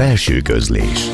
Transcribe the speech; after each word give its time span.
Belső 0.00 0.40
közlés. 0.40 1.10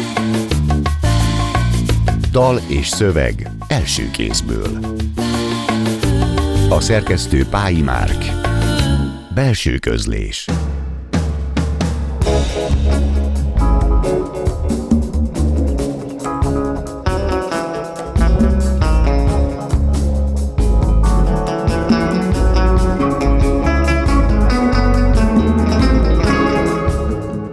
Dal 2.30 2.60
és 2.68 2.88
szöveg 2.88 3.50
első 3.68 4.10
kézből. 4.10 4.78
A 6.68 6.80
szerkesztő 6.80 7.46
Pályi 7.46 7.82
Márk. 7.82 8.24
Belső 9.34 9.78
közlés. 9.78 10.46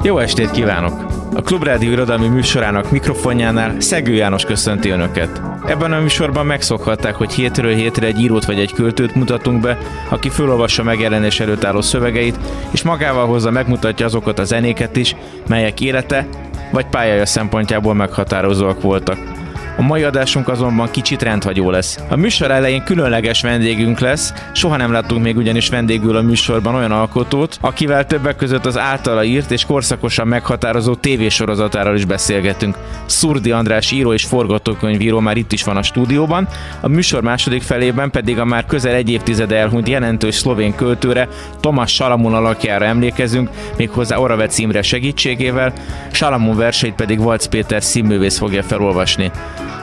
Jó 0.02 0.18
estét 0.18 0.52
kívánok! 0.52 1.13
Klubrádió 1.44 1.92
irodalmi 1.92 2.28
műsorának 2.28 2.92
mikrofonjánál 2.92 3.80
Szegő 3.80 4.14
János 4.14 4.46
köszönti 4.46 4.90
Önöket. 4.90 5.42
Ebben 5.66 5.92
a 5.92 6.00
műsorban 6.00 6.46
megszokhatták, 6.46 7.16
hogy 7.16 7.34
hétről 7.34 7.74
hétre 7.74 8.08
egy 8.08 8.20
írót 8.20 8.46
vagy 8.46 8.60
egy 8.60 8.74
költőt 8.74 9.16
mutatunk 9.16 9.62
be, 9.62 9.78
aki 10.10 10.30
felolvassa 10.30 10.84
megjelenés 10.84 11.40
előtt 11.40 11.64
álló 11.64 11.82
szövegeit, 11.82 12.40
és 12.72 12.82
magával 12.82 13.28
hozza 13.28 13.52
megmutatja 13.52 14.06
azokat 14.06 14.40
a 14.40 14.44
zenéket 14.44 14.96
is, 14.96 15.16
melyek 15.48 15.82
élete 15.82 16.28
vagy 16.72 16.86
pályája 16.86 17.26
szempontjából 17.26 17.94
meghatározóak 17.94 18.82
voltak. 18.82 19.33
A 19.78 19.82
mai 19.82 20.04
adásunk 20.04 20.48
azonban 20.48 20.92
kicsit 20.92 21.22
rendhagyó 21.22 21.70
lesz. 21.70 22.00
A 22.10 22.16
műsor 22.16 22.52
elején 22.52 22.84
különleges 22.84 23.42
vendégünk 23.42 24.00
lesz, 24.00 24.34
soha 24.52 24.78
nem 24.78 24.92
láttunk 24.92 25.24
még 25.24 25.38
ugyanis 25.38 25.70
vendégül 25.70 26.16
a 26.16 26.22
műsorban 26.22 26.76
olyan 26.76 26.92
alkotót, 26.92 27.58
akivel 27.62 28.06
többek 28.06 28.36
között 28.36 28.66
az 28.66 28.78
általa 28.78 29.24
írt 29.24 29.52
és 29.52 29.66
korszakosan 29.66 30.28
meghatározó 30.28 30.96
tévésorozatáról 30.96 31.96
is 31.96 32.06
beszélgetünk. 32.06 32.78
Szurdi 33.06 33.52
András 33.52 33.92
író 33.92 34.14
és 34.14 34.24
forgatókönyvíró 34.24 35.20
már 35.20 35.38
itt 35.38 35.52
is 35.52 35.64
van 35.64 35.78
a 35.78 35.84
stúdióban, 35.84 36.48
a 36.82 36.88
műsor 36.88 37.22
második 37.22 37.62
felében 37.62 38.12
pedig 38.12 38.40
a 38.40 38.46
már 38.46 38.66
közel 38.66 38.94
egy 38.94 39.10
évtizede 39.10 39.56
elhunyt 39.56 39.90
jelentős 39.90 40.36
szlovén 40.36 40.76
költőre, 40.76 41.28
Tomas 41.60 41.94
Salamun 41.94 42.34
alakjára 42.34 42.86
emlékezünk, 42.86 43.50
méghozzá 43.78 44.18
Oravec 44.18 44.58
Imre 44.58 44.82
segítségével, 44.82 45.74
Salamun 46.12 46.58
verseit 46.58 46.96
pedig 46.96 47.20
Valc 47.20 47.46
Péter 47.46 47.84
színművész 47.84 48.38
fogja 48.38 48.64
felolvasni. 48.64 49.32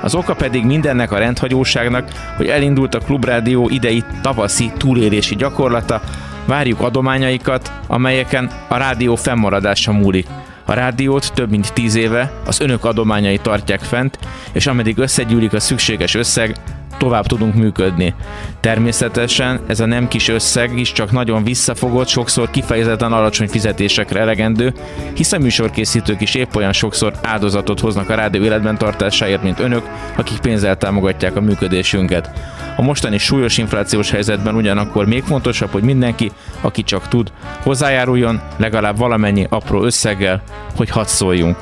Az 0.02 0.14
oka 0.14 0.34
pedig 0.34 0.64
mindennek 0.64 1.12
a 1.12 1.18
rendhagyóságnak, 1.18 2.08
hogy 2.36 2.46
elindult 2.46 2.94
a 2.94 2.98
Klubrádió 2.98 3.68
idei 3.68 4.04
tavaszi 4.22 4.72
túlélési 4.76 5.36
gyakorlata, 5.36 6.00
várjuk 6.46 6.80
adományaikat, 6.80 7.72
amelyeken 7.86 8.50
a 8.68 8.76
rádió 8.76 9.14
fennmaradása 9.14 9.92
múlik. 9.92 10.26
A 10.64 10.72
rádiót 10.72 11.32
több 11.34 11.50
mint 11.50 11.72
tíz 11.72 11.94
éve 11.94 12.32
az 12.46 12.60
önök 12.60 12.84
adományai 12.84 13.38
tartják 13.38 13.80
fent, 13.80 14.18
és 14.52 14.66
ameddig 14.66 14.98
összegyűlik 14.98 15.52
a 15.52 15.60
szükséges 15.60 16.14
összeg, 16.14 16.56
tovább 17.00 17.26
tudunk 17.26 17.54
működni. 17.54 18.14
Természetesen 18.60 19.60
ez 19.66 19.80
a 19.80 19.86
nem 19.86 20.08
kis 20.08 20.28
összeg 20.28 20.78
is 20.78 20.92
csak 20.92 21.12
nagyon 21.12 21.44
visszafogott, 21.44 22.08
sokszor 22.08 22.50
kifejezetten 22.50 23.12
alacsony 23.12 23.48
fizetésekre 23.48 24.20
elegendő, 24.20 24.72
hiszen 25.14 25.40
műsorkészítők 25.40 26.20
is 26.20 26.34
épp 26.34 26.54
olyan 26.54 26.72
sokszor 26.72 27.12
áldozatot 27.22 27.80
hoznak 27.80 28.10
a 28.10 28.14
rádió 28.14 28.42
életben 28.42 28.78
tartásáért, 28.78 29.42
mint 29.42 29.60
önök, 29.60 29.82
akik 30.16 30.38
pénzzel 30.38 30.76
támogatják 30.76 31.36
a 31.36 31.40
működésünket. 31.40 32.30
A 32.76 32.82
mostani 32.82 33.18
súlyos 33.18 33.58
inflációs 33.58 34.10
helyzetben 34.10 34.54
ugyanakkor 34.54 35.06
még 35.06 35.22
fontosabb, 35.22 35.70
hogy 35.70 35.82
mindenki, 35.82 36.30
aki 36.60 36.82
csak 36.82 37.08
tud, 37.08 37.32
hozzájáruljon 37.62 38.40
legalább 38.56 38.98
valamennyi 38.98 39.46
apró 39.50 39.82
összeggel, 39.82 40.42
hogy 40.76 40.90
hadd 40.90 41.06
szóljunk. 41.06 41.56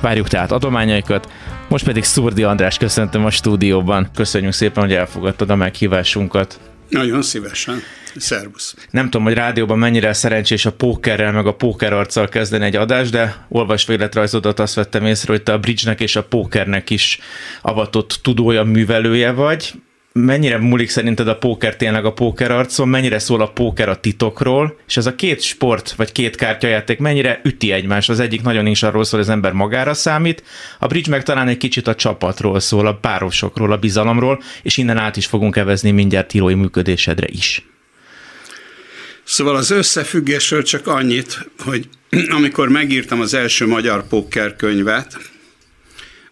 Várjuk 0.00 0.28
tehát 0.28 0.52
adományaikat, 0.52 1.28
most 1.70 1.84
pedig 1.84 2.04
Szurdi 2.04 2.42
András 2.42 2.76
köszöntöm 2.76 3.24
a 3.24 3.30
stúdióban. 3.30 4.10
Köszönjük 4.14 4.52
szépen, 4.52 4.82
hogy 4.82 4.92
elfogadtad 4.92 5.50
a 5.50 5.56
meghívásunkat. 5.56 6.60
Nagyon 6.88 7.22
szívesen. 7.22 7.82
Szervusz. 8.16 8.74
Nem 8.90 9.04
tudom, 9.04 9.22
hogy 9.22 9.34
rádióban 9.34 9.78
mennyire 9.78 10.12
szerencsés 10.12 10.66
a 10.66 10.72
pókerrel, 10.72 11.32
meg 11.32 11.46
a 11.46 11.54
pókerarccal 11.54 12.28
kezdeni 12.28 12.64
egy 12.64 12.76
adást, 12.76 13.10
de 13.10 13.46
olvasva 13.48 13.92
életrajzodat 13.92 14.60
azt 14.60 14.74
vettem 14.74 15.06
észre, 15.06 15.32
hogy 15.32 15.42
te 15.42 15.52
a 15.52 15.58
bridge-nek 15.58 16.00
és 16.00 16.16
a 16.16 16.24
pókernek 16.24 16.90
is 16.90 17.18
avatott 17.62 18.18
tudója, 18.22 18.62
művelője 18.62 19.32
vagy 19.32 19.72
mennyire 20.12 20.58
múlik 20.58 20.90
szerinted 20.90 21.28
a 21.28 21.36
póker 21.36 21.76
tényleg 21.76 22.04
a 22.04 22.12
póker 22.12 22.50
arcon, 22.50 22.88
mennyire 22.88 23.18
szól 23.18 23.40
a 23.40 23.50
póker 23.50 23.88
a 23.88 24.00
titokról, 24.00 24.76
és 24.86 24.96
ez 24.96 25.06
a 25.06 25.14
két 25.14 25.40
sport, 25.40 25.92
vagy 25.92 26.12
két 26.12 26.36
kártyajáték 26.36 26.98
mennyire 26.98 27.40
üti 27.44 27.72
egymást. 27.72 28.08
Az 28.08 28.20
egyik 28.20 28.42
nagyon 28.42 28.66
is 28.66 28.82
arról 28.82 29.04
szól, 29.04 29.20
az 29.20 29.28
ember 29.28 29.52
magára 29.52 29.94
számít, 29.94 30.42
a 30.78 30.86
bridge 30.86 31.10
meg 31.10 31.22
talán 31.22 31.48
egy 31.48 31.56
kicsit 31.56 31.86
a 31.86 31.94
csapatról 31.94 32.60
szól, 32.60 32.86
a 32.86 32.94
párosokról, 32.94 33.72
a 33.72 33.76
bizalomról, 33.76 34.42
és 34.62 34.76
innen 34.76 34.98
át 34.98 35.16
is 35.16 35.26
fogunk 35.26 35.56
evezni 35.56 35.90
mindjárt 35.90 36.34
írói 36.34 36.54
működésedre 36.54 37.26
is. 37.30 37.64
Szóval 39.24 39.56
az 39.56 39.70
összefüggésről 39.70 40.62
csak 40.62 40.86
annyit, 40.86 41.48
hogy 41.58 41.88
amikor 42.38 42.68
megírtam 42.68 43.20
az 43.20 43.34
első 43.34 43.66
magyar 43.66 44.06
póker 44.08 44.56
könyvet, 44.56 45.18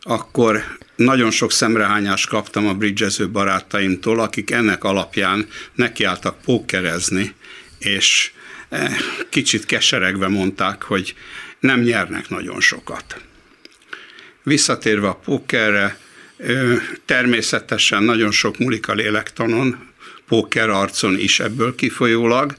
akkor 0.00 0.62
nagyon 0.98 1.30
sok 1.30 1.52
szemrehányást 1.52 2.28
kaptam 2.28 2.66
a 2.66 2.74
bridgező 2.74 3.30
barátaimtól, 3.30 4.20
akik 4.20 4.50
ennek 4.50 4.84
alapján 4.84 5.48
nekiálltak 5.74 6.40
pókerezni, 6.42 7.34
és 7.78 8.32
eh, 8.68 8.96
kicsit 9.28 9.66
keseregve 9.66 10.28
mondták, 10.28 10.82
hogy 10.82 11.14
nem 11.60 11.80
nyernek 11.80 12.28
nagyon 12.28 12.60
sokat. 12.60 13.20
Visszatérve 14.42 15.08
a 15.08 15.14
pókerre, 15.14 15.98
természetesen 17.04 18.02
nagyon 18.02 18.30
sok 18.30 18.58
múlik 18.58 18.88
a 18.88 18.94
lélektanon, 18.94 19.88
póker 20.26 20.68
arcon 20.68 21.18
is 21.18 21.40
ebből 21.40 21.74
kifolyólag, 21.74 22.56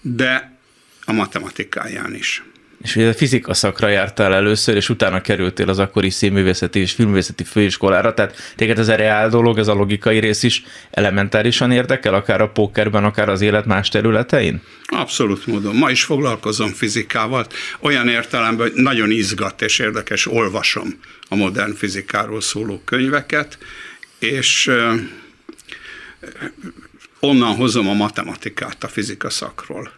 de 0.00 0.58
a 1.04 1.12
matematikáján 1.12 2.14
is 2.14 2.42
és 2.82 2.96
ugye 2.96 3.08
a 3.08 3.14
fizika 3.14 3.54
szakra 3.54 3.88
jártál 3.88 4.34
először, 4.34 4.76
és 4.76 4.88
utána 4.88 5.20
kerültél 5.20 5.68
az 5.68 5.78
akkori 5.78 6.10
színművészeti 6.10 6.80
és 6.80 6.92
filmvészeti 6.92 7.44
főiskolára, 7.44 8.14
tehát 8.14 8.52
téged 8.56 8.78
ez 8.78 8.88
a 8.88 8.94
reál 8.94 9.28
dolog, 9.28 9.58
ez 9.58 9.68
a 9.68 9.74
logikai 9.74 10.18
rész 10.18 10.42
is 10.42 10.62
elementárisan 10.90 11.70
érdekel, 11.70 12.14
akár 12.14 12.40
a 12.40 12.48
pókerben, 12.48 13.04
akár 13.04 13.28
az 13.28 13.40
élet 13.40 13.66
más 13.66 13.88
területein? 13.88 14.62
Abszolút 14.86 15.46
módon. 15.46 15.74
Ma 15.74 15.90
is 15.90 16.04
foglalkozom 16.04 16.68
fizikával, 16.68 17.46
olyan 17.80 18.08
értelemben, 18.08 18.70
hogy 18.70 18.82
nagyon 18.82 19.10
izgat 19.10 19.62
és 19.62 19.78
érdekes, 19.78 20.26
olvasom 20.26 20.98
a 21.28 21.34
modern 21.36 21.74
fizikáról 21.74 22.40
szóló 22.40 22.82
könyveket, 22.84 23.58
és 24.18 24.70
onnan 27.20 27.54
hozom 27.54 27.88
a 27.88 27.94
matematikát 27.94 28.84
a 28.84 28.88
fizika 28.88 29.30
szakról. 29.30 29.90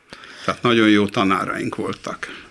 Tehát 0.44 0.62
nagyon 0.62 0.88
jó 0.88 1.06
tanáraink 1.06 1.74
voltak. 1.76 2.43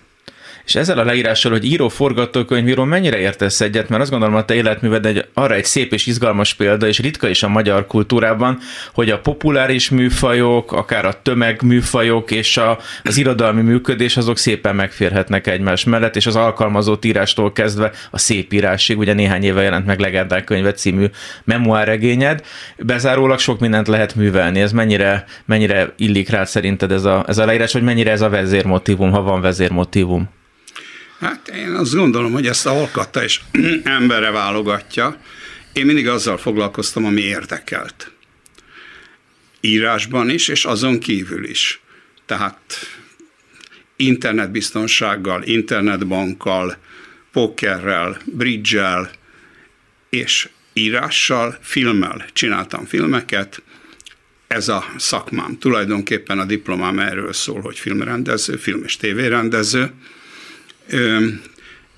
És 0.66 0.74
ezzel 0.74 0.98
a 0.98 1.04
leírással, 1.04 1.52
hogy 1.52 1.64
író 1.64 1.88
forgatókönyvíró 1.88 2.84
mennyire 2.84 3.18
értesz 3.18 3.60
egyet, 3.60 3.88
mert 3.88 4.02
azt 4.02 4.10
gondolom, 4.10 4.34
hogy 4.34 4.44
te 4.44 4.54
életműved 4.54 5.06
egy, 5.06 5.26
arra 5.34 5.54
egy 5.54 5.64
szép 5.64 5.92
és 5.92 6.06
izgalmas 6.06 6.54
példa, 6.54 6.86
és 6.86 6.98
ritka 6.98 7.28
is 7.28 7.42
a 7.42 7.48
magyar 7.48 7.86
kultúrában, 7.86 8.58
hogy 8.92 9.10
a 9.10 9.18
populáris 9.18 9.90
műfajok, 9.90 10.72
akár 10.72 11.04
a 11.04 11.22
tömegműfajok 11.22 12.30
és 12.30 12.56
a, 12.56 12.78
az 13.02 13.16
irodalmi 13.16 13.62
működés 13.62 14.16
azok 14.16 14.38
szépen 14.38 14.74
megférhetnek 14.74 15.46
egymás 15.46 15.84
mellett, 15.84 16.16
és 16.16 16.26
az 16.26 16.36
alkalmazott 16.36 17.04
írástól 17.04 17.52
kezdve 17.52 17.90
a 18.10 18.18
szép 18.18 18.52
írásig, 18.52 18.98
ugye 18.98 19.12
néhány 19.12 19.44
éve 19.44 19.62
jelent 19.62 19.86
meg 19.86 19.98
Legendák 19.98 20.44
könyve 20.44 20.72
című 20.72 21.06
memoárregényed, 21.44 22.42
bezárólag 22.78 23.38
sok 23.38 23.60
mindent 23.60 23.88
lehet 23.88 24.14
művelni. 24.14 24.60
Ez 24.60 24.72
mennyire, 24.72 25.24
mennyire 25.44 25.92
illik 25.96 26.28
rá 26.28 26.44
szerinted 26.44 26.92
ez 26.92 27.04
a, 27.04 27.24
ez 27.28 27.38
a 27.38 27.44
leírás, 27.44 27.72
hogy 27.72 27.82
mennyire 27.82 28.10
ez 28.10 28.20
a 28.20 28.28
vezérmotívum, 28.28 29.10
ha 29.10 29.22
van 29.22 29.40
vezérmotívum? 29.40 30.28
Hát 31.18 31.48
én 31.48 31.74
azt 31.74 31.94
gondolom, 31.94 32.32
hogy 32.32 32.46
ezt 32.46 32.66
alkatta 32.66 33.22
és 33.22 33.40
emberre 33.84 34.30
válogatja. 34.30 35.16
Én 35.72 35.86
mindig 35.86 36.08
azzal 36.08 36.38
foglalkoztam, 36.38 37.04
ami 37.04 37.20
érdekelt. 37.20 38.10
Írásban 39.60 40.30
is, 40.30 40.48
és 40.48 40.64
azon 40.64 40.98
kívül 40.98 41.48
is. 41.48 41.80
Tehát 42.26 42.60
internetbiztonsággal, 43.96 45.42
internetbankkal, 45.42 46.76
pokerrel, 47.32 48.18
bridge 48.24 49.10
és 50.08 50.48
írással, 50.72 51.58
filmmel 51.60 52.24
csináltam 52.32 52.84
filmeket. 52.84 53.62
Ez 54.46 54.68
a 54.68 54.84
szakmám. 54.96 55.58
Tulajdonképpen 55.58 56.38
a 56.38 56.44
diplomám 56.44 56.98
erről 56.98 57.32
szól, 57.32 57.60
hogy 57.60 57.78
filmrendező, 57.78 58.56
film 58.56 58.82
és 58.84 58.96
tévérendező 58.96 59.92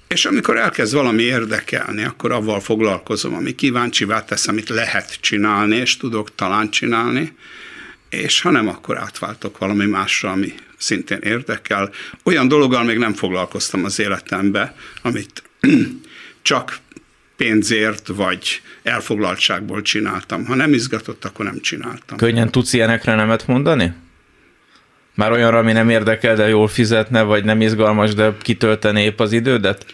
és 0.09 0.25
amikor 0.25 0.57
elkezd 0.57 0.95
valami 0.95 1.23
érdekelni, 1.23 2.05
akkor 2.05 2.33
avval 2.33 2.61
foglalkozom, 2.61 3.35
ami 3.35 3.55
kíváncsivá 3.55 4.25
tesz, 4.25 4.49
amit 4.49 4.69
lehet 4.69 5.19
csinálni, 5.21 5.77
és 5.77 5.97
tudok 5.97 6.35
talán 6.35 6.71
csinálni, 6.71 7.37
és 8.09 8.41
ha 8.41 8.51
nem, 8.51 8.69
akkor 8.69 8.99
átváltok 8.99 9.59
valami 9.59 9.87
másra, 9.87 10.31
ami 10.31 10.55
szintén 10.77 11.19
érdekel. 11.23 11.91
Olyan 12.23 12.49
dologgal 12.49 12.85
még 12.85 12.99
nem 12.99 13.13
foglalkoztam 13.13 13.85
az 13.85 13.99
életembe, 13.99 14.75
amit 15.03 15.43
csak 16.43 16.79
pénzért 17.37 18.07
vagy 18.07 18.61
elfoglaltságból 18.83 19.83
csináltam. 19.83 20.45
Ha 20.45 20.55
nem 20.55 20.73
izgatott, 20.73 21.25
akkor 21.25 21.45
nem 21.45 21.61
csináltam. 21.61 22.17
Könnyen 22.17 22.51
tudsz 22.51 22.73
ilyenekre 22.73 23.15
nemet 23.15 23.47
mondani? 23.47 23.93
Már 25.17 25.33
olyanra, 25.33 25.59
ami 25.59 25.73
nem 25.73 25.89
érdekel, 25.89 26.37
de 26.37 26.49
jól 26.49 26.69
fizetne, 26.69 27.23
vagy 27.23 27.45
nem 27.45 27.61
izgalmas, 27.61 28.15
de 28.15 28.37
kitölteni 28.43 29.03
épp 29.03 29.21
az 29.21 29.33
idődet? 29.33 29.87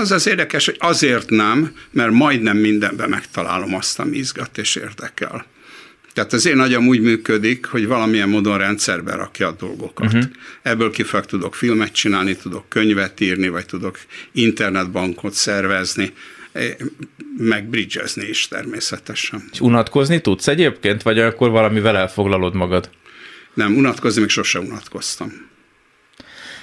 Az 0.00 0.12
az 0.12 0.26
érdekes, 0.26 0.64
hogy 0.64 0.76
azért 0.78 1.30
nem, 1.30 1.72
mert 1.90 2.10
majdnem 2.10 2.56
mindenben 2.56 3.08
megtalálom 3.08 3.74
azt, 3.74 3.98
ami 3.98 4.16
izgat 4.16 4.58
és 4.58 4.76
érdekel. 4.76 5.46
Tehát 6.12 6.32
az 6.32 6.46
én 6.46 6.58
agyam 6.58 6.86
úgy 6.86 7.00
működik, 7.00 7.66
hogy 7.66 7.86
valamilyen 7.86 8.28
módon 8.28 8.58
rendszerbe 8.58 9.14
rakja 9.14 9.46
a 9.46 9.56
dolgokat. 9.58 10.06
Uh-huh. 10.06 10.30
Ebből 10.62 10.90
kifejezően 10.90 11.30
tudok 11.30 11.54
filmet 11.54 11.92
csinálni, 11.92 12.36
tudok 12.36 12.68
könyvet 12.68 13.20
írni, 13.20 13.48
vagy 13.48 13.66
tudok 13.66 13.98
internetbankot 14.32 15.32
szervezni, 15.32 16.12
meg 17.38 17.68
bridgezni 17.68 18.28
is 18.28 18.48
természetesen. 18.48 19.44
És 19.52 19.60
unatkozni 19.60 20.20
tudsz 20.20 20.48
egyébként, 20.48 21.02
vagy 21.02 21.18
akkor 21.18 21.50
valamivel 21.50 21.96
elfoglalod 21.96 22.54
magad? 22.54 22.90
Nem, 23.54 23.76
unatkozni 23.76 24.20
még 24.20 24.30
sose 24.30 24.58
unatkoztam. 24.58 25.48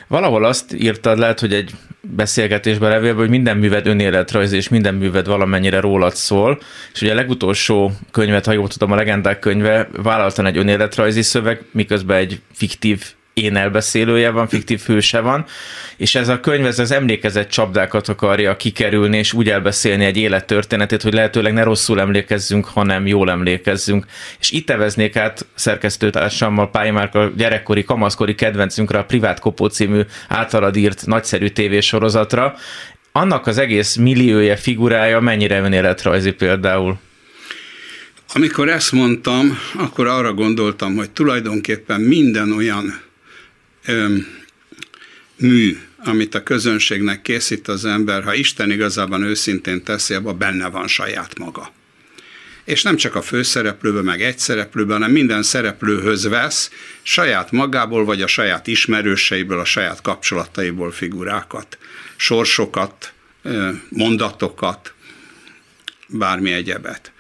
Valahol 0.07 0.45
azt 0.45 0.73
írtad, 0.73 1.17
lehet, 1.17 1.39
hogy 1.39 1.53
egy 1.53 1.71
beszélgetésben 2.01 2.89
levélben, 2.89 3.19
hogy 3.19 3.29
minden 3.29 3.57
műved 3.57 3.87
önéletrajz, 3.87 4.51
és 4.51 4.69
minden 4.69 4.95
műved 4.95 5.27
valamennyire 5.27 5.79
rólad 5.79 6.15
szól, 6.15 6.59
és 6.93 7.01
ugye 7.01 7.11
a 7.11 7.15
legutolsó 7.15 7.91
könyvet, 8.11 8.45
ha 8.45 8.51
jól 8.51 8.67
tudom, 8.67 8.91
a 8.91 8.95
legendák 8.95 9.39
könyve 9.39 9.89
vállaltan 9.91 10.45
egy 10.45 10.57
önéletrajzi 10.57 11.21
szöveg, 11.21 11.63
miközben 11.71 12.17
egy 12.17 12.41
fiktív 12.53 13.03
én 13.37 13.55
elbeszélője 13.55 14.29
van, 14.29 14.47
fiktív 14.47 14.81
hőse 14.81 15.19
van, 15.19 15.45
és 15.97 16.15
ez 16.15 16.27
a 16.27 16.39
könyv 16.39 16.65
ez 16.65 16.79
az 16.79 16.91
emlékezett 16.91 17.49
csapdákat 17.49 18.07
akarja 18.07 18.55
kikerülni, 18.55 19.17
és 19.17 19.33
úgy 19.33 19.49
elbeszélni 19.49 20.05
egy 20.05 20.17
élettörténetét, 20.17 21.01
hogy 21.01 21.13
lehetőleg 21.13 21.53
ne 21.53 21.63
rosszul 21.63 21.99
emlékezzünk, 21.99 22.65
hanem 22.65 23.07
jól 23.07 23.29
emlékezzünk. 23.29 24.05
És 24.39 24.51
itt 24.51 24.69
eveznék 24.69 25.15
át 25.15 25.45
szerkesztőtársammal, 25.55 26.69
Pályamárk 26.69 27.15
a 27.15 27.31
gyerekkori, 27.37 27.83
kamaszkori 27.83 28.35
kedvencünkre, 28.35 28.97
a 28.97 29.05
Privát 29.05 29.39
Kopó 29.39 29.67
című 29.67 30.01
általad 30.27 30.75
írt 30.75 31.05
nagyszerű 31.05 31.47
tévésorozatra. 31.47 32.55
Annak 33.11 33.47
az 33.47 33.57
egész 33.57 33.95
milliója, 33.95 34.57
figurája 34.57 35.19
mennyire 35.19 35.59
önéletrajzi 35.59 36.31
például? 36.31 36.99
Amikor 38.33 38.69
ezt 38.69 38.91
mondtam, 38.91 39.57
akkor 39.77 40.07
arra 40.07 40.33
gondoltam, 40.33 40.95
hogy 40.95 41.09
tulajdonképpen 41.09 42.01
minden 42.01 42.51
olyan 42.51 43.05
mű, 45.35 45.77
amit 45.97 46.35
a 46.35 46.43
közönségnek 46.43 47.21
készít 47.21 47.67
az 47.67 47.85
ember, 47.85 48.23
ha 48.23 48.33
Isten 48.33 48.71
igazában 48.71 49.23
őszintén 49.23 49.83
teszi, 49.83 50.13
abban 50.13 50.37
benne 50.37 50.69
van 50.69 50.87
saját 50.87 51.37
maga. 51.37 51.71
És 52.63 52.81
nem 52.81 52.95
csak 52.95 53.15
a 53.15 53.21
főszereplőben, 53.21 54.03
meg 54.03 54.21
egy 54.21 54.39
szereplőben, 54.39 54.97
hanem 54.97 55.11
minden 55.11 55.43
szereplőhöz 55.43 56.27
vesz 56.27 56.71
saját 57.01 57.51
magából, 57.51 58.05
vagy 58.05 58.21
a 58.21 58.27
saját 58.27 58.67
ismerőseiből, 58.67 59.59
a 59.59 59.65
saját 59.65 60.01
kapcsolataiból 60.01 60.91
figurákat, 60.91 61.77
sorsokat, 62.15 63.13
mondatokat, 63.89 64.93
bármi 66.07 66.51
egyebet. 66.51 67.11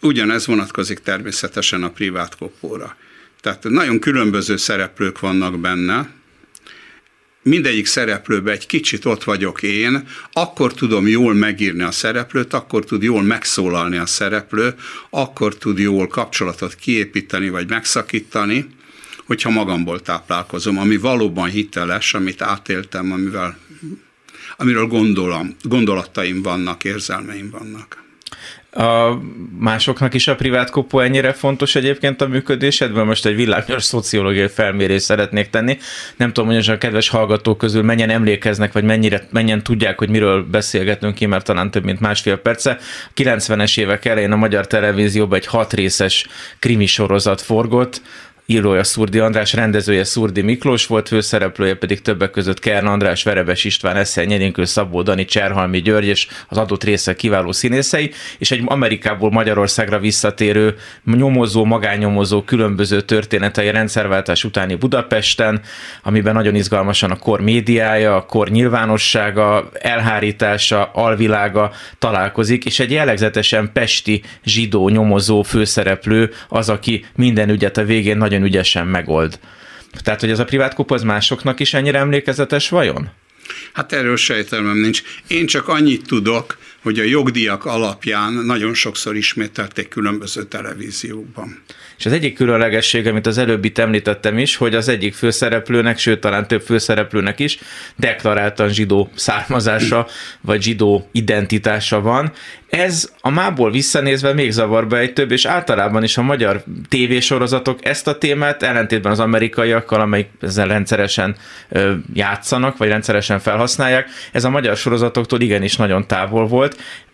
Ugyanez 0.00 0.46
vonatkozik 0.46 0.98
természetesen 0.98 1.82
a 1.82 1.90
privát 1.90 2.36
kopóra. 2.36 2.96
Tehát 3.42 3.62
nagyon 3.62 3.98
különböző 3.98 4.56
szereplők 4.56 5.20
vannak 5.20 5.60
benne, 5.60 6.10
mindegyik 7.42 7.86
szereplőben 7.86 8.52
egy 8.52 8.66
kicsit 8.66 9.04
ott 9.04 9.24
vagyok 9.24 9.62
én, 9.62 10.08
akkor 10.32 10.74
tudom 10.74 11.06
jól 11.06 11.34
megírni 11.34 11.82
a 11.82 11.90
szereplőt, 11.90 12.52
akkor 12.52 12.84
tud 12.84 13.02
jól 13.02 13.22
megszólalni 13.22 13.96
a 13.96 14.06
szereplő, 14.06 14.74
akkor 15.10 15.56
tud 15.56 15.78
jól 15.78 16.06
kapcsolatot 16.06 16.74
kiépíteni 16.74 17.48
vagy 17.48 17.68
megszakítani, 17.68 18.66
hogyha 19.24 19.50
magamból 19.50 20.02
táplálkozom, 20.02 20.78
ami 20.78 20.96
valóban 20.96 21.48
hiteles, 21.48 22.14
amit 22.14 22.42
átéltem, 22.42 23.12
amivel, 23.12 23.58
amiről 24.56 24.86
gondolom, 24.86 25.56
gondolataim 25.62 26.42
vannak, 26.42 26.84
érzelmeim 26.84 27.50
vannak. 27.50 28.02
A 28.74 29.18
másoknak 29.58 30.14
is 30.14 30.28
a 30.28 30.34
privát 30.34 30.70
kopó 30.70 31.00
ennyire 31.00 31.32
fontos 31.32 31.74
egyébként 31.74 32.20
a 32.20 32.26
működésedben? 32.26 33.06
Most 33.06 33.26
egy 33.26 33.34
világos 33.34 33.84
szociológiai 33.84 34.48
felmérést 34.48 35.04
szeretnék 35.04 35.50
tenni. 35.50 35.78
Nem 36.16 36.32
tudom, 36.32 36.54
hogy 36.54 36.68
a 36.68 36.78
kedves 36.78 37.08
hallgatók 37.08 37.58
közül 37.58 37.82
mennyien 37.82 38.10
emlékeznek, 38.10 38.72
vagy 38.72 38.84
mennyire, 38.84 39.26
mennyien 39.30 39.62
tudják, 39.62 39.98
hogy 39.98 40.08
miről 40.08 40.44
beszélgetünk 40.50 41.14
ki, 41.14 41.26
mert 41.26 41.44
talán 41.44 41.70
több 41.70 41.84
mint 41.84 42.00
másfél 42.00 42.36
perce. 42.36 42.78
A 43.14 43.20
90-es 43.20 43.78
évek 43.78 44.04
elején 44.04 44.32
a 44.32 44.36
magyar 44.36 44.66
televízióban 44.66 45.38
egy 45.38 45.46
hat 45.46 45.72
részes 45.72 46.26
krimi 46.58 46.86
sorozat 46.86 47.40
forgott, 47.40 48.02
írója 48.52 48.84
Szurdi 48.84 49.18
András, 49.18 49.52
rendezője 49.52 50.04
Szurdi 50.04 50.42
Miklós 50.42 50.86
volt, 50.86 51.08
főszereplője 51.08 51.74
pedig 51.74 52.02
többek 52.02 52.30
között 52.30 52.58
Kern 52.58 52.86
András, 52.86 53.22
Verebes 53.22 53.64
István, 53.64 53.96
Eszel 53.96 54.24
Nyerinkő, 54.24 54.64
Szabó 54.64 55.02
Dani, 55.02 55.24
Cserhalmi 55.24 55.80
György 55.82 56.06
és 56.06 56.26
az 56.48 56.56
adott 56.56 56.84
része 56.84 57.14
kiváló 57.14 57.52
színészei, 57.52 58.10
és 58.38 58.50
egy 58.50 58.62
Amerikából 58.64 59.30
Magyarországra 59.30 59.98
visszatérő 59.98 60.74
nyomozó, 61.04 61.64
magánnyomozó 61.64 62.42
különböző 62.42 63.00
történetei 63.00 63.70
rendszerváltás 63.70 64.44
utáni 64.44 64.74
Budapesten, 64.74 65.60
amiben 66.02 66.34
nagyon 66.34 66.54
izgalmasan 66.54 67.10
a 67.10 67.16
kor 67.16 67.40
médiája, 67.40 68.16
a 68.16 68.26
kor 68.26 68.48
nyilvánossága, 68.48 69.70
elhárítása, 69.80 70.90
alvilága 70.92 71.72
találkozik, 71.98 72.64
és 72.64 72.80
egy 72.80 72.90
jellegzetesen 72.90 73.70
pesti 73.72 74.22
zsidó 74.44 74.88
nyomozó 74.88 75.42
főszereplő 75.42 76.30
az, 76.48 76.68
aki 76.68 77.04
minden 77.16 77.48
ügyet 77.48 77.76
a 77.76 77.84
végén 77.84 78.16
nagyon 78.16 78.41
nagyon 78.42 78.58
ügyesen 78.58 78.86
megold. 78.86 79.38
Tehát, 80.02 80.20
hogy 80.20 80.30
ez 80.30 80.38
a 80.38 80.44
privát 80.44 80.74
kupa 80.74 80.94
az 80.94 81.02
másoknak 81.02 81.60
is 81.60 81.74
ennyire 81.74 81.98
emlékezetes 81.98 82.68
vajon? 82.68 83.10
Hát 83.72 83.92
erről 83.92 84.16
sejtelmem 84.16 84.76
nincs. 84.76 85.02
Én 85.26 85.46
csak 85.46 85.68
annyit 85.68 86.06
tudok, 86.06 86.58
hogy 86.82 86.98
a 86.98 87.02
jogdíjak 87.02 87.64
alapján 87.64 88.32
nagyon 88.32 88.74
sokszor 88.74 89.16
ismételték 89.16 89.88
különböző 89.88 90.44
televíziókban. 90.44 91.62
És 91.98 92.06
az 92.06 92.12
egyik 92.12 92.34
különlegesség, 92.34 93.06
amit 93.06 93.26
az 93.26 93.38
előbbit 93.38 93.78
említettem 93.78 94.38
is, 94.38 94.56
hogy 94.56 94.74
az 94.74 94.88
egyik 94.88 95.14
főszereplőnek, 95.14 95.98
sőt 95.98 96.20
talán 96.20 96.46
több 96.46 96.62
főszereplőnek 96.62 97.38
is 97.38 97.58
deklaráltan 97.96 98.68
zsidó 98.68 99.10
származása, 99.14 100.06
vagy 100.40 100.62
zsidó 100.62 101.08
identitása 101.12 102.00
van. 102.00 102.32
Ez 102.68 103.12
a 103.20 103.30
mából 103.30 103.70
visszanézve 103.70 104.32
még 104.32 104.50
zavarba 104.50 104.98
egy 104.98 105.12
több, 105.12 105.30
és 105.30 105.44
általában 105.44 106.02
is 106.02 106.16
a 106.16 106.22
magyar 106.22 106.64
tévésorozatok 106.88 107.84
ezt 107.84 108.06
a 108.08 108.18
témát 108.18 108.62
ellentétben 108.62 109.12
az 109.12 109.20
amerikaiakkal, 109.20 110.00
amelyik 110.00 110.28
ezzel 110.40 110.66
rendszeresen 110.66 111.36
játszanak, 112.14 112.76
vagy 112.76 112.88
rendszeresen 112.88 113.38
felhasználják, 113.38 114.08
ez 114.32 114.44
a 114.44 114.50
magyar 114.50 114.76
sorozatoktól 114.76 115.40
igenis 115.40 115.76
nagyon 115.76 116.06
távol 116.06 116.46
volt 116.46 116.71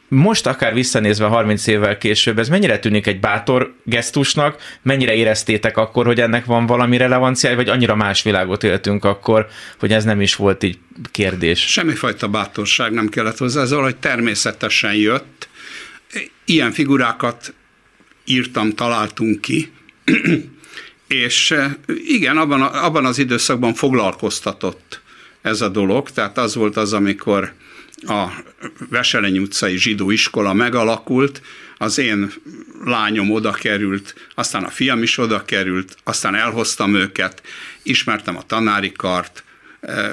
most 0.08 0.46
akár 0.46 0.74
visszanézve 0.74 1.26
30 1.26 1.66
évvel 1.66 1.98
később, 1.98 2.38
ez 2.38 2.48
mennyire 2.48 2.78
tűnik 2.78 3.06
egy 3.06 3.20
bátor 3.20 3.74
gesztusnak, 3.84 4.78
mennyire 4.82 5.14
éreztétek 5.14 5.76
akkor, 5.76 6.06
hogy 6.06 6.20
ennek 6.20 6.44
van 6.44 6.66
valami 6.66 6.96
relevanciája, 6.96 7.56
vagy 7.56 7.68
annyira 7.68 7.94
más 7.94 8.22
világot 8.22 8.64
éltünk 8.64 9.04
akkor, 9.04 9.46
hogy 9.78 9.92
ez 9.92 10.04
nem 10.04 10.20
is 10.20 10.34
volt 10.34 10.62
így 10.62 10.78
kérdés? 11.10 11.60
Semmifajta 11.60 12.28
bátorság 12.28 12.92
nem 12.92 13.08
kellett 13.08 13.38
hozzá, 13.38 13.62
ez 13.62 13.70
valahogy 13.70 13.96
természetesen 13.96 14.94
jött. 14.94 15.48
Ilyen 16.44 16.72
figurákat 16.72 17.54
írtam, 18.24 18.74
találtunk 18.74 19.40
ki, 19.40 19.72
és 21.08 21.54
igen, 22.06 22.36
abban, 22.36 22.62
abban 22.62 23.04
az 23.04 23.18
időszakban 23.18 23.74
foglalkoztatott 23.74 25.00
ez 25.42 25.60
a 25.60 25.68
dolog, 25.68 26.10
tehát 26.10 26.38
az 26.38 26.54
volt 26.54 26.76
az, 26.76 26.92
amikor 26.92 27.52
a 28.06 28.26
Veseleny 28.88 29.38
utcai 29.38 29.76
zsidó 29.76 30.10
iskola 30.10 30.52
megalakult, 30.52 31.42
az 31.78 31.98
én 31.98 32.32
lányom 32.84 33.30
oda 33.30 33.50
került, 33.50 34.14
aztán 34.34 34.64
a 34.64 34.68
fiam 34.68 35.02
is 35.02 35.18
oda 35.18 35.44
került, 35.44 35.96
aztán 36.04 36.34
elhoztam 36.34 36.94
őket, 36.94 37.42
ismertem 37.82 38.36
a 38.36 38.42
tanári 38.42 38.92
kart, 38.92 39.44
eh, 39.80 40.12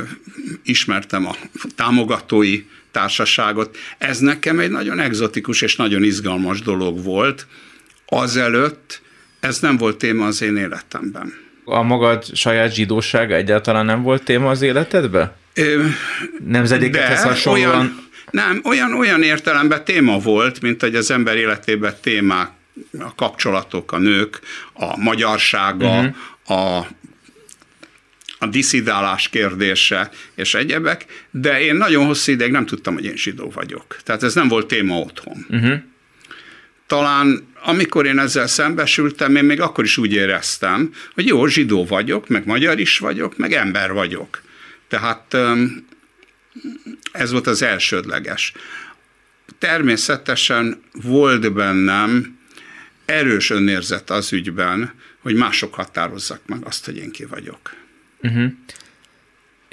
ismertem 0.64 1.28
a 1.28 1.36
támogatói 1.76 2.64
társaságot. 2.92 3.78
Ez 3.98 4.20
nekem 4.20 4.60
egy 4.60 4.72
nagyon 4.72 5.00
egzotikus 5.00 5.62
és 5.62 5.76
nagyon 5.76 6.04
izgalmas 6.04 6.62
dolog 6.62 7.04
volt. 7.04 7.48
Azelőtt 8.06 9.02
ez 9.40 9.60
nem 9.60 9.78
volt 9.78 9.98
téma 9.98 10.26
az 10.26 10.42
én 10.42 10.58
életemben. 10.58 11.45
A 11.66 11.82
magad 11.82 12.36
saját 12.36 12.74
zsidósága 12.74 13.36
egyáltalán 13.36 13.86
nem 13.86 14.02
volt 14.02 14.24
téma 14.24 14.50
az 14.50 14.62
életedben? 14.62 15.34
Nemzedékekhez 16.48 17.24
hasonlóan? 17.24 17.70
Olyan, 17.70 18.04
nem, 18.32 18.62
olyan, 18.64 18.94
olyan 18.94 19.24
értelemben 19.24 19.84
téma 19.84 20.20
volt, 20.20 20.62
mint 20.62 20.82
hogy 20.82 20.96
az 20.96 21.12
ember 21.12 21.36
életében 21.36 21.94
témák, 22.02 22.50
a 23.00 23.16
kapcsolatok, 23.16 23.92
a 23.92 23.98
nők, 23.98 24.40
a 24.74 24.98
magyarsága, 24.98 26.00
uh-huh. 26.00 26.80
a 26.80 26.88
a 28.40 28.48
diszidálás 28.48 29.30
kérdése 29.30 30.10
és 30.36 30.54
egyebek, 30.54 31.06
de 31.32 31.62
én 31.62 31.76
nagyon 31.76 32.06
hosszú 32.06 32.32
ideig 32.32 32.52
nem 32.52 32.66
tudtam, 32.66 32.94
hogy 32.94 33.06
én 33.06 33.16
zsidó 33.16 33.52
vagyok. 33.54 33.98
Tehát 34.04 34.24
ez 34.24 34.34
nem 34.34 34.48
volt 34.48 34.68
téma 34.68 35.00
otthon. 35.00 35.46
Uh-huh. 35.50 35.74
Talán 36.88 37.54
amikor 37.68 38.06
én 38.06 38.20
ezzel 38.20 38.48
szembesültem, 38.48 39.36
én 39.36 39.44
még 39.44 39.62
akkor 39.62 39.84
is 39.84 39.98
úgy 39.98 40.14
éreztem, 40.14 40.94
hogy 41.14 41.28
jó, 41.28 41.48
zsidó 41.48 41.86
vagyok, 41.86 42.28
meg 42.28 42.46
magyar 42.46 42.80
is 42.80 42.98
vagyok, 42.98 43.38
meg 43.38 43.52
ember 43.54 43.94
vagyok. 43.94 44.42
Tehát 44.88 45.38
ez 47.12 47.32
volt 47.32 47.48
az 47.48 47.62
elsődleges. 47.62 48.54
Természetesen 49.60 50.82
volt 50.92 51.54
bennem 51.54 52.40
erős 53.06 53.50
önérzet 53.50 54.10
az 54.10 54.34
ügyben, 54.34 54.94
hogy 55.22 55.36
mások 55.36 55.74
határozzak 55.74 56.42
meg 56.46 56.66
azt, 56.66 56.86
hogy 56.86 56.98
én 56.98 57.12
ki 57.12 57.26
vagyok. 57.26 57.74
Uh-huh. 58.22 58.52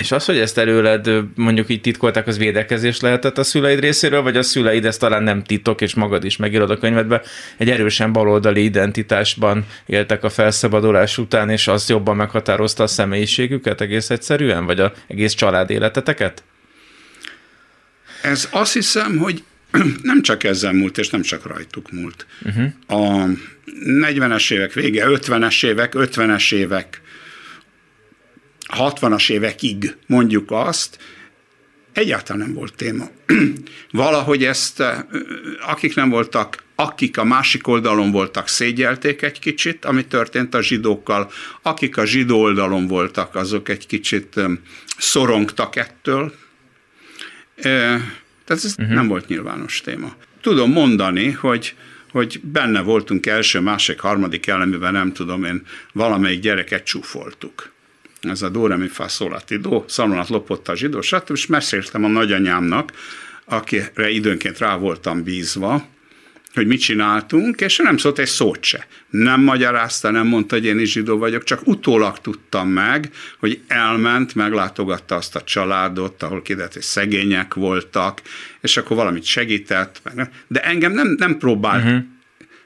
És 0.02 0.12
az, 0.12 0.24
hogy 0.24 0.38
ezt 0.38 0.58
előled 0.58 1.10
mondjuk 1.34 1.70
így 1.70 1.80
titkolták, 1.80 2.26
az 2.26 2.38
védekezés 2.38 3.00
lehetett 3.00 3.38
a 3.38 3.42
szüleid 3.42 3.80
részéről, 3.80 4.22
vagy 4.22 4.36
a 4.36 4.42
szüleid 4.42 4.84
ezt 4.84 5.00
talán 5.00 5.22
nem 5.22 5.42
titok, 5.42 5.80
és 5.80 5.94
magad 5.94 6.24
is 6.24 6.36
megírod 6.36 6.70
a 6.70 6.78
könyvedbe, 6.78 7.22
egy 7.56 7.70
erősen 7.70 8.12
baloldali 8.12 8.64
identitásban 8.64 9.66
éltek 9.86 10.24
a 10.24 10.30
felszabadulás 10.30 11.18
után, 11.18 11.50
és 11.50 11.68
az 11.68 11.88
jobban 11.88 12.16
meghatározta 12.16 12.82
a 12.82 12.86
személyiségüket 12.86 13.80
egész 13.80 14.10
egyszerűen, 14.10 14.64
vagy 14.64 14.80
az 14.80 14.90
egész 15.06 15.32
család 15.32 15.70
életeteket? 15.70 16.42
Ez 18.22 18.48
azt 18.50 18.72
hiszem, 18.72 19.16
hogy 19.16 19.42
nem 20.02 20.22
csak 20.22 20.44
ezzel 20.44 20.72
múlt, 20.72 20.98
és 20.98 21.10
nem 21.10 21.22
csak 21.22 21.46
rajtuk 21.46 21.90
múlt. 21.90 22.26
Uh-huh. 22.44 22.72
A 22.86 23.26
40-es 23.84 24.52
évek 24.52 24.72
vége, 24.72 25.04
50-es 25.08 25.66
évek, 25.66 25.92
50-es 25.96 26.54
évek 26.54 27.01
60-as 28.76 29.30
évekig 29.30 29.96
mondjuk 30.06 30.50
azt, 30.50 30.98
egyáltalán 31.92 32.42
nem 32.42 32.54
volt 32.54 32.74
téma. 32.74 33.10
Valahogy 33.90 34.44
ezt, 34.44 34.82
akik 35.66 35.94
nem 35.94 36.10
voltak, 36.10 36.62
akik 36.74 37.18
a 37.18 37.24
másik 37.24 37.66
oldalon 37.66 38.10
voltak, 38.10 38.48
szégyelték 38.48 39.22
egy 39.22 39.38
kicsit, 39.38 39.84
ami 39.84 40.06
történt 40.06 40.54
a 40.54 40.62
zsidókkal, 40.62 41.30
akik 41.62 41.96
a 41.96 42.04
zsidó 42.04 42.40
oldalon 42.40 42.86
voltak, 42.86 43.34
azok 43.34 43.68
egy 43.68 43.86
kicsit 43.86 44.40
szorongtak 44.98 45.76
ettől. 45.76 46.34
Tehát 47.62 48.64
ez 48.64 48.74
uh-huh. 48.78 48.94
nem 48.94 49.08
volt 49.08 49.28
nyilvános 49.28 49.80
téma. 49.80 50.14
Tudom 50.40 50.72
mondani, 50.72 51.30
hogy 51.30 51.74
hogy 52.10 52.40
benne 52.42 52.80
voltunk 52.80 53.26
első, 53.26 53.60
másik, 53.60 54.00
harmadik 54.00 54.46
elemében, 54.46 54.92
nem 54.92 55.12
tudom 55.12 55.44
én, 55.44 55.62
valamelyik 55.92 56.40
gyereket 56.40 56.84
csúfoltuk 56.84 57.72
ez 58.22 58.42
a 58.42 58.48
do, 58.48 58.66
re, 58.66 58.76
mi, 58.76 58.88
fa, 58.88 59.08
szolati, 59.08 59.56
do, 59.56 59.84
szalonat 59.88 60.28
lopott 60.28 60.68
a 60.68 60.76
zsidó, 60.76 61.00
stb. 61.00 61.30
És 61.30 61.46
meséltem 61.46 62.04
a 62.04 62.08
nagyanyámnak, 62.08 62.92
akire 63.44 64.10
időnként 64.10 64.58
rá 64.58 64.76
voltam 64.76 65.22
bízva, 65.22 65.86
hogy 66.54 66.66
mit 66.66 66.80
csináltunk, 66.80 67.60
és 67.60 67.76
nem 67.76 67.96
szólt 67.96 68.18
egy 68.18 68.26
szót 68.26 68.62
se. 68.64 68.86
Nem 69.10 69.40
magyarázta, 69.40 70.10
nem 70.10 70.26
mondta, 70.26 70.54
hogy 70.54 70.64
én 70.64 70.78
is 70.78 70.92
zsidó 70.92 71.18
vagyok, 71.18 71.44
csak 71.44 71.66
utólag 71.66 72.18
tudtam 72.18 72.68
meg, 72.68 73.10
hogy 73.38 73.60
elment, 73.66 74.34
meglátogatta 74.34 75.14
azt 75.14 75.36
a 75.36 75.42
családot, 75.42 76.22
ahol 76.22 76.42
kiderült, 76.42 76.72
hogy 76.72 76.82
szegények 76.82 77.54
voltak, 77.54 78.22
és 78.60 78.76
akkor 78.76 78.96
valamit 78.96 79.24
segített. 79.24 80.02
De 80.46 80.60
engem 80.60 80.92
nem, 80.92 81.14
nem 81.18 81.38
próbált 81.38 81.84
uh-huh. 81.84 82.04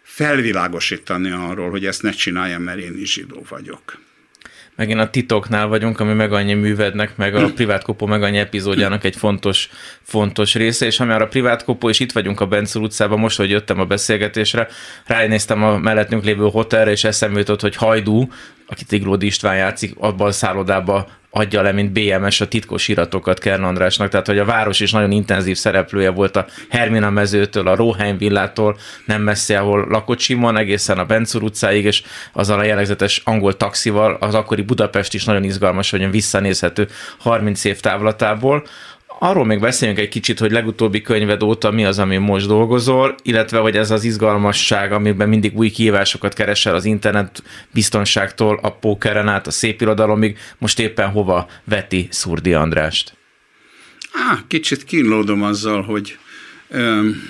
felvilágosítani 0.03 1.31
arról, 1.31 1.71
hogy 1.71 1.87
ezt 1.87 2.03
ne 2.03 2.11
csináljam, 2.11 2.63
mert 2.63 2.79
én 2.79 2.99
is 2.99 3.13
zsidó 3.13 3.47
vagyok 3.49 3.99
megint 4.77 5.01
a 5.01 5.11
titoknál 5.11 5.67
vagyunk, 5.67 6.01
ami 6.01 6.13
meg 6.13 6.33
annyi 6.33 6.55
művednek, 6.55 7.17
meg 7.17 7.35
a 7.35 7.51
privátkopó 7.57 8.07
meg 8.07 8.23
annyi 8.23 8.39
epizódjának 8.39 9.05
egy 9.05 9.17
fontos, 9.17 9.71
fontos 10.03 10.55
része, 10.55 10.87
és 10.87 11.01
ami 11.01 11.13
a 11.13 11.27
privátkopó, 11.27 11.89
és 11.89 12.01
itt 12.01 12.13
vagyunk 12.13 12.41
a 12.41 12.47
Bencul 12.47 12.83
utcában, 12.83 13.19
most, 13.19 13.37
hogy 13.37 13.51
jöttem 13.51 13.81
a 13.81 13.85
beszélgetésre, 13.85 14.69
ránéztem 15.07 15.63
a 15.63 15.79
mellettünk 15.79 16.25
lévő 16.25 16.49
hotelre, 16.51 16.91
és 16.91 17.05
eszembe 17.05 17.39
jutott, 17.39 17.61
hogy 17.61 17.77
Hajdú, 17.77 18.29
akit 18.67 18.93
Iglódi 18.93 19.27
István 19.27 19.57
játszik, 19.57 19.95
abban 19.99 20.27
a 20.27 20.33
szállodába 20.33 21.09
adja 21.37 21.63
le, 21.63 21.73
mint 21.73 21.93
BMS 21.93 22.41
a 22.41 22.49
titkos 22.49 22.89
iratokat 22.89 23.39
Kern 23.39 23.63
Andrásnak, 23.63 24.09
tehát 24.09 24.27
hogy 24.27 24.39
a 24.39 24.45
város 24.45 24.81
is 24.81 24.93
nagyon 24.93 25.11
intenzív 25.11 25.57
szereplője 25.57 26.11
volt 26.11 26.37
a 26.37 26.47
Hermina 26.69 27.11
mezőtől, 27.11 27.69
a 27.69 27.75
Róheim 27.75 28.19
villától, 28.19 28.79
nem 29.05 29.23
messze, 29.23 29.59
ahol 29.59 29.87
lakott 29.89 30.19
Simon, 30.19 30.57
egészen 30.57 30.99
a 30.99 31.05
Bencur 31.05 31.43
utcáig, 31.43 31.85
és 31.85 32.03
azzal 32.33 32.59
a 32.59 32.65
jellegzetes 32.65 33.23
angol 33.25 33.57
taxival 33.57 34.17
az 34.21 34.35
akkori 34.35 34.63
Budapest 34.63 35.15
is 35.15 35.25
nagyon 35.25 35.45
izgalmas, 35.45 35.91
hogy 35.91 36.11
visszanézhető 36.11 36.89
30 37.19 37.65
év 37.65 37.81
távlatából. 37.81 38.65
Arról 39.19 39.45
még 39.45 39.61
beszéljünk 39.61 40.01
egy 40.01 40.09
kicsit, 40.09 40.39
hogy 40.39 40.51
legutóbbi 40.51 41.01
könyved 41.03 41.43
óta 41.43 41.71
mi 41.71 41.85
az, 41.85 41.99
ami 41.99 42.17
most 42.17 42.47
dolgozol, 42.47 43.15
illetve 43.23 43.59
hogy 43.59 43.77
ez 43.77 43.91
az 43.91 44.05
izgalmasság, 44.05 44.93
amiben 44.93 45.29
mindig 45.29 45.57
új 45.57 45.71
kihívásokat 45.71 46.35
keresel 46.35 46.75
az 46.75 46.85
internet 46.85 47.43
biztonságtól, 47.73 48.59
a 48.63 48.71
pókeren 48.71 49.29
át, 49.29 49.47
a 49.47 49.51
szép 49.51 49.81
irodalomig, 49.81 50.39
most 50.59 50.79
éppen 50.79 51.11
hova 51.11 51.49
veti 51.65 52.09
Szurdi 52.11 52.55
Andrást? 52.55 53.17
Á, 54.13 54.39
kicsit 54.47 54.85
kínlódom 54.85 55.43
azzal, 55.43 55.83
hogy 55.83 56.19
öm, 56.69 57.23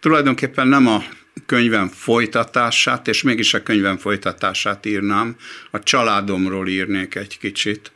tulajdonképpen 0.00 0.68
nem 0.68 0.86
a 0.86 1.02
könyvem 1.46 1.88
folytatását, 1.88 3.08
és 3.08 3.22
mégis 3.22 3.54
a 3.54 3.62
könyvem 3.62 3.96
folytatását 3.96 4.86
írnám, 4.86 5.36
a 5.70 5.78
családomról 5.78 6.68
írnék 6.68 7.14
egy 7.14 7.38
kicsit, 7.38 7.92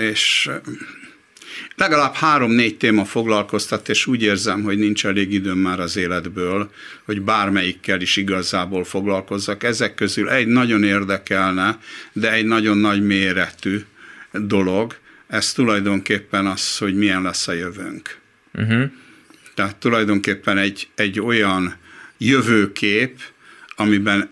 és 0.00 0.50
legalább 1.76 2.14
három-négy 2.14 2.76
téma 2.76 3.04
foglalkoztat, 3.04 3.88
és 3.88 4.06
úgy 4.06 4.22
érzem, 4.22 4.62
hogy 4.62 4.78
nincs 4.78 5.06
elég 5.06 5.32
időm 5.32 5.58
már 5.58 5.80
az 5.80 5.96
életből, 5.96 6.70
hogy 7.04 7.22
bármelyikkel 7.22 8.00
is 8.00 8.16
igazából 8.16 8.84
foglalkozzak. 8.84 9.62
Ezek 9.62 9.94
közül 9.94 10.28
egy 10.28 10.46
nagyon 10.46 10.84
érdekelne, 10.84 11.78
de 12.12 12.32
egy 12.32 12.44
nagyon 12.44 12.78
nagy 12.78 13.02
méretű 13.02 13.80
dolog, 14.32 14.96
ez 15.26 15.52
tulajdonképpen 15.52 16.46
az, 16.46 16.78
hogy 16.78 16.94
milyen 16.94 17.22
lesz 17.22 17.48
a 17.48 17.52
jövőnk. 17.52 18.18
Uh-huh. 18.54 18.90
Tehát 19.54 19.76
tulajdonképpen 19.76 20.58
egy, 20.58 20.88
egy 20.94 21.20
olyan 21.20 21.76
jövőkép, 22.18 23.20
amiben 23.76 24.30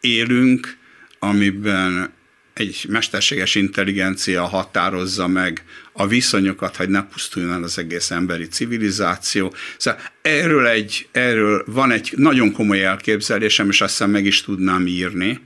élünk, 0.00 0.76
amiben 1.18 2.12
egy 2.60 2.86
mesterséges 2.88 3.54
intelligencia 3.54 4.44
határozza 4.44 5.26
meg 5.26 5.64
a 5.92 6.06
viszonyokat, 6.06 6.76
hogy 6.76 6.88
ne 6.88 7.02
pusztuljon 7.02 7.52
el 7.52 7.62
az 7.62 7.78
egész 7.78 8.10
emberi 8.10 8.46
civilizáció. 8.46 9.54
Szóval 9.76 10.00
erről, 10.22 10.66
egy, 10.66 11.08
erről 11.12 11.64
van 11.66 11.90
egy 11.90 12.12
nagyon 12.16 12.52
komoly 12.52 12.84
elképzelésem, 12.84 13.68
és 13.68 13.80
azt 13.80 13.90
hiszem 13.90 14.10
meg 14.10 14.24
is 14.24 14.42
tudnám 14.42 14.86
írni, 14.86 15.40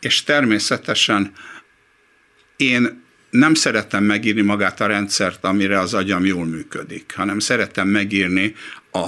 és 0.00 0.22
természetesen 0.22 1.32
én 2.56 3.02
nem 3.30 3.54
szeretem 3.54 4.04
megírni 4.04 4.42
magát 4.42 4.80
a 4.80 4.86
rendszert, 4.86 5.44
amire 5.44 5.78
az 5.78 5.94
agyam 5.94 6.24
jól 6.24 6.44
működik, 6.44 7.12
hanem 7.16 7.38
szeretem 7.38 7.88
megírni 7.88 8.54
a, 8.90 9.04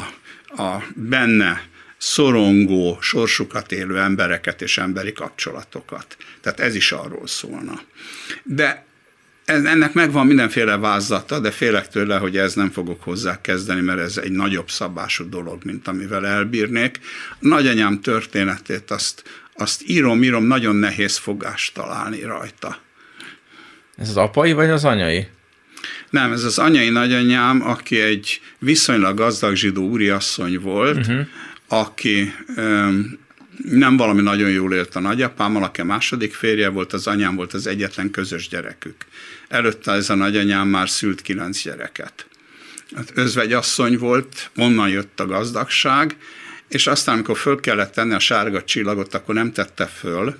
a 0.62 0.84
benne 0.94 1.68
szorongó, 1.98 2.98
sorsukat 3.00 3.72
élő 3.72 3.98
embereket 3.98 4.62
és 4.62 4.78
emberi 4.78 5.12
kapcsolatokat. 5.12 6.16
Tehát 6.40 6.60
ez 6.60 6.74
is 6.74 6.92
arról 6.92 7.26
szólna. 7.26 7.80
De 8.42 8.84
ennek 9.44 9.92
megvan 9.92 10.26
mindenféle 10.26 10.76
vázlata, 10.76 11.40
de 11.40 11.50
félek 11.50 11.88
tőle, 11.88 12.16
hogy 12.16 12.36
ez 12.36 12.54
nem 12.54 12.70
fogok 12.70 13.02
hozzá 13.02 13.40
kezdeni, 13.40 13.80
mert 13.80 13.98
ez 13.98 14.16
egy 14.16 14.32
nagyobb 14.32 14.70
szabású 14.70 15.28
dolog, 15.28 15.64
mint 15.64 15.88
amivel 15.88 16.26
elbírnék. 16.26 17.00
A 17.30 17.36
nagyanyám 17.38 18.00
történetét 18.00 18.90
azt, 18.90 19.22
azt 19.54 19.82
írom, 19.86 20.22
írom, 20.22 20.44
nagyon 20.44 20.76
nehéz 20.76 21.16
fogást 21.16 21.74
találni 21.74 22.22
rajta. 22.22 22.78
Ez 23.96 24.08
az 24.08 24.16
apai 24.16 24.52
vagy 24.52 24.70
az 24.70 24.84
anyai? 24.84 25.26
Nem, 26.10 26.32
ez 26.32 26.44
az 26.44 26.58
anyai 26.58 26.88
nagyanyám, 26.88 27.62
aki 27.68 28.00
egy 28.00 28.40
viszonylag 28.58 29.16
gazdag 29.16 29.54
zsidó 29.54 29.88
úriasszony 29.88 30.60
volt, 30.60 30.96
uh-huh 30.96 31.26
aki 31.68 32.34
nem 33.62 33.96
valami 33.96 34.22
nagyon 34.22 34.50
jól 34.50 34.74
élt 34.74 34.96
a 34.96 35.00
nagyapámmal, 35.00 35.62
aki 35.62 35.80
a 35.80 35.84
második 35.84 36.34
férje 36.34 36.68
volt, 36.68 36.92
az 36.92 37.06
anyám 37.06 37.34
volt 37.34 37.52
az 37.54 37.66
egyetlen 37.66 38.10
közös 38.10 38.48
gyerekük. 38.48 38.96
Előtte 39.48 39.92
ez 39.92 40.10
a 40.10 40.14
nagyanyám 40.14 40.68
már 40.68 40.88
szült 40.88 41.22
kilenc 41.22 41.62
gyereket. 41.62 42.26
Hát 42.94 43.12
özvegyasszony 43.14 43.98
volt, 43.98 44.50
onnan 44.56 44.88
jött 44.88 45.20
a 45.20 45.26
gazdagság, 45.26 46.16
és 46.68 46.86
aztán, 46.86 47.14
amikor 47.14 47.36
föl 47.36 47.60
kellett 47.60 47.92
tenni 47.92 48.14
a 48.14 48.18
sárga 48.18 48.64
csillagot, 48.64 49.14
akkor 49.14 49.34
nem 49.34 49.52
tette 49.52 49.86
föl. 49.86 50.36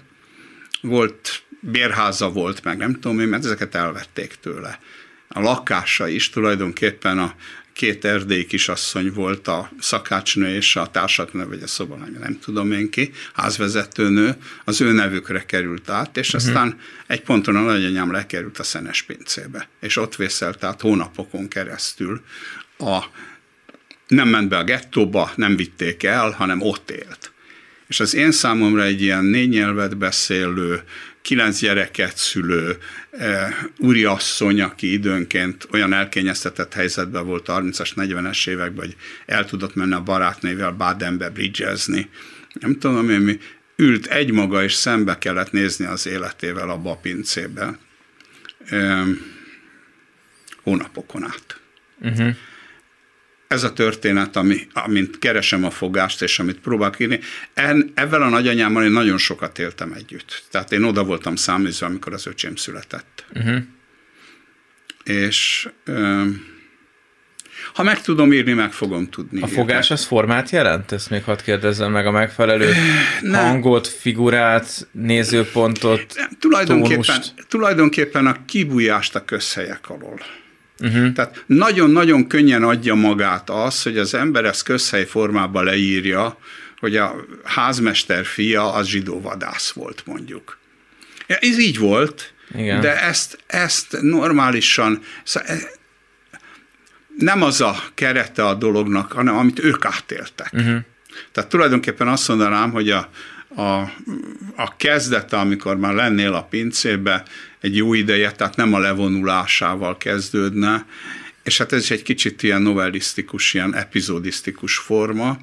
Volt, 0.80 1.42
bérháza 1.60 2.30
volt, 2.30 2.64
meg 2.64 2.76
nem 2.76 2.92
tudom 2.92 3.20
én, 3.20 3.28
mert 3.28 3.44
ezeket 3.44 3.74
elvették 3.74 4.34
tőle. 4.40 4.80
A 5.28 5.40
lakása 5.40 6.08
is 6.08 6.30
tulajdonképpen 6.30 7.18
a 7.18 7.34
két 7.76 8.04
erdélyi 8.04 8.46
kisasszony 8.46 9.12
volt 9.12 9.48
a 9.48 9.70
szakácsnő 9.78 10.54
és 10.54 10.76
a 10.76 10.86
társatnő, 10.86 11.46
vagy 11.46 11.62
a 11.62 11.66
szobalany, 11.66 12.16
nem 12.20 12.38
tudom 12.38 12.72
én 12.72 12.90
ki, 12.90 13.10
házvezetőnő, 13.34 14.36
az 14.64 14.80
ő 14.80 14.92
nevükre 14.92 15.44
került 15.44 15.88
át, 15.90 16.16
és 16.16 16.34
uh-huh. 16.34 16.48
aztán 16.48 16.78
egy 17.06 17.22
ponton 17.22 17.56
a 17.56 17.60
nagyanyám 17.60 18.12
lekerült 18.12 18.58
a 18.58 18.62
szenes 18.62 19.02
pincébe, 19.02 19.68
és 19.80 19.96
ott 19.96 20.16
vészelt 20.16 20.64
át 20.64 20.80
hónapokon 20.80 21.48
keresztül 21.48 22.20
a 22.78 23.04
nem 24.08 24.28
ment 24.28 24.48
be 24.48 24.56
a 24.56 24.64
gettóba, 24.64 25.32
nem 25.34 25.56
vitték 25.56 26.02
el, 26.02 26.30
hanem 26.30 26.60
ott 26.60 26.90
élt. 26.90 27.32
És 27.88 28.00
az 28.00 28.14
én 28.14 28.32
számomra 28.32 28.82
egy 28.82 29.02
ilyen 29.02 29.24
négy 29.24 29.48
nyelvet 29.48 29.96
beszélő, 29.96 30.82
kilenc 31.26 31.60
gyereket 31.60 32.16
szülő 32.16 32.76
e, 33.10 33.56
úriasszony, 33.78 34.60
aki 34.60 34.92
időnként 34.92 35.68
olyan 35.72 35.92
elkényeztetett 35.92 36.72
helyzetben 36.72 37.26
volt 37.26 37.46
30-as, 37.48 37.90
40-es 37.96 38.48
években, 38.48 38.84
hogy 38.84 38.96
el 39.26 39.44
tudott 39.44 39.74
menni 39.74 39.92
a 39.92 40.02
barátnével 40.02 40.70
Badenbe 40.70 41.30
bridgezni. 41.30 42.10
Nem 42.60 42.78
tudom 42.78 43.06
mi, 43.06 43.38
ült 43.76 44.06
egymaga, 44.06 44.62
és 44.62 44.72
szembe 44.72 45.18
kellett 45.18 45.52
nézni 45.52 45.84
az 45.84 46.06
életével 46.06 46.70
a 46.70 46.78
bapincébe. 46.78 47.78
Hónapokon 50.62 51.24
át. 51.24 51.60
Uh-huh 52.00 52.36
ez 53.48 53.62
a 53.62 53.72
történet, 53.72 54.36
ami, 54.36 54.66
amint 54.72 55.18
keresem 55.18 55.64
a 55.64 55.70
fogást, 55.70 56.22
és 56.22 56.38
amit 56.38 56.60
próbálok 56.60 57.00
írni, 57.00 57.20
en, 57.54 57.92
ebben 57.94 58.22
a 58.22 58.28
nagyanyámmal 58.28 58.84
én 58.84 58.90
nagyon 58.90 59.18
sokat 59.18 59.58
éltem 59.58 59.92
együtt. 59.92 60.44
Tehát 60.50 60.72
én 60.72 60.82
oda 60.82 61.04
voltam 61.04 61.36
száműzve, 61.36 61.86
amikor 61.86 62.12
az 62.12 62.26
öcsém 62.26 62.56
született. 62.56 63.24
Uh-huh. 63.34 63.56
És 65.04 65.68
ö, 65.84 66.22
ha 67.74 67.82
meg 67.82 68.00
tudom 68.00 68.32
írni, 68.32 68.52
meg 68.52 68.72
fogom 68.72 69.08
tudni. 69.10 69.40
A 69.40 69.46
fogás 69.46 69.90
az 69.90 70.04
formát 70.04 70.50
jelent? 70.50 70.92
Ezt 70.92 71.10
még 71.10 71.24
hadd 71.24 71.42
kérdezzem 71.44 71.92
meg 71.92 72.06
a 72.06 72.10
megfelelő 72.10 72.72
Nem. 73.20 73.44
hangot, 73.44 73.86
figurát, 73.86 74.88
nézőpontot, 74.92 76.14
tulajdonképpen, 76.38 77.02
tónust. 77.02 77.34
tulajdonképpen 77.48 78.26
a 78.26 78.44
kibújást 78.44 79.14
a 79.14 79.24
közhelyek 79.24 79.90
alól. 79.90 80.20
Uh-huh. 80.80 81.12
Tehát 81.12 81.44
nagyon-nagyon 81.46 82.26
könnyen 82.26 82.62
adja 82.62 82.94
magát 82.94 83.50
az, 83.50 83.82
hogy 83.82 83.98
az 83.98 84.14
ember 84.14 84.44
ezt 84.44 84.62
közhely 84.62 85.04
formában 85.04 85.64
leírja, 85.64 86.38
hogy 86.78 86.96
a 86.96 87.16
házmester 87.44 88.24
fia 88.24 88.72
az 88.72 88.86
zsidó 88.86 89.20
vadász 89.20 89.70
volt 89.70 90.02
mondjuk. 90.06 90.58
Ez 91.26 91.58
így 91.58 91.78
volt, 91.78 92.32
Igen. 92.54 92.80
de 92.80 93.02
ezt, 93.02 93.38
ezt 93.46 93.96
normálisan, 94.00 95.02
szóval 95.24 95.50
e, 95.50 95.58
nem 97.16 97.42
az 97.42 97.60
a 97.60 97.82
kerete 97.94 98.46
a 98.46 98.54
dolognak, 98.54 99.12
hanem 99.12 99.36
amit 99.36 99.58
ők 99.58 99.84
átéltek. 99.84 100.52
Uh-huh. 100.52 100.78
Tehát 101.32 101.50
tulajdonképpen 101.50 102.08
azt 102.08 102.28
mondanám, 102.28 102.70
hogy 102.70 102.90
a, 102.90 103.10
a, 103.56 103.80
a 104.56 104.76
kezdete, 104.76 105.38
amikor 105.38 105.76
már 105.76 105.94
lennél 105.94 106.32
a 106.32 106.44
pincébe, 106.44 107.22
egy 107.60 107.76
jó 107.76 107.94
ideje, 107.94 108.32
tehát 108.32 108.56
nem 108.56 108.74
a 108.74 108.78
levonulásával 108.78 109.96
kezdődne, 109.96 110.86
és 111.42 111.58
hát 111.58 111.72
ez 111.72 111.82
is 111.82 111.90
egy 111.90 112.02
kicsit 112.02 112.42
ilyen 112.42 112.62
novellisztikus, 112.62 113.54
ilyen 113.54 113.74
epizodisztikus 113.74 114.76
forma. 114.76 115.38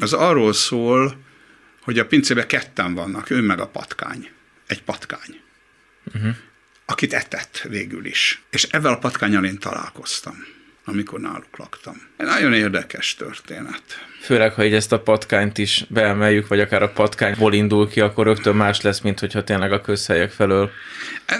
Az 0.00 0.12
arról 0.12 0.52
szól, 0.52 1.22
hogy 1.82 1.98
a 1.98 2.06
pincébe 2.06 2.46
ketten 2.46 2.94
vannak, 2.94 3.30
ő 3.30 3.40
meg 3.40 3.60
a 3.60 3.66
patkány. 3.66 4.28
Egy 4.66 4.82
patkány. 4.82 5.40
Uh-huh. 6.14 6.36
Akit 6.86 7.12
etett 7.12 7.66
végül 7.68 8.04
is. 8.04 8.42
És 8.50 8.62
ezzel 8.62 8.92
a 8.92 8.98
patkányal 8.98 9.44
én 9.44 9.58
találkoztam 9.58 10.53
amikor 10.84 11.20
náluk 11.20 11.56
laktam. 11.56 11.94
Egy 12.16 12.26
nagyon 12.26 12.52
érdekes 12.52 13.14
történet. 13.14 13.82
Főleg, 14.20 14.52
ha 14.52 14.64
így 14.64 14.74
ezt 14.74 14.92
a 14.92 15.00
patkányt 15.00 15.58
is 15.58 15.84
beemeljük, 15.88 16.48
vagy 16.48 16.60
akár 16.60 16.82
a 16.82 16.88
patkányból 16.88 17.54
indul 17.54 17.88
ki, 17.88 18.00
akkor 18.00 18.26
rögtön 18.26 18.56
más 18.56 18.80
lesz, 18.80 19.00
mint 19.00 19.20
hogyha 19.20 19.44
tényleg 19.44 19.72
a 19.72 19.80
közhelyek 19.80 20.30
felől. 20.30 20.70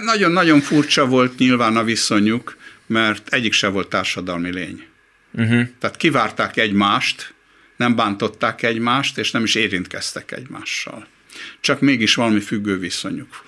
Nagyon-nagyon 0.01 0.59
furcsa 0.59 1.05
volt 1.05 1.37
nyilván 1.37 1.77
a 1.77 1.83
viszonyuk, 1.83 2.57
mert 2.85 3.33
egyik 3.33 3.53
se 3.53 3.67
volt 3.67 3.87
társadalmi 3.89 4.51
lény. 4.51 4.85
Uh-huh. 5.33 5.67
Tehát 5.79 5.97
kivárták 5.97 6.57
egymást, 6.57 7.33
nem 7.75 7.95
bántották 7.95 8.63
egymást, 8.63 9.17
és 9.17 9.31
nem 9.31 9.43
is 9.43 9.55
érintkeztek 9.55 10.31
egymással. 10.31 11.07
Csak 11.59 11.79
mégis 11.79 12.15
valami 12.15 12.39
függő 12.39 12.77
viszonyuk 12.77 13.44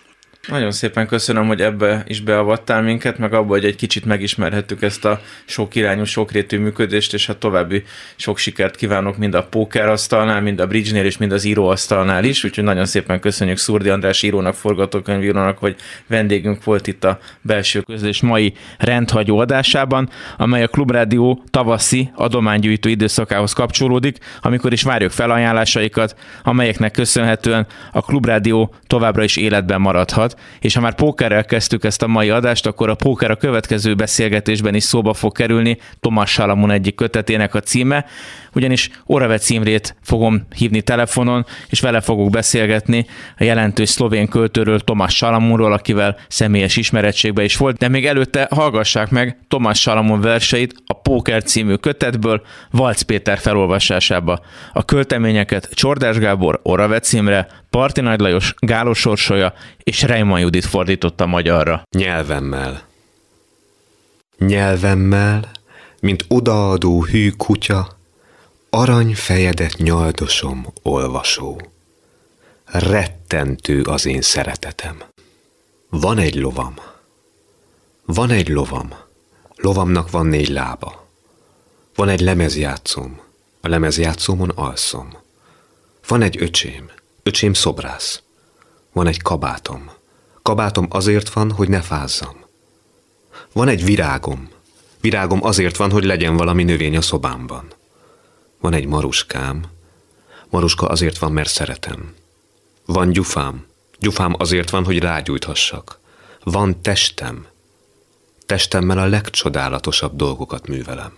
nagyon 0.47 0.71
szépen 0.71 1.07
köszönöm, 1.07 1.47
hogy 1.47 1.61
ebbe 1.61 2.03
is 2.07 2.21
beavattál 2.21 2.81
minket, 2.81 3.17
meg 3.17 3.33
abba, 3.33 3.47
hogy 3.47 3.65
egy 3.65 3.75
kicsit 3.75 4.05
megismerhettük 4.05 4.81
ezt 4.81 5.05
a 5.05 5.21
sok 5.45 5.75
irányú, 5.75 6.03
sokrétű 6.03 6.59
működést, 6.59 7.13
és 7.13 7.27
hát 7.27 7.37
további 7.37 7.83
sok 8.15 8.37
sikert 8.37 8.75
kívánok 8.75 9.17
mind 9.17 9.33
a 9.33 9.43
pókerasztalnál, 9.43 10.41
mind 10.41 10.59
a 10.59 10.67
bridge-nél, 10.67 11.05
és 11.05 11.17
mind 11.17 11.31
az 11.31 11.43
íróasztalnál 11.43 12.23
is, 12.23 12.43
úgyhogy 12.43 12.63
nagyon 12.63 12.85
szépen 12.85 13.19
köszönjük 13.19 13.57
Szurdi 13.57 13.89
András 13.89 14.23
írónak, 14.23 14.55
forgatókönyvírónak, 14.55 15.57
hogy 15.57 15.75
vendégünk 16.07 16.63
volt 16.63 16.87
itt 16.87 17.03
a 17.03 17.19
belső 17.41 17.81
közlés 17.81 18.21
mai 18.21 18.53
rendhagyó 18.77 19.37
adásában, 19.37 20.09
amely 20.37 20.63
a 20.63 20.67
Klubrádió 20.67 21.43
tavaszi 21.49 22.11
adománygyűjtő 22.15 22.89
időszakához 22.89 23.53
kapcsolódik, 23.53 24.17
amikor 24.41 24.73
is 24.73 24.83
várjuk 24.83 25.11
felajánlásaikat, 25.11 26.15
amelyeknek 26.43 26.91
köszönhetően 26.91 27.67
a 27.91 28.01
Klubrádió 28.01 28.73
továbbra 28.87 29.23
is 29.23 29.37
életben 29.37 29.81
maradhat 29.81 30.36
és 30.59 30.75
ha 30.75 30.81
már 30.81 30.95
pókerrel 30.95 31.45
kezdtük 31.45 31.83
ezt 31.83 32.03
a 32.03 32.07
mai 32.07 32.29
adást, 32.29 32.65
akkor 32.65 32.89
a 32.89 32.95
póker 32.95 33.31
a 33.31 33.35
következő 33.35 33.95
beszélgetésben 33.95 34.75
is 34.75 34.83
szóba 34.83 35.13
fog 35.13 35.31
kerülni, 35.31 35.77
Tomás 35.99 36.31
Salamon 36.31 36.71
egyik 36.71 36.95
kötetének 36.95 37.55
a 37.55 37.59
címe, 37.59 38.05
ugyanis 38.57 38.89
Orave 39.05 39.37
címrét 39.37 39.95
fogom 40.01 40.47
hívni 40.55 40.81
telefonon, 40.81 41.45
és 41.69 41.79
vele 41.79 42.01
fogok 42.01 42.29
beszélgetni 42.29 43.05
a 43.37 43.43
jelentős 43.43 43.89
szlovén 43.89 44.27
költőről, 44.27 44.79
Tomás 44.79 45.15
Salamonról, 45.15 45.73
akivel 45.73 46.17
személyes 46.27 46.77
ismerettségbe 46.77 47.43
is 47.43 47.57
volt, 47.57 47.77
de 47.77 47.87
még 47.87 48.05
előtte 48.05 48.47
hallgassák 48.51 49.09
meg 49.09 49.37
Tomás 49.47 49.79
Salamon 49.81 50.21
verseit 50.21 50.75
a 50.85 50.93
Póker 50.93 51.43
című 51.43 51.75
kötetből 51.75 52.41
Valc 52.71 53.01
Péter 53.01 53.37
felolvasásába. 53.37 54.39
A 54.73 54.85
költeményeket 54.85 55.69
Csordás 55.73 56.17
Gábor 56.17 56.59
Orave 56.63 56.99
címre, 56.99 57.47
Parti 57.69 58.01
Nagy 58.01 58.19
Lajos 58.19 58.53
Gálos 58.59 58.99
Sorsolya 58.99 59.53
és 59.83 60.01
Reimann 60.01 60.39
Judit 60.39 60.65
fordította 60.65 61.25
magyarra. 61.25 61.81
Nyelvemmel. 61.97 62.81
Nyelvemmel, 64.37 65.51
mint 65.99 66.25
odaadó 66.27 67.03
hű 67.03 67.29
kutya, 67.29 67.96
arany 68.69 69.15
fejedet 69.15 69.77
nyaldosom, 69.77 70.67
olvasó. 70.81 71.61
Rettentő 72.65 73.81
az 73.81 74.05
én 74.05 74.21
szeretetem. 74.21 75.03
Van 75.89 76.17
egy 76.17 76.35
lovam. 76.35 76.75
Van 78.05 78.29
egy 78.29 78.47
lovam. 78.47 78.93
Lovamnak 79.55 80.11
van 80.11 80.25
négy 80.25 80.49
lába. 80.49 81.07
Van 81.95 82.09
egy 82.09 82.19
lemezjátszóm. 82.19 83.19
A 83.61 83.67
lemezjátszómon 83.67 84.49
alszom. 84.49 85.17
Van 86.07 86.21
egy 86.21 86.41
öcsém. 86.41 86.89
Öcsém 87.23 87.53
szobrász. 87.53 88.21
Van 88.91 89.07
egy 89.07 89.21
kabátom. 89.21 89.91
Kabátom 90.41 90.87
azért 90.89 91.29
van, 91.29 91.51
hogy 91.51 91.69
ne 91.69 91.81
fázzam. 91.81 92.45
Van 93.53 93.67
egy 93.67 93.83
virágom. 93.83 94.49
Virágom 95.01 95.43
azért 95.43 95.77
van, 95.77 95.91
hogy 95.91 96.03
legyen 96.03 96.37
valami 96.37 96.63
növény 96.63 96.97
a 96.97 97.01
szobámban. 97.01 97.75
Van 98.59 98.73
egy 98.73 98.85
maruskám. 98.85 99.63
Maruska 100.49 100.87
azért 100.87 101.17
van, 101.17 101.31
mert 101.31 101.49
szeretem. 101.49 102.13
Van 102.85 103.11
gyufám. 103.11 103.65
Gyufám 103.99 104.35
azért 104.37 104.69
van, 104.69 104.85
hogy 104.85 104.99
rágyújthassak. 104.99 105.99
Van 106.43 106.81
testem. 106.81 107.45
Testemmel 108.45 108.97
a 108.97 109.05
legcsodálatosabb 109.05 110.15
dolgokat 110.15 110.67
művelem. 110.67 111.13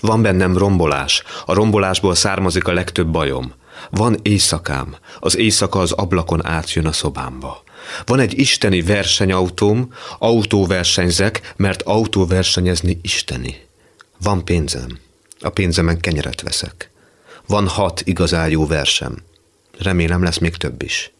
Van 0.00 0.22
bennem 0.22 0.56
rombolás, 0.56 1.22
a 1.46 1.54
rombolásból 1.54 2.14
származik 2.14 2.68
a 2.68 2.72
legtöbb 2.72 3.08
bajom. 3.08 3.52
Van 3.90 4.16
éjszakám, 4.22 4.96
az 5.20 5.36
éjszaka 5.36 5.78
az 5.78 5.92
ablakon 5.92 6.46
átjön 6.46 6.86
a 6.86 6.92
szobámba. 6.92 7.62
Van 8.04 8.18
egy 8.18 8.38
isteni 8.38 8.82
versenyautóm, 8.82 9.92
autóversenyzek, 10.18 11.52
mert 11.56 11.82
autóversenyezni 11.82 12.98
isteni. 13.02 13.66
Van 14.22 14.44
pénzem, 14.44 14.98
a 15.46 15.50
pénzemen 15.50 16.00
kenyeret 16.00 16.40
veszek. 16.40 16.90
Van 17.46 17.68
hat 17.68 18.00
igazán 18.04 18.48
jó 18.48 18.66
versem. 18.66 19.22
Remélem 19.78 20.22
lesz 20.22 20.38
még 20.38 20.56
több 20.56 20.82
is. 20.82 21.12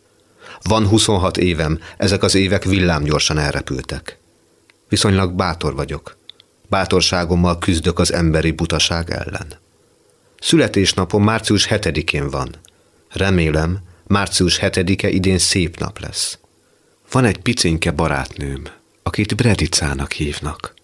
Van 0.63 0.89
26 0.89 1.37
évem, 1.37 1.81
ezek 1.97 2.23
az 2.23 2.35
évek 2.35 2.65
villámgyorsan 2.65 3.39
elrepültek. 3.39 4.19
Viszonylag 4.89 5.33
bátor 5.33 5.75
vagyok. 5.75 6.17
Bátorságommal 6.69 7.59
küzdök 7.59 7.99
az 7.99 8.13
emberi 8.13 8.51
butaság 8.51 9.11
ellen. 9.11 9.59
Születésnapom 10.41 11.23
március 11.23 11.67
7-én 11.71 12.31
van. 12.31 12.55
Remélem, 13.09 13.79
március 14.07 14.59
7-e 14.63 15.09
idén 15.09 15.39
szép 15.39 15.79
nap 15.79 15.99
lesz. 15.99 16.39
Van 17.11 17.25
egy 17.25 17.39
picinke 17.39 17.91
barátnőm, 17.91 18.63
akit 19.03 19.37
Bredicának 19.37 20.13
hívnak. 20.13 20.75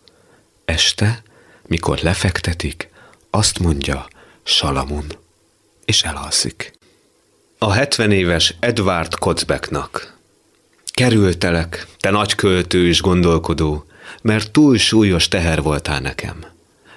Este 0.64 1.22
mikor 1.66 1.98
lefektetik, 1.98 2.91
azt 3.34 3.58
mondja 3.58 4.06
Salamun, 4.42 5.04
és 5.84 6.02
elalszik. 6.02 6.72
A 7.58 7.72
70 7.72 8.10
éves 8.10 8.54
Edward 8.60 9.14
Kocbeknak. 9.14 10.16
Kerültelek, 10.92 11.86
te 12.00 12.10
nagy 12.10 12.34
költő 12.34 12.86
és 12.88 13.00
gondolkodó, 13.00 13.84
mert 14.22 14.50
túl 14.50 14.78
súlyos 14.78 15.28
teher 15.28 15.62
voltál 15.62 16.00
nekem. 16.00 16.44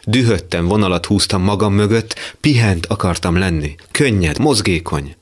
Dühöttem, 0.03 0.67
vonalat 0.67 1.05
húztam 1.05 1.41
magam 1.41 1.73
mögött, 1.73 2.35
pihent 2.41 2.85
akartam 2.85 3.37
lenni, 3.37 3.75
könnyed, 3.91 4.39
mozgékony. 4.39 5.15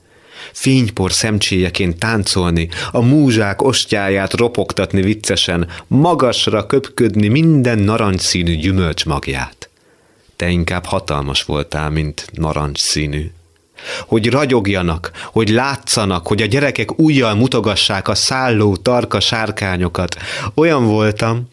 Fénypor 0.52 1.12
szemcséjeként 1.12 1.98
táncolni, 1.98 2.68
a 2.90 3.00
múzsák 3.00 3.62
ostjáját 3.62 4.32
ropogtatni 4.32 5.02
viccesen, 5.02 5.68
magasra 5.86 6.66
köpködni 6.66 7.28
minden 7.28 7.78
narancsszínű 7.78 8.56
gyümölcs 8.56 9.04
magját. 9.04 9.68
Te 10.36 10.48
inkább 10.48 10.84
hatalmas 10.84 11.42
voltál, 11.42 11.90
mint 11.90 12.30
narancsszínű 12.32 13.30
hogy 14.06 14.30
ragyogjanak, 14.30 15.10
hogy 15.32 15.48
látszanak, 15.48 16.26
hogy 16.26 16.42
a 16.42 16.46
gyerekek 16.46 16.98
újjal 16.98 17.34
mutogassák 17.34 18.08
a 18.08 18.14
szálló, 18.14 18.76
tarka 18.76 19.20
sárkányokat. 19.20 20.16
Olyan 20.54 20.86
voltam, 20.86 21.48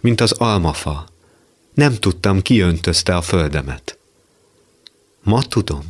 mint 0.00 0.20
az 0.20 0.32
almafa. 0.32 1.06
Nem 1.74 1.94
tudtam, 1.94 2.42
ki 2.42 2.60
öntözte 2.60 3.16
a 3.16 3.22
földemet. 3.22 3.98
Ma 5.22 5.42
tudom, 5.42 5.84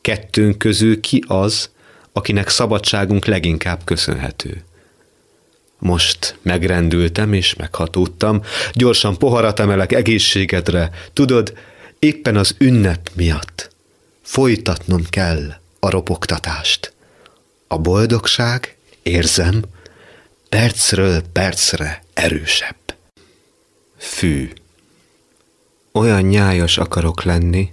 kettőnk 0.00 0.58
közül 0.58 1.00
ki 1.00 1.24
az, 1.26 1.70
akinek 2.12 2.48
szabadságunk 2.48 3.26
leginkább 3.26 3.80
köszönhető. 3.84 4.64
Most 5.78 6.38
megrendültem 6.42 7.32
és 7.32 7.54
meghatódtam, 7.54 8.42
gyorsan 8.72 9.18
poharat 9.18 9.60
emelek 9.60 9.92
egészségedre, 9.92 10.90
tudod, 11.12 11.52
éppen 11.98 12.36
az 12.36 12.54
ünnep 12.58 13.10
miatt. 13.14 13.74
Folytatnom 14.22 15.02
kell 15.10 15.54
a 15.80 15.90
ropogtatást. 15.90 16.92
A 17.66 17.78
boldogság, 17.78 18.76
érzem, 19.02 19.62
percről 20.48 21.22
percre 21.32 22.04
erősebb. 22.14 22.76
Fű. 23.96 24.50
Olyan 25.92 26.22
nyájas 26.22 26.78
akarok 26.78 27.22
lenni, 27.22 27.72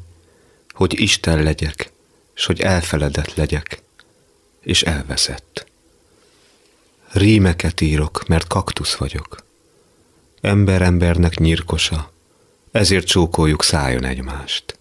hogy 0.70 1.00
Isten 1.00 1.44
legyek, 1.44 1.92
s 2.34 2.46
hogy 2.46 2.62
elfeledett 2.62 3.36
legyek, 3.36 3.82
és 4.62 4.82
elveszett. 4.82 5.66
Rímeket 7.14 7.82
írok, 7.82 8.28
mert 8.28 8.48
kaktusz 8.48 8.96
vagyok. 8.96 9.46
Ember 10.42 10.82
embernek 10.82 11.38
nyírkosa, 11.40 12.12
ezért 12.72 13.08
csókoljuk 13.08 13.64
szájon 13.64 14.04
egymást. 14.04 14.78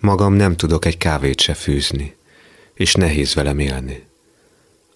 Magam 0.00 0.32
nem 0.34 0.56
tudok 0.56 0.84
egy 0.84 0.96
kávét 0.96 1.40
se 1.40 1.54
fűzni, 1.54 2.16
és 2.74 2.94
nehéz 2.94 3.34
velem 3.34 3.58
élni. 3.58 4.06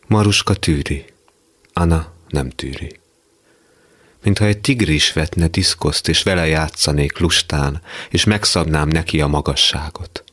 Maruska 0.06 0.54
tűri, 0.54 1.04
Anna 1.72 2.12
nem 2.28 2.50
tűri. 2.50 2.98
Mintha 4.22 4.44
egy 4.44 4.58
tigris 4.58 5.12
vetne 5.12 5.48
diszkoszt, 5.48 6.08
és 6.08 6.22
vele 6.22 6.46
játszanék 6.46 7.18
lustán, 7.18 7.82
és 8.10 8.24
megszabnám 8.24 8.88
neki 8.88 9.20
a 9.20 9.26
magasságot. 9.26 10.24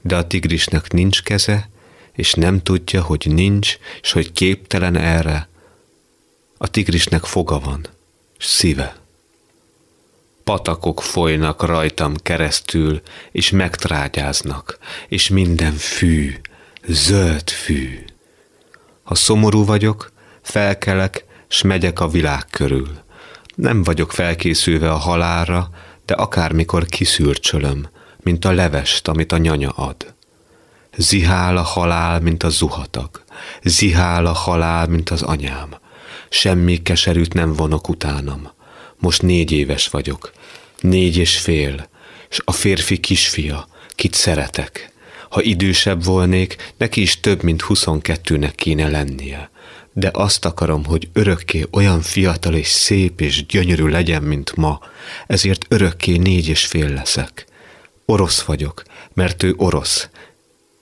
De 0.00 0.16
a 0.16 0.26
tigrisnek 0.26 0.92
nincs 0.92 1.22
keze, 1.22 1.68
és 2.14 2.32
nem 2.32 2.62
tudja, 2.62 3.02
hogy 3.02 3.26
nincs, 3.28 3.78
és 4.02 4.12
hogy 4.12 4.32
képtelen 4.32 4.96
erre. 4.96 5.48
A 6.56 6.68
tigrisnek 6.68 7.24
foga 7.24 7.58
van, 7.58 7.86
és 8.38 8.44
szíve 8.44 9.02
patakok 10.44 11.02
folynak 11.02 11.62
rajtam 11.62 12.16
keresztül, 12.16 13.00
és 13.32 13.50
megtrágyáznak, 13.50 14.78
és 15.08 15.28
minden 15.28 15.72
fű, 15.72 16.34
zöld 16.86 17.50
fű. 17.50 18.04
Ha 19.02 19.14
szomorú 19.14 19.64
vagyok, 19.64 20.12
felkelek, 20.42 21.24
s 21.48 21.62
megyek 21.62 22.00
a 22.00 22.08
világ 22.08 22.44
körül. 22.50 22.88
Nem 23.54 23.82
vagyok 23.82 24.12
felkészülve 24.12 24.90
a 24.90 24.96
halálra, 24.96 25.70
de 26.04 26.14
akármikor 26.14 26.86
kiszűrcsölöm, 26.86 27.88
mint 28.22 28.44
a 28.44 28.52
levest, 28.52 29.08
amit 29.08 29.32
a 29.32 29.36
nyanya 29.36 29.70
ad. 29.70 30.13
Zihál 30.96 31.56
a 31.56 31.62
halál, 31.62 32.20
mint 32.20 32.42
a 32.42 32.48
zuhatag. 32.48 33.24
Zihál 33.62 34.26
a 34.26 34.32
halál, 34.32 34.86
mint 34.86 35.10
az 35.10 35.22
anyám. 35.22 35.68
Semmi 36.28 36.82
keserűt 36.82 37.34
nem 37.34 37.52
vonok 37.52 37.88
utánam. 37.88 38.50
Most 38.98 39.22
négy 39.22 39.52
éves 39.52 39.88
vagyok, 39.88 40.32
négy 40.80 41.16
és 41.16 41.38
fél, 41.38 41.88
és 42.30 42.40
a 42.44 42.52
férfi 42.52 42.98
kisfia, 42.98 43.68
kit 43.94 44.14
szeretek. 44.14 44.92
Ha 45.28 45.42
idősebb 45.42 46.04
volnék, 46.04 46.72
neki 46.76 47.00
is 47.00 47.20
több, 47.20 47.42
mint 47.42 47.62
huszonkettőnek 47.62 48.54
kéne 48.54 48.88
lennie. 48.88 49.50
De 49.92 50.10
azt 50.12 50.44
akarom, 50.44 50.84
hogy 50.84 51.08
örökké 51.12 51.66
olyan 51.70 52.00
fiatal 52.00 52.54
és 52.54 52.68
szép 52.68 53.20
és 53.20 53.46
gyönyörű 53.46 53.86
legyen, 53.86 54.22
mint 54.22 54.56
ma, 54.56 54.80
ezért 55.26 55.66
örökké 55.68 56.16
négy 56.16 56.48
és 56.48 56.66
fél 56.66 56.88
leszek. 56.88 57.46
Orosz 58.06 58.42
vagyok, 58.42 58.82
mert 59.14 59.42
ő 59.42 59.54
orosz, 59.56 60.08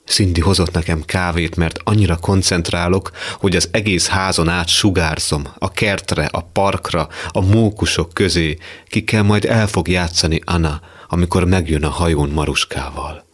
Cindy 0.06 0.40
hozott 0.40 0.72
nekem 0.72 1.02
kávét, 1.04 1.56
mert 1.56 1.78
annyira 1.84 2.16
koncentrálok, 2.16 3.10
hogy 3.38 3.56
az 3.56 3.68
egész 3.70 4.08
házon 4.08 4.48
át 4.48 4.68
sugárzom, 4.68 5.48
a 5.58 5.72
kertre, 5.72 6.24
a 6.24 6.40
parkra, 6.40 7.08
a 7.28 7.40
mókusok 7.40 8.12
közé, 8.12 8.58
kikkel 8.88 9.22
majd 9.22 9.44
el 9.44 9.66
fog 9.66 9.88
játszani 9.88 10.40
Anna, 10.44 10.80
amikor 11.08 11.44
megjön 11.44 11.84
a 11.84 11.90
hajón 11.90 12.28
Maruskával. 12.28 13.24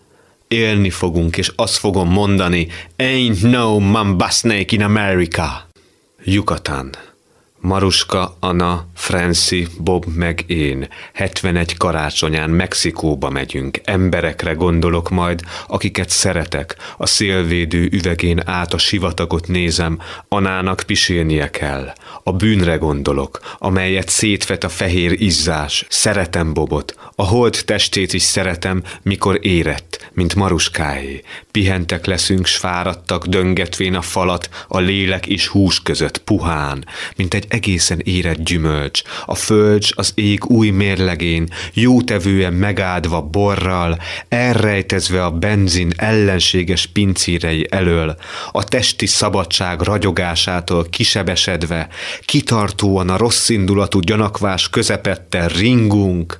Élni 0.48 0.90
fogunk, 0.90 1.36
és 1.36 1.52
azt 1.56 1.76
fogom 1.76 2.08
mondani, 2.08 2.68
Ain't 2.96 3.50
no 3.50 3.78
mambasnake 3.78 4.66
in 4.68 4.82
America. 4.82 5.68
Yucatán. 6.24 7.07
Maruska, 7.60 8.36
Anna, 8.40 8.86
Franci, 8.94 9.66
Bob 9.78 10.04
meg 10.14 10.44
én 10.46 10.88
71 11.12 11.76
karácsonyán 11.76 12.50
Mexikóba 12.50 13.30
megyünk. 13.30 13.80
Emberekre 13.84 14.52
gondolok 14.52 15.10
majd, 15.10 15.40
akiket 15.66 16.08
szeretek. 16.08 16.76
A 16.96 17.06
szélvédő 17.06 17.88
üvegén 17.92 18.42
át 18.44 18.74
a 18.74 18.78
sivatagot 18.78 19.48
nézem, 19.48 19.98
Anának 20.28 20.82
pisélnie 20.86 21.50
kell. 21.50 21.92
A 22.22 22.32
bűnre 22.32 22.76
gondolok, 22.76 23.40
amelyet 23.58 24.08
szétvet 24.08 24.64
a 24.64 24.68
fehér 24.68 25.12
izzás. 25.20 25.86
Szeretem 25.88 26.52
Bobot, 26.52 26.96
a 27.14 27.24
hold 27.24 27.62
testét 27.64 28.12
is 28.12 28.22
szeretem, 28.22 28.82
mikor 29.02 29.38
érett, 29.42 30.10
mint 30.12 30.34
Maruskáé. 30.34 31.22
Pihentek 31.50 32.06
leszünk, 32.06 32.46
s 32.46 32.56
fáradtak, 32.56 33.26
döngetvén 33.26 33.94
a 33.94 34.02
falat, 34.02 34.48
a 34.68 34.78
lélek 34.78 35.26
is 35.26 35.46
hús 35.46 35.82
között, 35.82 36.18
puhán, 36.18 36.86
mint 37.16 37.34
egy 37.34 37.46
egészen 37.48 38.00
érett 38.04 38.44
gyümölcs, 38.44 39.02
a 39.24 39.34
földcs 39.34 39.90
az 39.94 40.12
ég 40.14 40.44
új 40.44 40.70
mérlegén, 40.70 41.48
jótevően 41.72 42.52
megáldva 42.52 43.22
borral, 43.22 43.98
elrejtezve 44.28 45.24
a 45.24 45.30
benzin 45.30 45.92
ellenséges 45.96 46.86
pincírei 46.86 47.66
elől, 47.70 48.16
a 48.52 48.64
testi 48.64 49.06
szabadság 49.06 49.80
ragyogásától 49.80 50.86
kisebesedve, 50.90 51.88
kitartóan 52.24 53.08
a 53.08 53.16
rosszindulatú 53.16 54.00
gyanakvás 54.00 54.68
közepette 54.68 55.46
ringunk, 55.46 56.38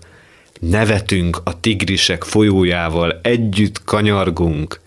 nevetünk 0.60 1.40
a 1.44 1.60
tigrisek 1.60 2.24
folyójával, 2.24 3.20
együtt 3.22 3.84
kanyargunk, 3.84 4.80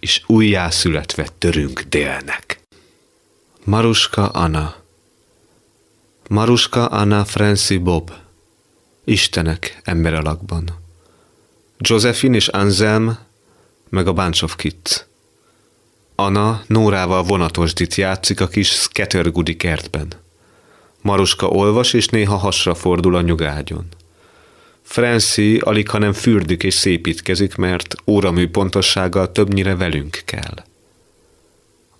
és 0.00 0.22
újjászületve 0.26 1.26
törünk 1.38 1.80
délnek. 1.80 2.60
Maruska 3.64 4.28
Anna 4.28 4.79
Maruska 6.30 6.86
Anna 6.86 7.24
Franci 7.24 7.78
Bob 7.78 8.12
Istenek 9.04 9.80
ember 9.84 10.14
alakban 10.14 10.70
Josephine 11.78 12.36
és 12.36 12.48
Anselm 12.48 13.18
meg 13.88 14.06
a 14.06 14.12
Bunch 14.12 14.44
of 14.44 14.56
Kids. 14.56 15.06
Anna 16.14 16.62
Nórával 16.66 17.22
vonatosdit 17.22 17.94
játszik 17.94 18.40
a 18.40 18.46
kis 18.46 18.68
Scattergoody 18.68 19.56
kertben. 19.56 20.08
Maruska 21.00 21.48
olvas, 21.48 21.92
és 21.92 22.08
néha 22.08 22.36
hasra 22.36 22.74
fordul 22.74 23.14
a 23.14 23.20
nyugágyon. 23.20 23.86
Franci 24.82 25.56
alig, 25.56 25.88
hanem 25.88 26.12
fürdik 26.12 26.62
és 26.62 26.74
szépítkezik, 26.74 27.54
mert 27.54 27.94
óramű 28.06 28.48
pontossággal 28.48 29.32
többnyire 29.32 29.76
velünk 29.76 30.22
kell. 30.24 30.54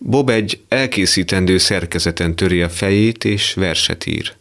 Bob 0.02 0.30
egy 0.30 0.60
elkészítendő 0.68 1.58
szerkezeten 1.58 2.36
töri 2.36 2.62
a 2.62 2.68
fejét 2.68 3.24
és 3.24 3.54
verset 3.54 4.06
ír. 4.06 4.34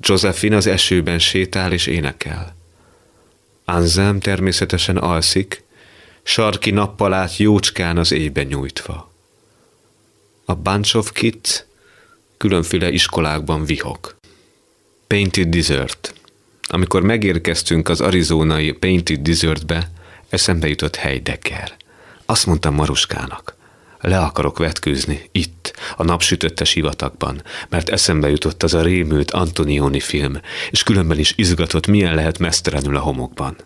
Josephine 0.00 0.56
az 0.56 0.66
esőben 0.66 1.18
sétál 1.18 1.72
és 1.72 1.86
énekel. 1.86 2.56
Anselm 3.64 4.20
természetesen 4.20 4.96
alszik, 4.96 5.62
sarki 6.22 6.70
nappalát 6.70 7.36
jócskán 7.36 7.98
az 7.98 8.12
éjbe 8.12 8.42
nyújtva. 8.42 9.12
A 10.44 10.54
Bunch 10.54 10.96
of 10.96 11.12
Kids 11.12 11.64
különféle 12.36 12.90
iskolákban 12.90 13.64
vihok. 13.64 14.16
Painted 15.06 15.48
Desert 15.48 16.14
amikor 16.68 17.02
megérkeztünk 17.02 17.88
az 17.88 18.00
arizonai 18.00 18.72
Painted 18.72 19.20
Desertbe, 19.20 19.90
eszembe 20.28 20.68
jutott 20.68 20.96
Heidegger. 20.96 21.76
Azt 22.26 22.46
mondtam 22.46 22.74
Maruskának, 22.74 23.56
le 24.00 24.18
akarok 24.18 24.58
vetkőzni, 24.58 25.28
itt, 25.32 25.72
a 25.96 26.04
napsütötte 26.04 26.64
sivatagban, 26.64 27.42
mert 27.68 27.88
eszembe 27.88 28.30
jutott 28.30 28.62
az 28.62 28.74
a 28.74 28.82
rémült 28.82 29.30
Antonioni 29.30 30.00
film, 30.00 30.40
és 30.70 30.82
különben 30.82 31.18
is 31.18 31.32
izgatott, 31.36 31.86
milyen 31.86 32.14
lehet 32.14 32.38
mesztelenül 32.38 32.96
a 32.96 33.00
homokban. 33.00 33.56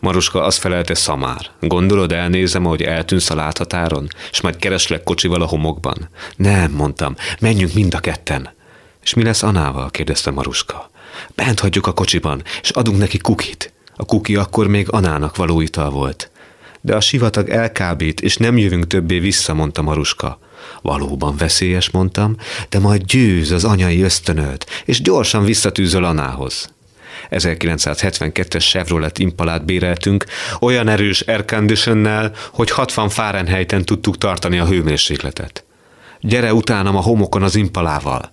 Maruska 0.00 0.42
azt 0.44 0.58
felelte 0.58 0.94
szamár. 0.94 1.50
Gondolod, 1.60 2.12
elnézem, 2.12 2.64
hogy 2.64 2.82
eltűnsz 2.82 3.30
a 3.30 3.34
láthatáron, 3.34 4.08
és 4.30 4.40
majd 4.40 4.56
kereslek 4.56 5.02
kocsival 5.02 5.42
a 5.42 5.46
homokban? 5.46 6.08
Nem, 6.36 6.70
mondtam, 6.70 7.16
menjünk 7.40 7.72
mind 7.72 7.94
a 7.94 7.98
ketten. 7.98 8.50
És 9.02 9.14
mi 9.14 9.22
lesz 9.22 9.42
Anával? 9.42 9.90
kérdezte 9.90 10.30
Maruska. 10.30 10.90
Bent 11.34 11.60
hagyjuk 11.60 11.86
a 11.86 11.92
kocsiban, 11.92 12.42
és 12.62 12.70
adunk 12.70 12.98
neki 12.98 13.18
kukit. 13.18 13.72
A 13.96 14.04
kuki 14.04 14.36
akkor 14.36 14.66
még 14.66 14.90
Anának 14.90 15.36
való 15.36 15.60
ital 15.60 15.90
volt. 15.90 16.30
De 16.84 16.94
a 16.94 17.00
sivatag 17.00 17.48
elkábít, 17.48 18.20
és 18.20 18.36
nem 18.36 18.58
jövünk 18.58 18.86
többé 18.86 19.18
vissza, 19.18 19.54
mondta 19.54 19.82
Maruska. 19.82 20.38
Valóban 20.82 21.36
veszélyes, 21.36 21.90
mondtam, 21.90 22.36
de 22.68 22.78
majd 22.78 23.02
győz 23.02 23.50
az 23.50 23.64
anyai 23.64 24.02
ösztönöd, 24.02 24.64
és 24.84 25.02
gyorsan 25.02 25.44
visszatűzöl 25.44 26.04
Anához. 26.04 26.70
1972-es 27.30 28.68
Chevrolet 28.68 29.18
Impalát 29.18 29.64
béreltünk, 29.64 30.24
olyan 30.60 30.88
erős 30.88 31.20
airconditionnel, 31.20 32.32
hogy 32.52 32.70
60 32.70 33.08
Fahrenheiten 33.08 33.84
tudtuk 33.84 34.18
tartani 34.18 34.58
a 34.58 34.66
hőmérsékletet. 34.66 35.64
Gyere 36.20 36.54
utánam 36.54 36.96
a 36.96 37.00
homokon 37.00 37.42
az 37.42 37.54
Impalával. 37.54 38.32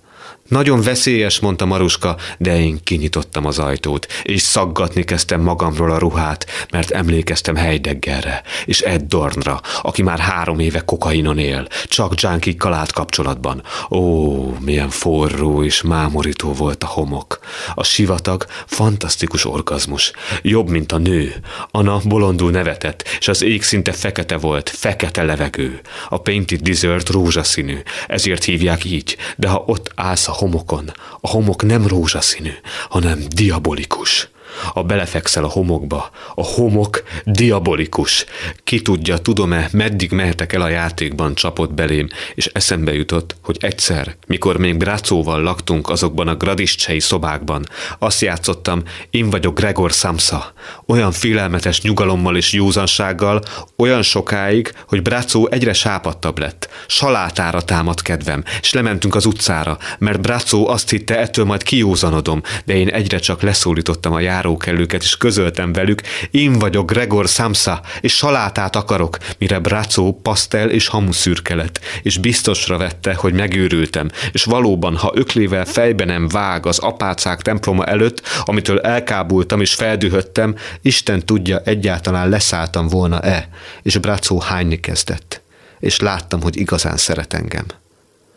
Nagyon 0.49 0.81
veszélyes, 0.81 1.39
mondta 1.39 1.65
Maruska, 1.65 2.17
de 2.37 2.59
én 2.59 2.79
kinyitottam 2.83 3.45
az 3.45 3.59
ajtót, 3.59 4.07
és 4.23 4.41
szaggatni 4.41 5.03
kezdtem 5.03 5.41
magamról 5.41 5.91
a 5.91 5.97
ruhát, 5.97 6.45
mert 6.71 6.91
emlékeztem 6.91 7.55
Heideggerre, 7.55 8.41
és 8.65 8.81
Ed 8.81 9.01
Dornra, 9.01 9.61
aki 9.81 10.01
már 10.01 10.19
három 10.19 10.59
éve 10.59 10.79
kokainon 10.79 11.37
él, 11.37 11.67
csak 11.85 12.21
junkikkal 12.21 12.73
át 12.73 12.91
kapcsolatban. 12.91 13.63
Ó, 13.89 14.57
milyen 14.59 14.89
forró 14.89 15.63
és 15.63 15.81
mámorító 15.81 16.53
volt 16.53 16.83
a 16.83 16.87
homok. 16.87 17.39
A 17.75 17.83
sivatag 17.83 18.45
fantasztikus 18.65 19.45
orgazmus, 19.45 20.11
jobb, 20.41 20.69
mint 20.69 20.91
a 20.91 20.97
nő. 20.97 21.35
Anna 21.71 22.01
bolondul 22.05 22.51
nevetett, 22.51 23.03
és 23.19 23.27
az 23.27 23.41
ég 23.41 23.63
szinte 23.63 23.91
fekete 23.91 24.37
volt, 24.37 24.69
fekete 24.69 25.23
levegő. 25.23 25.81
A 26.09 26.17
Painted 26.17 26.59
Desert 26.59 27.09
rózsaszínű, 27.09 27.77
ezért 28.07 28.43
hívják 28.43 28.83
így, 28.85 29.17
de 29.35 29.47
ha 29.47 29.63
ott 29.65 29.91
állsz 29.95 30.27
a 30.27 30.37
homokon. 30.39 30.91
A 31.21 31.29
homok 31.29 31.63
nem 31.63 31.87
rózsaszínű, 31.87 32.53
hanem 32.89 33.19
diabolikus. 33.27 34.29
A 34.73 34.83
belefekszel 34.83 35.43
a 35.43 35.49
homokba. 35.49 36.09
A 36.35 36.43
homok 36.43 37.03
diabolikus. 37.25 38.25
Ki 38.63 38.81
tudja, 38.81 39.17
tudom-e, 39.17 39.69
meddig 39.71 40.11
mehetek 40.11 40.53
el 40.53 40.61
a 40.61 40.69
játékban 40.69 41.35
csapott 41.35 41.73
belém, 41.73 42.07
és 42.35 42.49
eszembe 42.53 42.93
jutott, 42.93 43.35
hogy 43.41 43.57
egyszer, 43.59 44.15
mikor 44.27 44.57
még 44.57 44.77
Brácóval 44.77 45.41
laktunk 45.41 45.89
azokban 45.89 46.27
a 46.27 46.35
gradiscsei 46.35 46.99
szobákban, 46.99 47.65
azt 47.99 48.21
játszottam, 48.21 48.83
én 49.09 49.29
vagyok 49.29 49.57
Gregor 49.59 49.91
Samsa. 49.91 50.53
Olyan 50.87 51.11
félelmetes 51.11 51.81
nyugalommal 51.81 52.37
és 52.37 52.53
józansággal, 52.53 53.41
olyan 53.77 54.01
sokáig, 54.01 54.73
hogy 54.87 55.01
Brácó 55.01 55.47
egyre 55.51 55.73
sápadtabb 55.73 56.39
lett. 56.39 56.69
Salátára 56.87 57.61
támadt 57.61 58.01
kedvem, 58.01 58.43
és 58.61 58.73
lementünk 58.73 59.15
az 59.15 59.25
utcára, 59.25 59.77
mert 59.99 60.21
Brácó 60.21 60.67
azt 60.67 60.89
hitte, 60.89 61.19
ettől 61.19 61.45
majd 61.45 61.63
kijózanodom, 61.63 62.41
de 62.65 62.73
én 62.73 62.87
egyre 62.87 63.19
csak 63.19 63.41
leszólítottam 63.41 64.13
a 64.13 64.19
jár 64.19 64.45
járókelőket, 64.49 65.03
és 65.03 65.17
közöltem 65.17 65.73
velük, 65.73 66.01
én 66.31 66.53
vagyok 66.59 66.91
Gregor 66.91 67.27
Samsa, 67.27 67.81
és 68.01 68.15
salátát 68.15 68.75
akarok, 68.75 69.17
mire 69.37 69.59
Bracó 69.59 70.19
pasztel 70.21 70.69
és 70.69 70.87
hamuszürke 70.87 71.55
lett, 71.55 71.79
és 72.01 72.17
biztosra 72.17 72.77
vette, 72.77 73.13
hogy 73.13 73.33
megőrültem, 73.33 74.09
és 74.31 74.43
valóban, 74.43 74.95
ha 74.95 75.11
öklével 75.15 75.65
fejbe 75.65 76.05
nem 76.05 76.27
vág 76.27 76.65
az 76.65 76.79
apácák 76.79 77.41
temploma 77.41 77.85
előtt, 77.85 78.21
amitől 78.45 78.79
elkábultam 78.79 79.61
és 79.61 79.73
feldühöttem, 79.73 80.55
Isten 80.81 81.25
tudja, 81.25 81.59
egyáltalán 81.65 82.29
leszálltam 82.29 82.87
volna-e, 82.87 83.49
és 83.83 83.97
Bracó 83.97 84.39
hányni 84.39 84.79
kezdett. 84.79 85.41
És 85.79 85.99
láttam, 85.99 86.41
hogy 86.41 86.57
igazán 86.57 86.97
szeret 86.97 87.33
engem. 87.33 87.65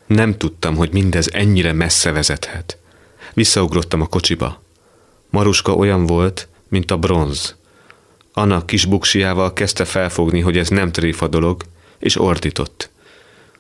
Nem 0.07 0.37
tudtam, 0.37 0.77
hogy 0.77 0.93
mindez 0.93 1.29
ennyire 1.33 1.73
messze 1.73 2.13
vezethet. 2.13 2.79
Visszaugrottam 3.35 4.01
a 4.01 4.07
kocsiba. 4.07 4.63
Maruska 5.33 5.75
olyan 5.75 6.07
volt, 6.07 6.49
mint 6.69 6.91
a 6.91 6.97
bronz. 6.97 7.57
Anna 8.33 8.65
kis 8.65 8.85
buksiával 8.85 9.53
kezdte 9.53 9.85
felfogni, 9.85 10.41
hogy 10.41 10.59
ez 10.59 10.69
nem 10.69 10.93
tréfa 10.93 11.29
dolog, 11.29 11.63
és 11.99 12.21
ordított. 12.21 12.91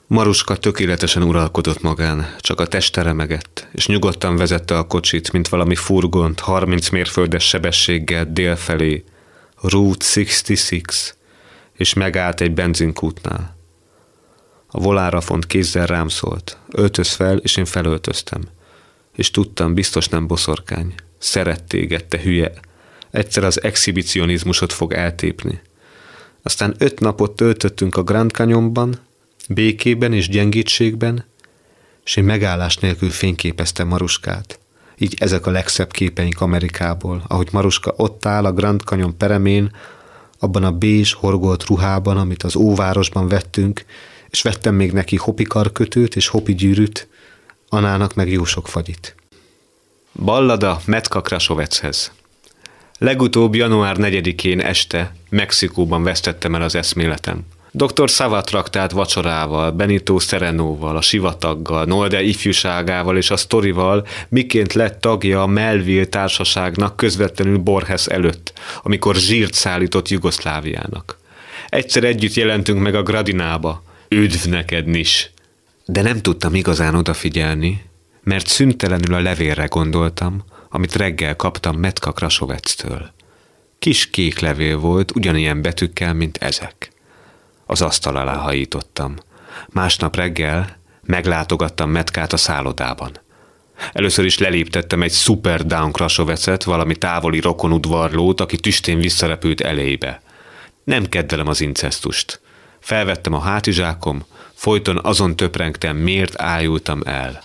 Maruska 0.06 0.56
tökéletesen 0.56 1.22
uralkodott 1.22 1.82
magán, 1.82 2.34
csak 2.38 2.60
a 2.60 2.66
teste 2.66 3.02
remegett, 3.02 3.66
és 3.72 3.86
nyugodtan 3.86 4.36
vezette 4.36 4.78
a 4.78 4.86
kocsit, 4.86 5.32
mint 5.32 5.48
valami 5.48 5.74
furgont, 5.74 6.40
30 6.40 6.88
mérföldes 6.88 7.48
sebességgel 7.48 8.32
délfelé, 8.32 9.04
Route 9.60 10.06
66, 10.14 11.16
és 11.72 11.92
megállt 11.92 12.40
egy 12.40 12.54
benzinkútnál. 12.54 13.56
A 14.66 14.80
volára 14.80 15.20
font 15.20 15.46
kézzel 15.46 15.86
rám 15.86 16.08
szólt. 16.08 16.58
Öltöz 16.70 17.12
fel, 17.12 17.36
és 17.36 17.56
én 17.56 17.64
felöltöztem. 17.64 18.42
És 19.16 19.30
tudtam, 19.30 19.74
biztos 19.74 20.08
nem 20.08 20.26
boszorkány. 20.26 20.94
Szeret 21.22 21.64
téged, 21.64 22.04
te 22.04 22.18
hülye. 22.18 22.52
Egyszer 23.10 23.44
az 23.44 23.62
exhibicionizmusot 23.62 24.72
fog 24.72 24.92
eltépni. 24.92 25.60
Aztán 26.42 26.74
öt 26.78 27.00
napot 27.00 27.36
töltöttünk 27.36 27.96
a 27.96 28.02
Grand 28.02 28.30
Canyonban, 28.30 28.98
békében 29.48 30.12
és 30.12 30.28
gyengítségben, 30.28 31.24
és 32.04 32.16
én 32.16 32.24
megállás 32.24 32.76
nélkül 32.76 33.10
fényképeztem 33.10 33.88
Maruskát. 33.88 34.58
Így 34.98 35.16
ezek 35.18 35.46
a 35.46 35.50
legszebb 35.50 35.90
képeink 35.90 36.40
Amerikából, 36.40 37.24
ahogy 37.26 37.48
Maruska 37.52 37.94
ott 37.96 38.26
áll 38.26 38.44
a 38.44 38.52
Grand 38.52 38.80
Canyon 38.80 39.16
peremén, 39.16 39.76
abban 40.38 40.64
a 40.64 40.72
bézs 40.72 41.12
horgolt 41.12 41.64
ruhában, 41.64 42.16
amit 42.16 42.42
az 42.42 42.56
óvárosban 42.56 43.28
vettünk, 43.28 43.84
és 44.30 44.42
vettem 44.42 44.74
még 44.74 44.92
neki 44.92 45.16
hopi 45.16 45.44
karkötőt 45.44 46.16
és 46.16 46.28
hopi 46.28 46.54
gyűrűt, 46.54 47.08
Anának 47.68 48.14
meg 48.14 48.30
jó 48.30 48.44
sok 48.44 48.68
fagyit. 48.68 49.14
Ballada 50.12 50.80
Metka 50.84 51.20
Krasovechez. 51.20 52.12
Legutóbb 52.98 53.54
január 53.54 53.96
4-én 53.98 54.60
este 54.60 55.12
Mexikóban 55.30 56.02
vesztettem 56.02 56.54
el 56.54 56.62
az 56.62 56.74
eszméletem. 56.74 57.44
Dr. 57.70 58.10
Szavat 58.10 58.46
traktált 58.46 58.90
vacsorával, 58.90 59.70
Benito 59.70 60.18
Serenóval, 60.18 60.96
a 60.96 61.00
sivataggal, 61.00 61.84
Nolde 61.84 62.22
ifjúságával 62.22 63.16
és 63.16 63.30
a 63.30 63.36
sztorival, 63.36 64.06
miként 64.28 64.72
lett 64.72 65.00
tagja 65.00 65.42
a 65.42 65.46
Melville 65.46 66.04
társaságnak 66.04 66.96
közvetlenül 66.96 67.58
Borges 67.58 68.06
előtt, 68.06 68.52
amikor 68.82 69.16
zsírt 69.16 69.54
szállított 69.54 70.08
Jugoszláviának. 70.08 71.18
Egyszer 71.68 72.04
együtt 72.04 72.34
jelentünk 72.34 72.80
meg 72.80 72.94
a 72.94 73.02
Gradinába. 73.02 73.82
Üdv 74.08 74.48
neked, 74.48 74.86
Nis! 74.86 75.30
De 75.84 76.02
nem 76.02 76.20
tudtam 76.20 76.54
igazán 76.54 76.94
odafigyelni, 76.94 77.82
mert 78.22 78.46
szüntelenül 78.46 79.14
a 79.14 79.20
levélre 79.20 79.64
gondoltam, 79.64 80.44
amit 80.68 80.94
reggel 80.94 81.36
kaptam 81.36 81.76
Metka 81.76 82.12
Krasovectől. 82.12 83.10
Kis 83.78 84.10
kék 84.10 84.38
levél 84.38 84.78
volt, 84.78 85.14
ugyanilyen 85.14 85.62
betűkkel, 85.62 86.14
mint 86.14 86.36
ezek. 86.36 86.90
Az 87.66 87.82
asztal 87.82 88.16
alá 88.16 88.34
hajítottam. 88.34 89.16
Másnap 89.68 90.16
reggel 90.16 90.78
meglátogattam 91.02 91.90
Metkát 91.90 92.32
a 92.32 92.36
szállodában. 92.36 93.20
Először 93.92 94.24
is 94.24 94.38
leléptettem 94.38 95.02
egy 95.02 95.12
Super 95.12 95.66
Down 95.66 95.92
Krasovecet, 95.92 96.64
valami 96.64 96.96
távoli 96.96 97.40
rokonudvarlót, 97.40 98.40
aki 98.40 98.56
tüstén 98.56 98.98
visszarepült 98.98 99.60
elébe. 99.60 100.22
Nem 100.84 101.06
kedvelem 101.06 101.46
az 101.46 101.60
incesztust. 101.60 102.40
Felvettem 102.80 103.32
a 103.32 103.40
hátizsákom, 103.40 104.24
folyton 104.54 104.98
azon 105.02 105.36
töprengtem, 105.36 105.96
miért 105.96 106.40
ájultam 106.40 107.00
el. 107.04 107.42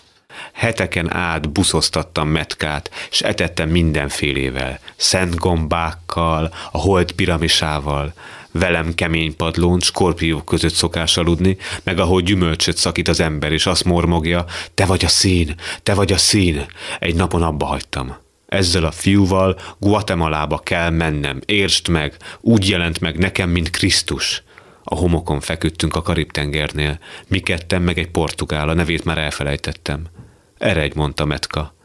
Heteken 0.53 1.13
át 1.13 1.49
buszoztattam 1.49 2.29
metkát, 2.29 2.91
s 3.09 3.21
etettem 3.21 3.69
mindenfélével, 3.69 4.79
szent 4.95 5.35
gombákkal, 5.35 6.53
a 6.71 6.77
hold 6.77 7.11
piramisával, 7.11 8.13
velem 8.51 8.95
kemény 8.95 9.35
padlón, 9.35 9.79
skorpiók 9.79 10.45
között 10.45 10.73
szokás 10.73 11.17
aludni, 11.17 11.57
meg 11.83 11.99
ahogy 11.99 12.23
gyümölcsöt 12.23 12.77
szakít 12.77 13.07
az 13.07 13.19
ember, 13.19 13.51
és 13.51 13.65
azt 13.65 13.83
mormogja, 13.83 14.45
te 14.73 14.85
vagy 14.85 15.05
a 15.05 15.07
szín, 15.07 15.55
te 15.83 15.93
vagy 15.93 16.11
a 16.11 16.17
szín. 16.17 16.65
Egy 16.99 17.15
napon 17.15 17.43
abba 17.43 17.65
hagytam. 17.65 18.15
Ezzel 18.47 18.83
a 18.83 18.91
fiúval 18.91 19.59
Guatemalába 19.79 20.57
kell 20.57 20.89
mennem, 20.89 21.39
értsd 21.45 21.87
meg, 21.87 22.15
úgy 22.41 22.69
jelent 22.69 22.99
meg 22.99 23.17
nekem, 23.17 23.49
mint 23.49 23.69
Krisztus. 23.69 24.43
A 24.83 24.95
homokon 24.95 25.39
feküdtünk 25.39 25.95
a 25.95 26.01
Karib-tengernél, 26.01 26.99
mi 27.27 27.39
ketten 27.39 27.81
meg 27.81 27.97
egy 27.97 28.09
portugál, 28.09 28.69
a 28.69 28.73
nevét 28.73 29.03
már 29.03 29.17
elfelejtettem. 29.17 30.07
Eredj, 30.57 30.93
mondta 30.95 31.25
Metka. 31.25 31.75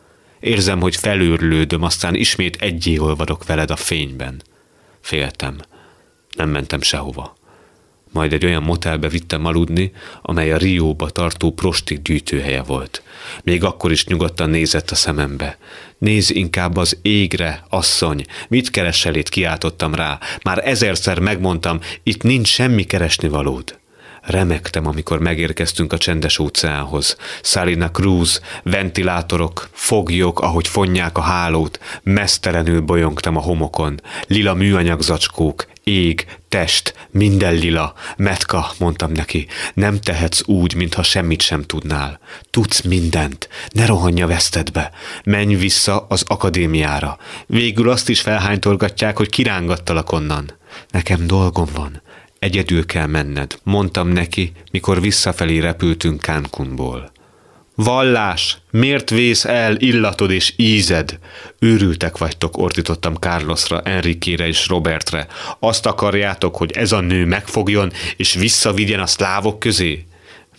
Érzem, 0.41 0.81
hogy 0.81 0.97
felőrlődöm, 0.97 1.83
aztán 1.83 2.15
ismét 2.15 2.57
egyé 2.57 2.99
olvadok 2.99 3.47
veled 3.47 3.71
a 3.71 3.77
fényben. 3.77 4.43
Féltem. 5.01 5.61
Nem 6.37 6.49
mentem 6.49 6.81
sehova. 6.81 7.37
Majd 8.13 8.33
egy 8.33 8.45
olyan 8.45 8.63
motelbe 8.63 9.09
vittem 9.09 9.45
aludni, 9.45 9.93
amely 10.23 10.53
a 10.53 10.57
Rióba 10.57 11.11
tartó 11.11 11.53
prostik 11.53 12.03
gyűjtőhelye 12.03 12.63
volt. 12.63 13.03
Még 13.43 13.65
akkor 13.65 13.91
is 13.91 14.07
nyugodtan 14.07 14.51
nézett 14.51 14.91
a 14.91 14.95
szemembe. 14.95 15.59
Nézz 15.99 16.31
inkább 16.31 16.77
az 16.77 16.99
égre, 17.03 17.65
asszony, 17.69 18.25
mit 18.49 18.71
keresel 18.71 19.15
itt, 19.15 19.29
kiáltottam 19.29 19.95
rá. 19.95 20.19
Már 20.43 20.69
ezerszer 20.69 21.19
megmondtam, 21.19 21.81
itt 22.03 22.23
nincs 22.23 22.49
semmi 22.49 22.85
keresni 22.85 23.29
valód. 23.29 23.81
Remektem, 24.23 24.87
amikor 24.87 25.19
megérkeztünk 25.19 25.93
a 25.93 25.99
csendes 25.99 26.39
óceánhoz. 26.39 27.17
Salina 27.43 27.91
Cruz, 27.91 28.41
ventilátorok, 28.63 29.69
foglyok, 29.73 30.41
ahogy 30.41 30.69
fonják 30.69 31.19
a 31.19 31.21
hálót, 31.21 31.79
mesztelenül 32.03 32.81
bolyongtam 32.81 33.37
a 33.37 33.41
homokon. 33.41 34.01
Lila 34.27 34.55
műanyag 34.55 35.03
zacskók, 35.03 35.67
ég, 35.85 36.27
test, 36.49 36.95
minden 37.11 37.55
lila. 37.55 37.95
Metka, 38.17 38.71
mondtam 38.79 39.13
neki, 39.13 39.47
nem 39.75 40.01
tehetsz 40.01 40.43
úgy, 40.47 40.75
mintha 40.75 41.03
semmit 41.03 41.43
sem 41.43 41.63
tudnál. 41.63 42.21
Tudsz 42.51 42.81
mindent, 42.81 43.49
ne 43.71 43.87
rohanja 43.87 44.27
vesztedbe. 44.27 44.91
Menj 45.25 45.55
vissza 45.55 46.07
az 46.09 46.25
akadémiára. 46.27 47.19
Végül 47.47 47.91
azt 47.91 48.09
is 48.09 48.21
felhánytorgatják, 48.21 49.17
hogy 49.17 49.29
kirángattalak 49.29 50.13
onnan. 50.13 50.53
Nekem 50.91 51.27
dolgom 51.27 51.69
van. 51.75 52.03
Egyedül 52.43 52.87
kell 52.87 53.07
menned, 53.07 53.59
mondtam 53.63 54.09
neki, 54.09 54.53
mikor 54.71 55.01
visszafelé 55.01 55.59
repültünk 55.59 56.21
Cancunból. 56.21 57.13
Vallás, 57.75 58.59
miért 58.71 59.11
vész 59.11 59.45
el 59.45 59.77
illatod 59.77 60.31
és 60.31 60.53
ízed? 60.57 61.19
Őrültek 61.59 62.19
vagytok, 62.19 62.57
ordítottam 62.57 63.15
Carlosra, 63.15 63.81
Enrikére 63.83 64.47
és 64.47 64.69
Robertre. 64.69 65.27
Azt 65.59 65.87
akarjátok, 65.87 66.57
hogy 66.57 66.73
ez 66.73 66.93
a 66.93 67.01
nő 67.01 67.27
megfogjon 67.27 67.93
és 68.17 68.35
visszavigyen 68.35 69.01
a 69.01 69.07
szlávok 69.07 69.59
közé? 69.59 70.07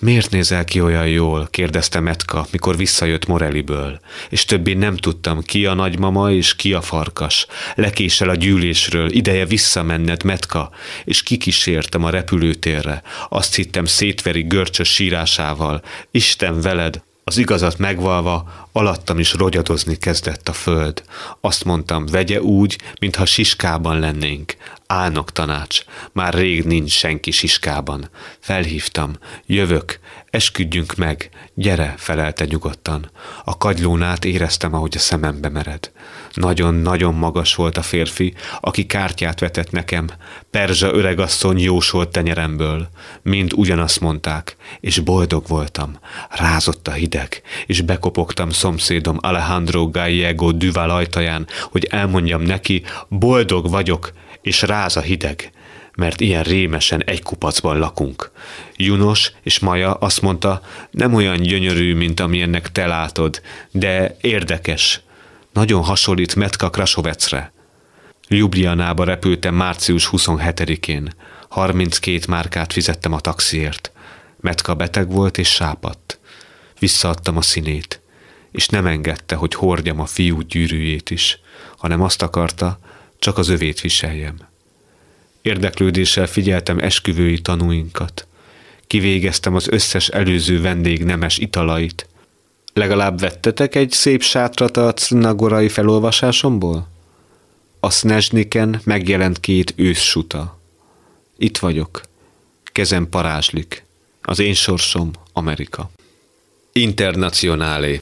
Miért 0.03 0.31
nézel 0.31 0.65
ki 0.65 0.81
olyan 0.81 1.07
jól? 1.07 1.47
kérdezte 1.51 1.99
Metka, 1.99 2.45
mikor 2.51 2.77
visszajött 2.77 3.25
Moreliből. 3.25 3.99
És 4.29 4.45
többé 4.45 4.73
nem 4.73 4.95
tudtam, 4.95 5.41
ki 5.41 5.65
a 5.65 5.73
nagymama 5.73 6.31
és 6.31 6.55
ki 6.55 6.73
a 6.73 6.81
farkas. 6.81 7.45
Lekésel 7.75 8.29
a 8.29 8.35
gyűlésről, 8.35 9.11
ideje 9.11 9.45
visszamenned, 9.45 10.23
Metka, 10.23 10.71
és 11.03 11.23
kikísértem 11.23 12.03
a 12.03 12.09
repülőtérre. 12.09 13.01
Azt 13.29 13.55
hittem 13.55 13.85
szétveri 13.85 14.41
görcsös 14.41 14.93
sírásával. 14.93 15.81
Isten 16.11 16.61
veled, 16.61 17.03
az 17.23 17.37
igazat 17.37 17.77
megvalva, 17.77 18.62
alattam 18.73 19.19
is 19.19 19.33
rogyadozni 19.33 19.95
kezdett 19.95 20.49
a 20.49 20.53
föld. 20.53 21.03
Azt 21.41 21.63
mondtam, 21.63 22.05
vegye 22.05 22.41
úgy, 22.41 22.77
mintha 22.99 23.25
siskában 23.25 23.99
lennénk. 23.99 24.55
Álnok 24.87 25.31
tanács, 25.31 25.83
már 26.11 26.33
rég 26.33 26.63
nincs 26.63 26.91
senki 26.91 27.31
siskában. 27.31 28.09
Felhívtam, 28.39 29.13
jövök, 29.45 29.99
esküdjünk 30.29 30.95
meg, 30.95 31.29
gyere, 31.53 31.93
felelte 31.97 32.45
nyugodtan. 32.45 33.11
A 33.43 33.57
kagylónát 33.57 34.25
éreztem, 34.25 34.73
ahogy 34.73 34.95
a 34.95 34.99
szemembe 34.99 35.49
mered. 35.49 35.91
Nagyon-nagyon 36.33 37.13
magas 37.13 37.55
volt 37.55 37.77
a 37.77 37.81
férfi, 37.81 38.33
aki 38.61 38.85
kártyát 38.85 39.39
vetett 39.39 39.71
nekem. 39.71 40.09
Perzsa 40.51 40.93
öregasszony 40.93 41.59
jósolt 41.59 42.09
tenyeremből. 42.09 42.89
Mind 43.21 43.53
ugyanazt 43.55 43.99
mondták, 43.99 44.55
és 44.79 44.99
boldog 44.99 45.47
voltam. 45.47 45.99
Rázott 46.29 46.87
a 46.87 46.91
hideg, 46.91 47.41
és 47.65 47.81
bekopogtam 47.81 48.49
szomszédom 48.63 49.17
Alejandro 49.21 49.89
Gallego 49.89 50.51
Duval 50.51 50.89
ajtaján, 50.89 51.47
hogy 51.71 51.87
elmondjam 51.89 52.41
neki, 52.41 52.83
boldog 53.07 53.69
vagyok, 53.69 54.13
és 54.41 54.61
ráz 54.61 54.97
a 54.97 55.01
hideg, 55.01 55.51
mert 55.95 56.21
ilyen 56.21 56.43
rémesen 56.43 57.03
egy 57.03 57.21
kupacban 57.21 57.77
lakunk. 57.77 58.31
Junos 58.75 59.31
és 59.41 59.59
Maja 59.59 59.93
azt 59.93 60.21
mondta, 60.21 60.61
nem 60.91 61.13
olyan 61.13 61.41
gyönyörű, 61.41 61.95
mint 61.95 62.19
amilyennek 62.19 62.71
te 62.71 62.87
látod, 62.87 63.41
de 63.71 64.17
érdekes. 64.21 65.01
Nagyon 65.53 65.83
hasonlít 65.83 66.35
Metka 66.35 66.69
Krasovecre. 66.69 67.51
Ljubljanába 68.27 69.03
repültem 69.03 69.55
március 69.55 70.09
27-én. 70.11 71.13
32 71.49 72.19
márkát 72.27 72.73
fizettem 72.73 73.13
a 73.13 73.19
taxiért. 73.19 73.91
Metka 74.39 74.73
beteg 74.73 75.11
volt 75.11 75.37
és 75.37 75.49
sápadt. 75.49 76.19
Visszaadtam 76.79 77.37
a 77.37 77.41
színét, 77.41 78.02
és 78.53 78.67
nem 78.67 78.85
engedte, 78.85 79.35
hogy 79.35 79.53
hordjam 79.53 79.99
a 79.99 80.05
fiú 80.05 80.41
gyűrűjét 80.41 81.09
is, 81.09 81.39
hanem 81.77 82.01
azt 82.01 82.21
akarta, 82.21 82.79
csak 83.19 83.37
az 83.37 83.47
övét 83.47 83.81
viseljem. 83.81 84.35
Érdeklődéssel 85.41 86.27
figyeltem 86.27 86.79
esküvői 86.79 87.41
tanúinkat. 87.41 88.27
Kivégeztem 88.87 89.55
az 89.55 89.67
összes 89.67 90.07
előző 90.07 90.61
vendég 90.61 91.03
nemes 91.03 91.37
italait. 91.37 92.07
Legalább 92.73 93.19
vettetek 93.19 93.75
egy 93.75 93.91
szép 93.91 94.23
sátrat 94.23 94.77
a 94.77 94.93
cnagorai 94.93 95.69
felolvasásomból? 95.69 96.87
A 97.79 97.89
Snezsniken 97.89 98.81
megjelent 98.83 99.39
két 99.39 99.73
őszsuta. 99.75 100.59
Itt 101.37 101.57
vagyok. 101.57 102.01
Kezem 102.63 103.09
parázslik. 103.09 103.85
Az 104.21 104.39
én 104.39 104.53
sorsom 104.53 105.11
Amerika. 105.33 105.89
Internacionálé. 106.71 108.01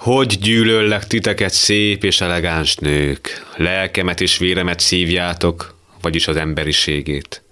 Hogy 0.00 0.38
gyűlöllek 0.38 1.06
titeket 1.06 1.52
szép 1.52 2.04
és 2.04 2.20
elegáns 2.20 2.76
nők, 2.76 3.46
lelkemet 3.56 4.20
és 4.20 4.38
véremet 4.38 4.80
szívjátok, 4.80 5.74
vagyis 6.00 6.28
az 6.28 6.36
emberiségét. 6.36 7.42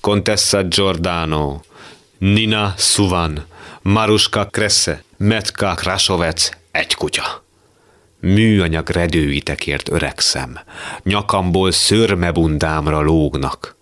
Contessa 0.00 0.62
Giordano, 0.62 1.60
Nina 2.18 2.74
Suvan, 2.76 3.46
Maruska 3.82 4.44
Kresse, 4.44 5.02
Metka 5.16 5.74
Krasovec, 5.74 6.50
egy 6.70 6.94
kutya. 6.94 7.44
Műanyag 8.20 8.88
redőitekért 8.88 9.90
öregszem, 9.90 10.58
nyakamból 11.02 11.70
szörmebundámra 11.70 13.00
lógnak 13.00 13.76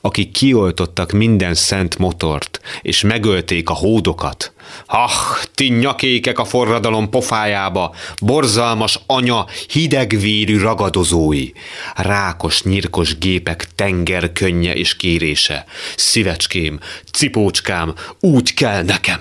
akik 0.00 0.30
kioltottak 0.30 1.12
minden 1.12 1.54
szent 1.54 1.98
motort, 1.98 2.60
és 2.82 3.02
megölték 3.02 3.68
a 3.68 3.72
hódokat. 3.74 4.52
Ah, 4.86 5.10
ti 5.54 5.68
nyakékek 5.68 6.38
a 6.38 6.44
forradalom 6.44 7.10
pofájába, 7.10 7.94
borzalmas 8.20 9.00
anya, 9.06 9.46
hidegvérű 9.68 10.58
ragadozói, 10.58 11.50
rákos, 11.94 12.62
nyirkos 12.62 13.18
gépek 13.18 13.68
tenger 13.74 14.32
könnye 14.32 14.74
és 14.74 14.96
kérése. 14.96 15.64
Szívecském, 15.96 16.80
cipócskám, 17.12 17.94
úgy 18.20 18.54
kell 18.54 18.82
nekem. 18.82 19.20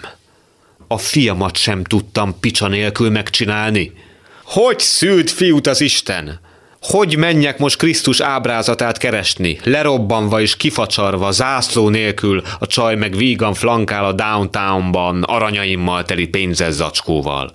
A 0.87 0.97
fiamat 0.97 1.57
sem 1.57 1.83
tudtam 1.83 2.39
picsa 2.39 2.67
nélkül 2.67 3.09
megcsinálni. 3.09 3.93
Hogy 4.43 4.79
szült 4.79 5.31
fiút 5.31 5.67
az 5.67 5.81
Isten? 5.81 6.39
Hogy 6.81 7.17
menjek 7.17 7.57
most 7.57 7.77
Krisztus 7.77 8.19
ábrázatát 8.19 8.97
keresni, 8.97 9.59
lerobbanva 9.63 10.41
és 10.41 10.57
kifacsarva, 10.57 11.31
zászló 11.31 11.89
nélkül, 11.89 12.41
a 12.59 12.67
csaj 12.67 12.95
meg 12.95 13.15
vígan 13.15 13.53
flankál 13.53 14.05
a 14.05 14.13
downtownban, 14.13 15.23
aranyaimmal 15.23 16.05
teli 16.05 16.27
pénzes 16.27 16.73
zacskóval. 16.73 17.51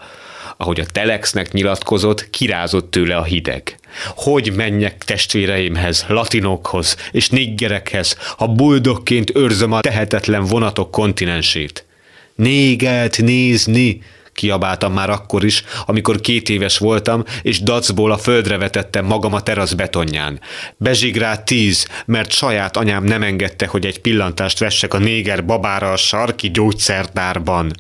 Ahogy 0.56 0.80
a 0.80 0.84
Telexnek 0.92 1.52
nyilatkozott, 1.52 2.30
kirázott 2.30 2.90
tőle 2.90 3.16
a 3.16 3.22
hideg. 3.22 3.78
Hogy 4.16 4.52
menjek 4.56 5.04
testvéreimhez, 5.04 6.04
latinokhoz 6.08 6.96
és 7.10 7.28
niggerekhez, 7.28 8.16
ha 8.36 8.46
buldogként 8.46 9.36
őrzöm 9.36 9.72
a 9.72 9.80
tehetetlen 9.80 10.44
vonatok 10.44 10.90
kontinensét? 10.90 11.84
Négelt 12.34 13.18
nézni, 13.22 14.02
Kiabáltam 14.32 14.92
már 14.92 15.10
akkor 15.10 15.44
is, 15.44 15.64
amikor 15.86 16.20
két 16.20 16.48
éves 16.48 16.78
voltam, 16.78 17.24
és 17.42 17.60
dacból 17.60 18.12
a 18.12 18.18
földre 18.18 18.56
vetettem 18.56 19.04
magam 19.04 19.34
a 19.34 19.42
terasz 19.42 19.72
betonján. 19.72 20.40
Bezsigrált 20.76 21.44
tíz, 21.44 21.88
mert 22.04 22.32
saját 22.32 22.76
anyám 22.76 23.04
nem 23.04 23.22
engedte, 23.22 23.66
hogy 23.66 23.86
egy 23.86 24.00
pillantást 24.00 24.58
vessek 24.58 24.94
a 24.94 24.98
néger 24.98 25.44
babára 25.44 25.92
a 25.92 25.96
sarki 25.96 26.50
gyógyszertárban 26.50 27.72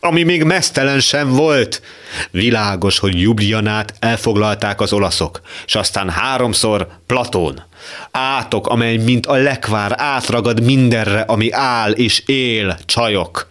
ami 0.00 0.22
még 0.22 0.42
mesztelen 0.42 1.00
sem 1.00 1.28
volt. 1.28 1.82
Világos, 2.30 2.98
hogy 2.98 3.20
Jubljanát 3.20 3.94
elfoglalták 3.98 4.80
az 4.80 4.92
olaszok, 4.92 5.40
és 5.66 5.74
aztán 5.74 6.10
háromszor 6.10 6.88
Platón. 7.06 7.64
Átok, 8.10 8.66
amely 8.66 8.96
mint 8.96 9.26
a 9.26 9.34
lekvár 9.34 9.94
átragad 9.96 10.62
mindenre, 10.62 11.20
ami 11.20 11.52
áll 11.52 11.90
és 11.90 12.22
él, 12.26 12.78
csajok. 12.84 13.46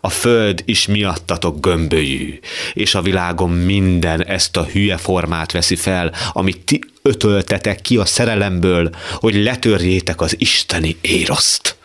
A 0.00 0.08
föld 0.08 0.62
is 0.64 0.86
miattatok 0.86 1.60
gömbölyű, 1.60 2.38
és 2.72 2.94
a 2.94 3.02
világon 3.02 3.50
minden 3.50 4.24
ezt 4.24 4.56
a 4.56 4.64
hülye 4.64 4.96
formát 4.96 5.52
veszi 5.52 5.76
fel, 5.76 6.12
amit 6.32 6.64
ti 6.64 6.80
ötöltetek 7.02 7.80
ki 7.80 7.96
a 7.96 8.04
szerelemből, 8.04 8.90
hogy 9.14 9.34
letörjétek 9.34 10.20
az 10.20 10.34
isteni 10.38 10.96
éroszt. 11.00 11.76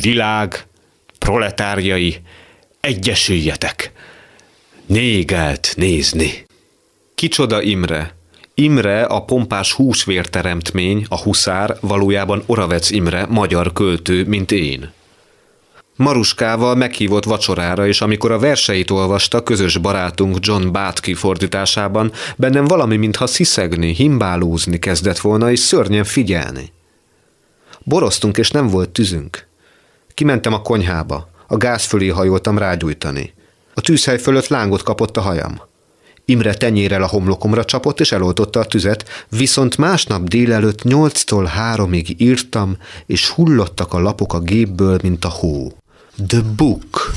Világ, 0.00 0.66
proletárjai, 1.18 2.20
egyesüljetek, 2.84 3.92
négelt 4.86 5.72
nézni. 5.76 6.46
Kicsoda 7.14 7.62
Imre? 7.62 8.14
Imre, 8.54 9.02
a 9.02 9.24
pompás 9.24 9.72
húsvérteremtmény, 9.72 11.06
a 11.08 11.20
huszár, 11.20 11.76
valójában 11.80 12.42
Oravec 12.46 12.90
Imre, 12.90 13.26
magyar 13.26 13.72
költő, 13.72 14.24
mint 14.24 14.52
én. 14.52 14.92
Maruskával 15.96 16.74
meghívott 16.74 17.24
vacsorára, 17.24 17.86
és 17.86 18.00
amikor 18.00 18.30
a 18.30 18.38
verseit 18.38 18.90
olvasta 18.90 19.42
közös 19.42 19.78
barátunk 19.78 20.36
John 20.40 20.72
Bátki 20.72 21.14
fordításában, 21.14 22.12
bennem 22.36 22.64
valami, 22.64 22.96
mintha 22.96 23.26
sziszegni, 23.26 23.94
himbálózni 23.94 24.78
kezdett 24.78 25.18
volna, 25.18 25.50
és 25.50 25.58
szörnyen 25.58 26.04
figyelni. 26.04 26.72
Boroztunk, 27.80 28.36
és 28.36 28.50
nem 28.50 28.68
volt 28.68 28.90
tüzünk. 28.90 29.46
Kimentem 30.14 30.52
a 30.52 30.62
konyhába. 30.62 31.32
A 31.54 31.56
gáz 31.56 31.84
fölé 31.84 32.08
hajoltam 32.08 32.58
rágyújtani. 32.58 33.32
A 33.74 33.80
tűzhely 33.80 34.18
fölött 34.18 34.46
lángot 34.46 34.82
kapott 34.82 35.16
a 35.16 35.20
hajam. 35.20 35.60
Imre 36.24 36.54
tenyérel 36.54 37.02
a 37.02 37.06
homlokomra 37.06 37.64
csapott, 37.64 38.00
és 38.00 38.12
eloltotta 38.12 38.60
a 38.60 38.64
tüzet, 38.64 39.04
viszont 39.28 39.76
másnap 39.76 40.28
délelőtt 40.28 40.82
nyolctól 40.82 41.44
háromig 41.44 42.20
írtam, 42.20 42.76
és 43.06 43.28
hullottak 43.28 43.92
a 43.92 44.00
lapok 44.00 44.32
a 44.32 44.40
gépből, 44.40 44.98
mint 45.02 45.24
a 45.24 45.28
hó. 45.28 45.72
The 46.26 46.40
Book. 46.56 47.12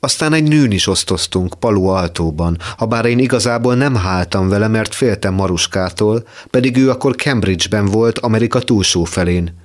Aztán 0.00 0.32
egy 0.32 0.48
nőn 0.48 0.70
is 0.70 0.86
osztoztunk 0.86 1.54
Palu 1.54 1.86
Altóban, 1.86 2.58
ha 2.76 2.86
bár 2.86 3.04
én 3.04 3.18
igazából 3.18 3.74
nem 3.74 3.94
háltam 3.94 4.48
vele, 4.48 4.68
mert 4.68 4.94
féltem 4.94 5.34
Maruskától, 5.34 6.26
pedig 6.50 6.76
ő 6.76 6.90
akkor 6.90 7.16
Cambridge-ben 7.16 7.84
volt, 7.84 8.18
Amerika 8.18 8.60
túlsó 8.60 9.04
felén. 9.04 9.64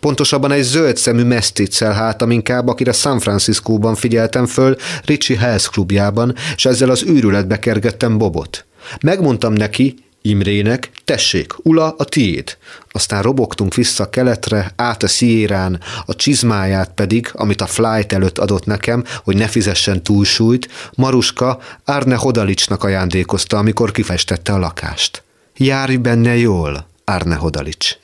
Pontosabban 0.00 0.52
egy 0.52 0.62
zöld 0.62 0.96
szemű 0.96 1.22
meszticcel 1.22 1.92
hátam 1.92 2.30
inkább, 2.30 2.68
akire 2.68 2.92
San 2.92 3.20
Franciscóban 3.20 3.94
figyeltem 3.94 4.46
föl, 4.46 4.76
Richie 5.04 5.38
Hells 5.38 5.68
klubjában, 5.68 6.34
és 6.56 6.64
ezzel 6.64 6.90
az 6.90 7.04
űrületbe 7.04 7.58
kergettem 7.58 8.18
Bobot. 8.18 8.64
Megmondtam 9.00 9.52
neki, 9.52 9.94
Imrének, 10.22 10.90
tessék, 11.04 11.54
Ula, 11.62 11.94
a 11.98 12.04
tiéd. 12.04 12.56
Aztán 12.90 13.22
robogtunk 13.22 13.74
vissza 13.74 14.10
keletre, 14.10 14.72
át 14.76 15.02
a 15.02 15.06
Sierrán, 15.06 15.80
a 16.06 16.14
csizmáját 16.14 16.90
pedig, 16.94 17.30
amit 17.32 17.60
a 17.60 17.66
flight 17.66 18.12
előtt 18.12 18.38
adott 18.38 18.64
nekem, 18.64 19.04
hogy 19.24 19.36
ne 19.36 19.46
fizessen 19.46 20.02
túlsúlyt, 20.02 20.68
Maruska 20.94 21.60
Arne 21.84 22.14
Hodalicsnak 22.14 22.84
ajándékozta, 22.84 23.58
amikor 23.58 23.90
kifestette 23.90 24.52
a 24.52 24.58
lakást. 24.58 25.22
Járj 25.56 25.96
benne 25.96 26.36
jól, 26.36 26.86
Arne 27.04 27.34
Hodalics. 27.34 27.96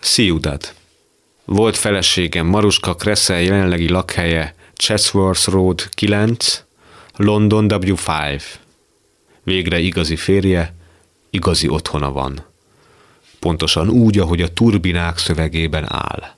Ciudad. 0.00 0.72
Volt 1.50 1.76
feleségem 1.76 2.46
Maruska 2.46 2.94
Kressel 2.94 3.40
jelenlegi 3.40 3.88
lakhelye 3.88 4.54
Chatsworth 4.74 5.48
Road 5.48 5.88
9, 5.88 6.64
London 7.16 7.66
W5. 7.68 8.42
Végre 9.42 9.78
igazi 9.78 10.16
férje, 10.16 10.74
igazi 11.30 11.68
otthona 11.68 12.12
van. 12.12 12.44
Pontosan 13.38 13.88
úgy, 13.88 14.18
ahogy 14.18 14.42
a 14.42 14.52
turbinák 14.52 15.18
szövegében 15.18 15.92
áll. 15.92 16.34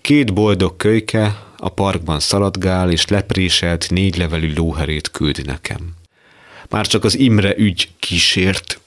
Két 0.00 0.34
boldog 0.34 0.76
kölyke 0.76 1.44
a 1.56 1.68
parkban 1.68 2.20
szaladgál, 2.20 2.90
és 2.90 3.06
lepréselt 3.06 3.90
négylevelű 3.90 4.52
lóherét 4.54 5.10
küld 5.10 5.46
nekem. 5.46 5.94
Már 6.68 6.86
csak 6.86 7.04
az 7.04 7.18
Imre 7.18 7.56
ügy 7.56 7.88
kísért. 7.98 8.80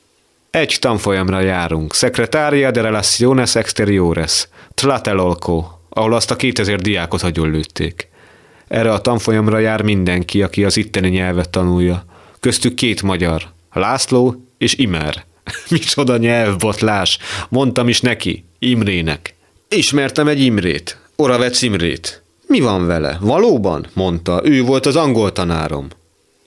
Egy 0.56 0.78
tanfolyamra 0.80 1.40
járunk, 1.40 1.94
Secretaria 1.94 2.72
de 2.72 2.82
Relaciones 2.82 3.56
Exteriores, 3.56 4.48
Tlatelolco, 4.74 5.66
ahol 5.90 6.14
azt 6.14 6.32
a 6.32 6.36
2000 6.36 6.80
diákot 6.80 7.38
lőtték. 7.38 8.10
Erre 8.68 8.92
a 8.92 9.02
tanfolyamra 9.02 9.60
jár 9.60 9.82
mindenki, 9.82 10.42
aki 10.42 10.64
az 10.64 10.78
itteni 10.78 11.10
nyelvet 11.10 11.50
tanulja. 11.50 12.06
Köztük 12.40 12.74
két 12.74 13.02
magyar, 13.02 13.44
László 13.74 14.46
és 14.58 14.76
Imer. 14.76 15.26
Micsoda 15.70 16.18
nyelvbotlás, 16.18 17.18
mondtam 17.50 17.88
is 17.88 18.02
neki, 18.02 18.44
Imrének. 18.60 19.36
Ismertem 19.70 20.28
egy 20.28 20.42
Imrét, 20.42 20.98
Oravec 21.16 21.62
Imrét. 21.62 22.24
Mi 22.48 22.60
van 22.60 22.88
vele? 22.88 23.18
Valóban? 23.22 23.88
mondta, 23.94 24.42
ő 24.44 24.62
volt 24.62 24.86
az 24.86 24.96
angol 24.96 25.32
tanárom. 25.32 25.88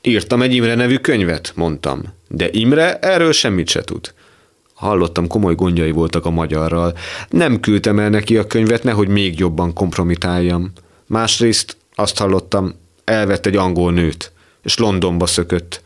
Írtam 0.02 0.42
egy 0.42 0.54
Imre 0.54 0.74
nevű 0.74 0.96
könyvet, 0.96 1.52
mondtam. 1.54 2.16
De 2.28 2.48
Imre 2.50 2.98
erről 2.98 3.32
semmit 3.32 3.68
se 3.68 3.82
tud. 3.82 4.14
Hallottam, 4.74 5.26
komoly 5.26 5.54
gondjai 5.54 5.90
voltak 5.90 6.24
a 6.26 6.30
magyarral. 6.30 6.96
Nem 7.28 7.60
küldtem 7.60 7.98
el 7.98 8.08
neki 8.08 8.36
a 8.36 8.46
könyvet, 8.46 8.82
nehogy 8.82 9.08
még 9.08 9.38
jobban 9.38 9.72
kompromitáljam. 9.72 10.72
Másrészt 11.06 11.76
azt 11.94 12.18
hallottam, 12.18 12.74
elvett 13.04 13.46
egy 13.46 13.56
angol 13.56 13.92
nőt, 13.92 14.32
és 14.62 14.78
Londonba 14.78 15.26
szökött. 15.26 15.82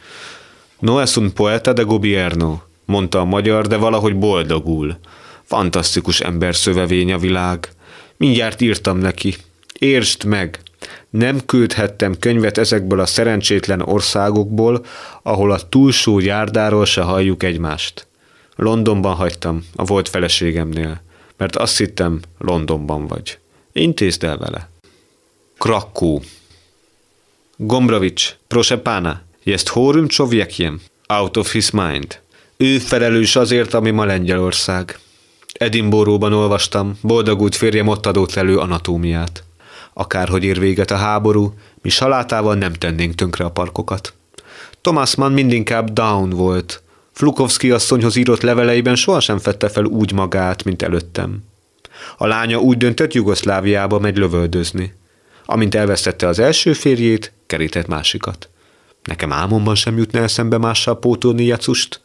No 0.78 0.98
es 0.98 1.16
un 1.16 1.32
poeta 1.32 1.72
de 1.72 1.82
gobierno, 1.82 2.60
mondta 2.84 3.20
a 3.20 3.24
magyar, 3.24 3.66
de 3.66 3.76
valahogy 3.76 4.18
boldogul. 4.18 4.98
Fantasztikus 5.42 6.20
ember 6.20 6.54
szövevény 6.54 7.12
a 7.12 7.18
világ. 7.18 7.68
Mindjárt 8.16 8.60
írtam 8.60 8.98
neki. 8.98 9.34
Értsd 9.78 10.24
meg, 10.24 10.60
nem 11.12 11.44
küldhettem 11.46 12.18
könyvet 12.18 12.58
ezekből 12.58 13.00
a 13.00 13.06
szerencsétlen 13.06 13.80
országokból, 13.80 14.84
ahol 15.22 15.50
a 15.52 15.68
túlsó 15.68 16.20
járdáról 16.20 16.84
se 16.84 17.00
halljuk 17.00 17.42
egymást. 17.42 18.06
Londonban 18.56 19.14
hagytam, 19.14 19.64
a 19.74 19.84
volt 19.84 20.08
feleségemnél, 20.08 21.00
mert 21.36 21.56
azt 21.56 21.78
hittem, 21.78 22.20
Londonban 22.38 23.06
vagy. 23.06 23.38
Intézd 23.72 24.24
el 24.24 24.38
vele. 24.38 24.68
Krakó. 25.58 26.22
Gombravics, 27.56 28.36
proszę 28.46 28.82
jest 29.42 29.68
chorym 29.68 30.08
człowiekiem, 30.08 30.80
out 31.08 31.36
of 31.36 31.52
his 31.52 31.70
mind. 31.70 32.20
Ő 32.56 32.78
felelős 32.78 33.36
azért, 33.36 33.74
ami 33.74 33.90
ma 33.90 34.04
Lengyelország. 34.04 34.98
Edinboróban 35.52 36.32
olvastam, 36.32 36.98
boldogult 37.00 37.54
férjem 37.54 37.88
ott 37.88 38.06
adott 38.06 38.34
elő 38.34 38.58
anatómiát. 38.58 39.44
Akárhogy 39.94 40.44
ér 40.44 40.58
véget 40.58 40.90
a 40.90 40.96
háború, 40.96 41.54
mi 41.82 41.88
salátával 41.88 42.54
nem 42.54 42.72
tennénk 42.72 43.14
tönkre 43.14 43.44
a 43.44 43.50
parkokat. 43.50 44.14
Thomas 44.80 45.14
Mann 45.14 45.32
mindinkább 45.32 45.90
down 45.90 46.30
volt. 46.30 46.82
Flukovski 47.12 47.70
asszonyhoz 47.70 48.16
írott 48.16 48.40
leveleiben 48.40 48.96
sohasem 48.96 49.38
fette 49.38 49.68
fel 49.68 49.84
úgy 49.84 50.12
magát, 50.12 50.64
mint 50.64 50.82
előttem. 50.82 51.44
A 52.16 52.26
lánya 52.26 52.58
úgy 52.58 52.76
döntött, 52.76 53.12
Jugoszláviába 53.12 53.98
megy 53.98 54.16
lövöldözni. 54.16 54.94
Amint 55.44 55.74
elvesztette 55.74 56.26
az 56.26 56.38
első 56.38 56.72
férjét, 56.72 57.32
kerített 57.46 57.86
másikat. 57.86 58.48
Nekem 59.04 59.32
álmomban 59.32 59.74
sem 59.74 59.96
jutna 59.96 60.20
eszembe 60.20 60.58
mással 60.58 60.98
pótolni 60.98 61.44
Jacust. 61.44 62.00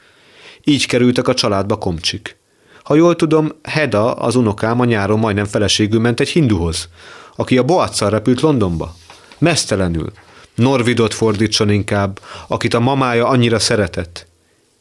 Így 0.63 0.85
kerültek 0.85 1.27
a 1.27 1.33
családba 1.33 1.75
komcsik. 1.75 2.37
Ha 2.83 2.95
jól 2.95 3.15
tudom, 3.15 3.51
Heda, 3.63 4.13
az 4.13 4.35
unokám 4.35 4.79
a 4.79 4.85
nyáron 4.85 5.19
majdnem 5.19 5.45
feleségül 5.45 5.99
ment 5.99 6.19
egy 6.19 6.29
hinduhoz, 6.29 6.89
aki 7.37 7.57
a 7.57 7.63
Boacsal 7.63 8.09
repült 8.09 8.41
Londonba. 8.41 8.95
Mesztelenül. 9.37 10.11
Norvidot 10.55 11.13
fordítson 11.13 11.69
inkább, 11.69 12.19
akit 12.47 12.73
a 12.73 12.79
mamája 12.79 13.27
annyira 13.27 13.59
szeretett. 13.59 14.27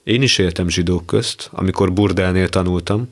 Én 0.05 0.23
is 0.23 0.39
éltem 0.39 0.69
zsidók 0.69 1.07
közt, 1.07 1.49
amikor 1.53 1.93
burdelnél 1.93 2.49
tanultam, 2.49 3.09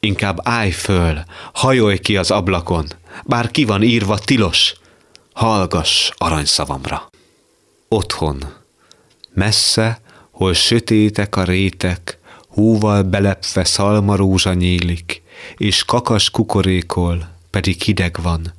Inkább 0.00 0.38
állj 0.42 0.70
föl, 0.70 1.22
hajolj 1.52 1.98
ki 1.98 2.16
az 2.16 2.30
ablakon, 2.30 2.86
bár 3.24 3.50
ki 3.50 3.64
van 3.64 3.82
írva 3.82 4.18
tilos, 4.18 4.74
hallgass 5.32 6.10
aranyszavamra. 6.16 7.10
Otthon, 7.88 8.44
messze, 9.32 10.00
hol 10.30 10.52
sötétek 10.52 11.36
a 11.36 11.44
rétek, 11.44 12.18
húval 12.48 13.02
belepve 13.02 13.64
szalmarózsa 13.64 14.54
nyílik, 14.54 15.22
és 15.56 15.84
kakas 15.84 16.30
kukorékol, 16.30 17.28
pedig 17.50 17.82
hideg 17.82 18.16
van, 18.22 18.52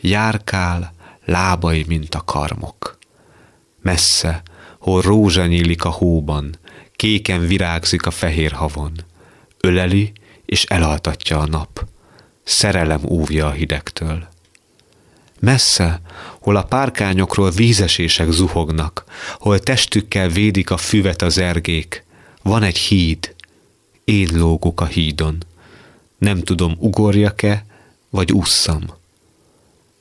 járkál, 0.00 0.94
lábai, 1.24 1.84
mint 1.88 2.14
a 2.14 2.20
karmok. 2.24 2.98
Messze, 3.82 4.42
hol 4.78 5.00
rózsa 5.00 5.46
nyílik 5.46 5.84
a 5.84 5.90
hóban, 5.90 6.58
kéken 6.96 7.46
virágzik 7.46 8.06
a 8.06 8.10
fehér 8.10 8.52
havon, 8.52 8.92
öleli 9.60 10.12
és 10.52 10.64
elaltatja 10.64 11.38
a 11.38 11.46
nap, 11.46 11.86
szerelem 12.44 13.00
úvja 13.04 13.46
a 13.46 13.50
hidegtől. 13.50 14.28
Messze, 15.40 16.00
hol 16.40 16.56
a 16.56 16.62
párkányokról 16.62 17.50
vízesések 17.50 18.30
zuhognak, 18.30 19.04
hol 19.38 19.58
testükkel 19.58 20.28
védik 20.28 20.70
a 20.70 20.76
füvet 20.76 21.22
az 21.22 21.38
ergék, 21.38 22.04
van 22.42 22.62
egy 22.62 22.76
híd, 22.76 23.34
én 24.04 24.28
lógok 24.32 24.80
a 24.80 24.84
hídon. 24.84 25.44
Nem 26.18 26.42
tudom, 26.42 26.76
ugorjak-e, 26.78 27.66
vagy 28.10 28.32
ússzam. 28.32 28.94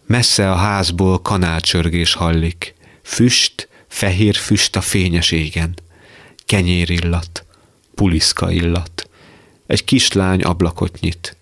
Messze 0.06 0.52
a 0.52 0.56
házból 0.56 1.22
kanálcsörgés 1.22 2.14
hallik, 2.14 2.76
füst, 3.02 3.68
fehér 3.88 4.36
füst 4.36 4.76
a 4.76 4.82
fényes 4.82 5.32
égen, 5.32 5.74
kenyérillat, 6.46 7.46
puliszka 7.96 8.52
illat. 8.52 9.06
Egy 9.72 9.84
kislány 9.84 10.42
ablakot 10.42 11.00
nyit, 11.00 11.38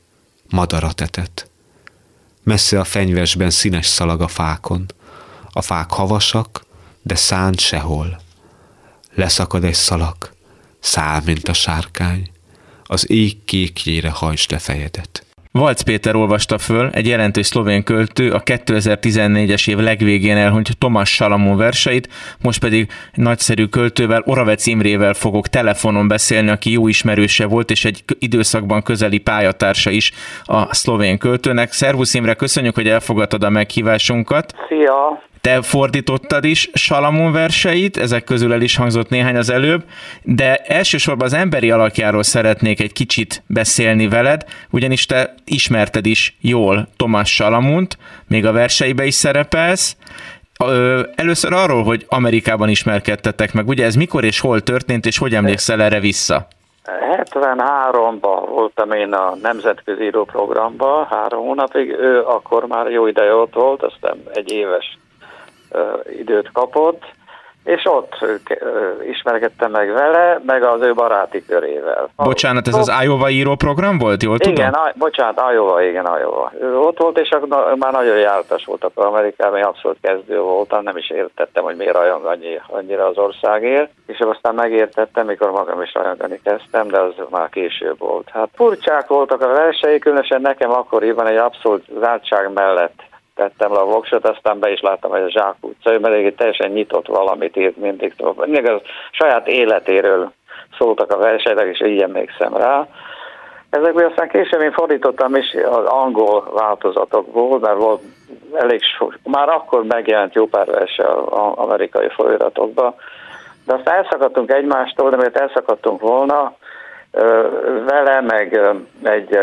madarat 0.50 1.02
etet. 1.02 1.50
Messze 2.44 2.80
a 2.80 2.84
fenyvesben 2.84 3.50
színes 3.50 3.86
szalag 3.86 4.22
a 4.22 4.28
fákon. 4.28 4.86
A 5.52 5.62
fák 5.62 5.92
havasak, 5.92 6.66
de 7.02 7.16
szánt 7.16 7.60
sehol. 7.60 8.22
Leszakad 9.14 9.64
egy 9.64 9.74
szalag, 9.74 10.16
száll, 10.80 11.22
mint 11.26 11.48
a 11.48 11.54
sárkány. 11.54 12.32
Az 12.84 13.10
ég 13.10 13.44
kékjére 13.46 14.10
hajtsd 14.10 14.52
le 14.52 14.60
fejedet. 14.60 15.26
Valc 15.52 15.82
Péter 15.82 16.16
olvasta 16.16 16.58
föl, 16.58 16.90
egy 16.92 17.08
jelentős 17.08 17.46
szlovén 17.46 17.84
költő, 17.84 18.32
a 18.32 18.44
2014-es 18.44 19.70
év 19.70 19.78
legvégén 19.78 20.38
elhunyt 20.38 20.78
Tomas 20.78 21.10
Salamon 21.10 21.58
verseit, 21.58 22.10
most 22.44 22.60
pedig 22.60 22.92
nagyszerű 23.14 23.66
költővel, 23.66 24.24
Oravec 24.26 24.66
Imrével 24.66 25.14
fogok 25.14 25.48
telefonon 25.48 26.08
beszélni, 26.08 26.50
aki 26.50 26.72
jó 26.72 26.88
ismerőse 26.88 27.46
volt, 27.46 27.72
és 27.72 27.86
egy 27.86 28.04
időszakban 28.20 28.84
közeli 28.84 29.18
pályatársa 29.18 29.90
is 29.90 30.12
a 30.44 30.74
szlovén 30.74 31.18
költőnek. 31.18 31.72
Szervusz 31.72 32.14
Imre, 32.14 32.34
köszönjük, 32.34 32.76
hogy 32.76 32.88
elfogadtad 32.88 33.44
a 33.44 33.50
meghívásunkat. 33.50 34.54
Szia! 34.68 35.29
Te 35.42 35.62
fordítottad 35.62 36.44
is 36.44 36.70
Salamon 36.74 37.32
verseit, 37.32 37.98
ezek 37.98 38.24
közül 38.24 38.54
el 38.54 38.62
is 38.62 38.76
hangzott 38.76 39.10
néhány 39.10 39.36
az 39.36 39.50
előbb, 39.50 39.84
de 40.24 40.56
elsősorban 40.56 41.26
az 41.26 41.34
emberi 41.34 41.72
alakjáról 41.72 42.24
szeretnék 42.24 42.82
egy 42.82 42.94
kicsit 42.94 43.44
beszélni 43.48 44.08
veled, 44.08 44.46
ugyanis 44.70 45.06
te 45.06 45.34
ismerted 45.46 46.06
is 46.06 46.38
jól 46.42 46.88
Tomás 46.98 47.34
Salamont, 47.34 47.98
még 48.28 48.46
a 48.46 48.52
verseibe 48.52 49.06
is 49.06 49.14
szerepelsz. 49.14 49.98
Először 51.16 51.54
arról, 51.54 51.84
hogy 51.84 52.06
Amerikában 52.08 52.70
ismerkedtetek 52.70 53.54
meg, 53.54 53.68
ugye 53.68 53.86
ez 53.86 53.96
mikor 53.96 54.24
és 54.24 54.40
hol 54.40 54.62
történt, 54.62 55.06
és 55.06 55.18
hogy 55.18 55.36
emlékszel 55.36 55.82
erre 55.82 56.00
vissza? 56.00 56.48
73-ban 56.86 58.48
voltam 58.50 58.92
én 58.92 59.14
a 59.14 59.36
nemzetközi 59.42 60.04
íróprogramban, 60.04 61.06
három 61.06 61.46
hónapig, 61.46 61.90
ő 61.90 62.22
akkor 62.22 62.66
már 62.66 62.92
jó 62.92 63.08
ideje 63.08 63.34
ott 63.34 63.54
volt, 63.54 63.84
aztán 63.84 64.18
egy 64.34 64.52
éves 64.52 64.98
időt 66.20 66.52
kapott, 66.52 67.04
és 67.64 67.86
ott 67.86 68.26
ismerkedtem 69.10 69.72
meg 69.72 69.92
vele, 69.92 70.42
meg 70.46 70.64
az 70.64 70.82
ő 70.82 70.94
baráti 70.94 71.46
körével. 71.46 72.10
Bocsánat, 72.16 72.68
ez 72.68 72.76
az 72.76 72.92
Iowa 73.04 73.30
író 73.30 73.56
program 73.56 73.98
volt, 73.98 74.24
jól 74.24 74.38
tudom? 74.38 74.54
Igen, 74.54 74.74
a, 74.74 74.92
bocsánat, 74.96 75.42
Iowa, 75.54 75.84
igen, 75.84 76.10
Iowa. 76.20 76.52
Ő 76.62 76.78
ott 76.78 76.98
volt, 76.98 77.20
és 77.20 77.30
akkor 77.30 77.76
már 77.76 77.92
nagyon 77.92 78.18
jártas 78.18 78.66
voltak 78.66 78.92
Amerikában, 78.96 79.58
én 79.58 79.64
abszolút 79.64 79.98
kezdő 80.02 80.40
voltam, 80.40 80.84
nem 80.84 80.98
is 80.98 81.10
értettem, 81.10 81.64
hogy 81.64 81.76
miért 81.76 81.96
rajong 81.96 82.26
annyi, 82.26 82.62
annyira 82.68 83.06
az 83.06 83.18
országért, 83.18 83.92
és 84.06 84.20
aztán 84.20 84.56
megértettem, 84.56 85.26
mikor 85.26 85.52
magam 85.52 85.82
is 85.82 85.94
rajongani 85.94 86.40
kezdtem, 86.44 86.88
de 86.88 87.00
az 87.00 87.14
már 87.30 87.50
később 87.50 88.00
volt. 88.00 88.30
Hát 88.34 88.50
furcsák 88.56 89.08
voltak 89.08 89.42
a 89.42 89.48
versei, 89.48 90.00
különösen 90.00 90.42
nekem 90.42 90.72
akkoriban 90.72 91.28
egy 91.28 91.38
abszolút 91.38 91.86
zártság 92.00 92.54
mellett 92.54 93.08
tettem 93.40 93.74
le 93.74 93.80
a 93.80 93.86
voksot, 93.86 94.28
aztán 94.28 94.60
be 94.60 94.72
is 94.72 94.82
láttam, 94.82 95.12
hogy 95.12 95.22
a 95.22 95.30
Zsák 95.30 95.56
utca, 95.62 96.00
mert 96.00 96.16
egy 96.16 96.36
teljesen 96.36 96.72
nyitott 96.72 97.08
valamit 97.08 97.58
írt 97.58 97.78
mindig. 97.78 98.14
Még 98.46 98.70
a 98.70 98.82
saját 99.12 99.48
életéről 99.48 100.32
szóltak 100.78 101.14
a 101.14 101.18
versenyek, 101.18 101.66
és 101.66 101.82
így 101.82 102.02
emlékszem 102.02 102.56
rá. 102.56 102.88
Ezekből 103.70 104.06
aztán 104.06 104.28
később 104.28 104.62
én 104.62 104.72
fordítottam 104.72 105.36
is 105.36 105.54
az 105.54 105.86
angol 105.86 106.52
változatokból, 106.54 107.60
mert 107.60 107.78
volt 107.78 108.02
elég 108.54 108.82
sok, 108.98 109.18
már 109.24 109.50
akkor 109.50 109.84
megjelent 109.84 110.34
jó 110.34 110.46
pár 110.46 110.66
verse 110.66 111.04
az 111.08 111.54
amerikai 111.56 112.10
folyóiratokban, 112.10 112.96
de 113.66 113.74
aztán 113.74 113.96
elszakadtunk 113.96 114.52
egymástól, 114.52 115.10
de 115.10 115.16
miért 115.16 115.38
elszakadtunk 115.38 116.02
volna, 116.02 116.56
vele, 117.86 118.22
meg 118.22 118.60
egy 119.04 119.40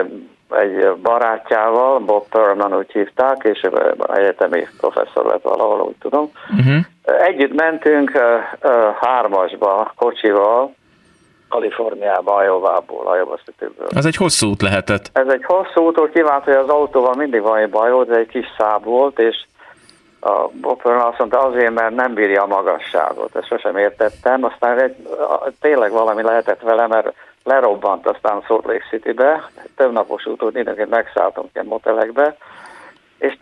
egy 0.51 0.93
barátjával, 1.03 1.99
Bob 1.99 2.29
Perman 2.29 2.77
úgy 2.77 2.93
hívták, 2.93 3.37
és 3.43 3.61
egyetemi 4.07 4.67
professzor 4.81 5.25
lett 5.25 5.43
valahol, 5.43 5.81
úgy 5.81 5.97
tudom. 6.01 6.31
Uh-huh. 6.59 6.85
Együtt 7.27 7.55
mentünk 7.55 8.11
hármasba, 9.01 9.93
kocsival, 9.97 10.75
Kaliforniába, 11.49 12.45
Iowa-ból, 12.45 13.17
Iowa 13.17 13.39
City-ből. 13.45 13.87
Ez 13.95 14.05
egy 14.05 14.17
hosszú 14.17 14.49
út 14.49 14.63
lehetett. 14.63 15.11
Ez 15.13 15.29
egy 15.29 15.45
hosszú 15.45 15.81
út, 15.87 15.99
hogy 15.99 16.11
kívánt, 16.11 16.45
hogy 16.45 16.55
az 16.55 16.69
autóval 16.69 17.15
mindig 17.17 17.43
valami 17.43 17.67
baj 17.67 17.91
volt, 17.91 18.11
ez 18.11 18.17
egy 18.17 18.29
kis 18.29 18.47
száb 18.59 18.85
volt, 18.85 19.19
és 19.19 19.45
a 20.21 20.49
Bob 20.61 20.83
Perman 20.83 21.07
azt 21.07 21.19
mondta 21.19 21.39
azért, 21.39 21.75
mert 21.75 21.95
nem 21.95 22.15
bírja 22.15 22.43
a 22.43 22.47
magasságot. 22.47 23.37
Ezt 23.37 23.47
sosem 23.47 23.77
értettem. 23.77 24.45
Aztán 24.45 24.81
egy, 24.81 24.97
tényleg 25.61 25.91
valami 25.91 26.23
lehetett 26.23 26.61
vele, 26.61 26.87
mert 26.87 27.13
lerobbant 27.47 28.07
aztán 28.07 28.43
Salt 28.47 28.65
Lake 28.65 28.85
City-be, 28.91 29.51
több 29.77 29.93
napos 29.93 30.27
úton 30.27 30.51
mindenként 30.55 30.91
megszálltunk 30.91 31.49
ilyen 31.55 31.67
motelekbe, 31.67 32.37
és 33.19 33.37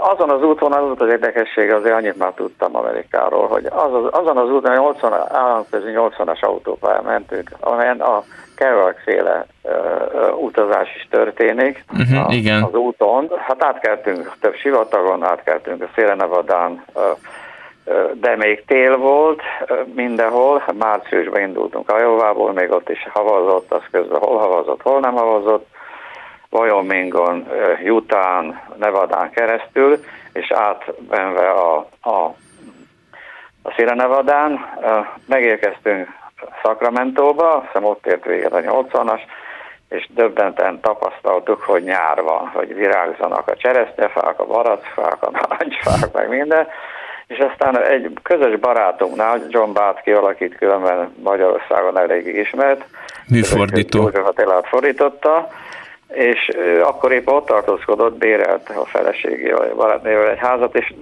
azon 0.00 0.30
az 0.30 0.42
úton 0.42 0.72
az 0.72 0.80
volt 0.80 1.00
az 1.00 1.08
érdekesség, 1.08 1.72
azért 1.72 1.94
annyit 1.94 2.18
már 2.18 2.32
tudtam 2.32 2.76
Amerikáról, 2.76 3.46
hogy 3.46 3.66
az, 3.66 3.94
az, 3.94 4.08
azon 4.10 4.36
az 4.36 4.50
úton, 4.50 4.74
80, 4.74 5.12
államközi 5.28 5.92
80-as 5.94 6.40
autópályán 6.40 7.04
mentünk, 7.04 7.50
amelyen 7.60 8.00
a 8.00 8.22
Kerouac 8.56 9.02
féle 9.02 9.46
uh, 9.62 10.42
utazás 10.42 10.94
is 10.96 11.06
történik 11.10 11.84
uh-huh, 11.92 12.28
a, 12.28 12.32
igen. 12.32 12.62
az 12.62 12.74
úton. 12.74 13.30
Hát 13.38 13.64
átkeltünk 13.64 14.32
több 14.40 14.54
sivatagon, 14.54 15.24
átkeltünk 15.24 15.82
a 15.82 15.90
Széle 15.94 16.14
Nevadán, 16.14 16.84
uh, 16.94 17.02
de 18.14 18.36
még 18.36 18.64
tél 18.64 18.96
volt 18.96 19.42
mindenhol, 19.94 20.64
márciusban 20.78 21.40
indultunk 21.40 21.90
Ajovából, 21.90 22.52
még 22.52 22.70
ott 22.70 22.88
is 22.88 23.06
havazott, 23.12 23.72
az 23.72 23.82
közben 23.90 24.20
hol 24.20 24.38
havazott, 24.38 24.82
hol 24.82 25.00
nem 25.00 25.14
havazott, 25.14 25.66
Wyomingon, 26.50 27.48
Utah, 27.84 28.44
Nevadán 28.76 29.30
keresztül, 29.30 29.98
és 30.32 30.50
átvenve 30.50 31.50
a, 31.50 31.86
a, 32.00 32.34
a 33.62 33.70
Sierra 33.70 33.94
Nevadán, 33.94 34.76
megérkeztünk 35.26 36.08
Sacramento-ba, 36.62 37.60
hiszem 37.66 37.84
ott 37.84 38.06
ért 38.06 38.24
véget 38.24 38.52
a 38.52 38.60
80-as, 38.60 39.20
és 39.88 40.08
döbbenten 40.14 40.80
tapasztaltuk, 40.80 41.62
hogy 41.62 41.82
nyár 41.82 42.22
van, 42.22 42.50
hogy 42.54 42.74
virágzanak 42.74 43.48
a 43.48 43.56
cseresznyefák, 43.56 44.40
a 44.40 44.46
baracfák, 44.46 45.22
a 45.22 45.30
narancsfák, 45.30 46.12
meg 46.12 46.28
minden, 46.28 46.68
és 47.30 47.38
aztán 47.38 47.82
egy 47.82 48.12
közös 48.22 48.58
barátunknál, 48.58 49.42
John 49.48 49.72
Bátki 49.72 50.10
alakít 50.10 50.56
különben 50.56 51.14
Magyarországon 51.22 51.98
elég 51.98 52.26
ismert, 52.26 52.84
műfordító. 53.28 54.02
József 54.02 54.26
Attilát 54.26 54.66
fordította, 54.66 55.48
és 56.08 56.48
akkor 56.82 57.12
épp 57.12 57.28
ott 57.28 57.46
tartózkodott, 57.46 58.18
bérelt 58.18 58.68
a 58.68 58.84
feleségével, 58.84 59.74
barátnével 59.74 60.30
egy 60.30 60.38
házat, 60.38 60.76
és 60.76 60.92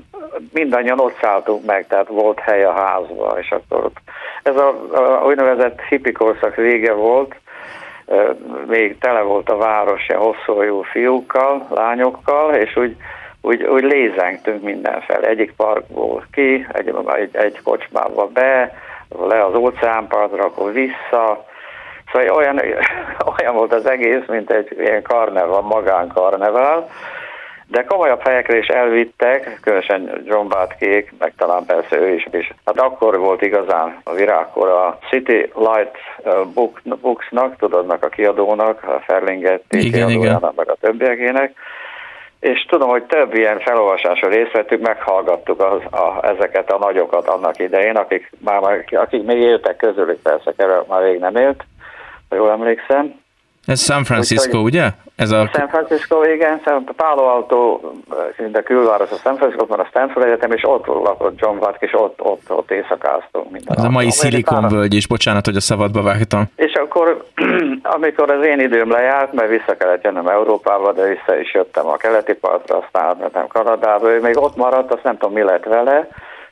mindannyian 0.53 1.01
ott 1.01 1.19
szálltunk 1.21 1.65
meg, 1.65 1.87
tehát 1.87 2.09
volt 2.09 2.41
hely 2.41 2.65
a 2.65 2.73
házba, 2.73 3.37
és 3.41 3.51
akkor 3.51 3.85
ott, 3.85 3.97
ez 4.43 4.57
a, 4.57 4.69
a 4.93 5.25
úgynevezett 5.27 5.81
hippikorszak 5.81 6.55
vége 6.55 6.93
volt, 6.93 7.35
még 8.67 8.99
tele 8.99 9.21
volt 9.21 9.49
a 9.51 9.57
város 9.57 10.09
ilyen 10.09 10.21
hosszú 10.21 10.83
fiúkkal, 10.83 11.67
lányokkal, 11.71 12.55
és 12.55 12.77
úgy 12.77 12.97
úgy, 13.49 13.63
úgy 13.63 13.83
lézengtünk 13.83 14.63
mindenfel. 14.63 15.23
Egyik 15.23 15.53
parkból 15.57 16.27
ki, 16.33 16.67
egy, 16.73 16.95
egy, 17.17 17.37
egy 17.37 17.61
kocsmába 17.63 18.27
be, 18.27 18.75
le 19.29 19.45
az 19.45 19.55
óceánpartra, 19.55 20.45
akkor 20.45 20.73
vissza, 20.73 21.47
Szóval 22.13 22.37
olyan, 22.37 22.61
olyan 23.39 23.55
volt 23.55 23.73
az 23.73 23.87
egész, 23.87 24.23
mint 24.27 24.51
egy 24.51 24.77
ilyen 24.79 25.03
karneval, 25.03 25.63
magánkarneval, 25.63 26.89
de 27.67 27.85
komolyabb 27.85 28.21
helyekre 28.21 28.59
is 28.59 28.67
elvittek, 28.67 29.59
különösen 29.63 30.23
John 30.25 30.49
Batkék, 30.49 31.13
meg 31.19 31.33
talán 31.37 31.65
persze 31.65 31.97
ő 31.97 32.15
is, 32.15 32.27
és 32.31 32.53
hát 32.65 32.81
akkor 32.81 33.19
volt 33.19 33.43
igazán 33.43 34.01
a 34.05 34.13
virágkor 34.13 34.69
a 34.69 34.99
City 35.09 35.51
Light 35.55 35.97
Book, 36.55 36.81
Booksnak, 37.01 37.57
tudodnak 37.57 38.05
a 38.05 38.09
kiadónak, 38.09 38.83
a 38.85 39.01
Ferlingetti 39.07 39.91
kiadójának, 39.91 40.55
meg 40.55 40.71
a 40.71 40.77
többiekének, 40.81 41.55
és 42.41 42.65
tudom, 42.69 42.89
hogy 42.89 43.05
több 43.05 43.35
ilyen 43.35 43.61
felolvasáson 43.61 44.31
részt 44.31 44.53
vettük, 44.53 44.81
meghallgattuk 44.81 45.61
az, 45.61 46.01
a, 46.01 46.27
ezeket 46.27 46.73
a 46.73 46.79
nagyokat 46.79 47.29
annak 47.29 47.59
idején, 47.59 47.97
akik, 47.97 48.31
már, 48.39 48.85
akik 48.91 49.25
még 49.25 49.39
éltek 49.39 49.77
közülük, 49.77 50.23
persze, 50.23 50.53
erről 50.57 50.85
már 50.89 51.03
rég 51.03 51.19
nem 51.19 51.37
élt, 51.37 51.65
ha 52.29 52.37
jól 52.37 52.51
emlékszem. 52.51 53.21
Ez 53.69 53.83
San 53.83 54.05
Francisco, 54.05 54.59
ugye? 54.59 54.89
Ez 55.17 55.31
a... 55.31 55.51
San 55.53 55.69
Francisco, 55.69 56.23
igen, 56.25 56.61
Palo 56.97 57.25
Alto, 57.25 57.81
szinte 58.37 58.63
külváros 58.63 59.11
a 59.11 59.15
San 59.15 59.37
Francisco, 59.37 59.67
van 59.67 59.81
a 59.81 59.85
Stanford 59.85 60.27
Egyetem, 60.27 60.53
és 60.53 60.63
ott 60.65 60.87
lakott 60.87 61.41
John 61.41 61.57
Watt, 61.57 61.83
és 61.83 61.93
ott, 61.95 62.21
ott, 62.23 62.51
ott 62.51 62.71
éjszakáztunk. 62.71 63.47
Ez 63.65 63.85
a 63.85 63.91
mai 63.91 64.11
szilikonvölgy 64.11 64.95
is, 64.95 65.07
bocsánat, 65.07 65.45
hogy 65.45 65.57
a 65.57 65.61
szabadba 65.61 66.03
vágtam. 66.03 66.45
És 66.57 66.73
akkor, 66.73 67.25
amikor 67.97 68.31
az 68.31 68.47
én 68.47 68.61
időm 68.61 68.91
lejárt, 68.91 69.33
mert 69.33 69.49
vissza 69.49 69.77
kellett 69.77 70.05
jönnöm 70.05 70.29
Európába, 70.29 70.93
de 70.93 71.03
vissza 71.03 71.39
is 71.41 71.55
jöttem 71.55 71.87
a 71.87 71.97
keleti 71.97 72.35
partra, 72.35 72.77
aztán 72.77 73.17
mentem 73.21 73.47
Kanadába, 73.47 74.11
ő 74.11 74.21
még 74.21 74.37
ott 74.37 74.57
maradt, 74.57 74.93
azt 74.93 75.05
nem 75.05 75.19
tudom, 75.19 75.35
mi 75.35 75.43
lett 75.43 75.65
vele, 75.65 76.09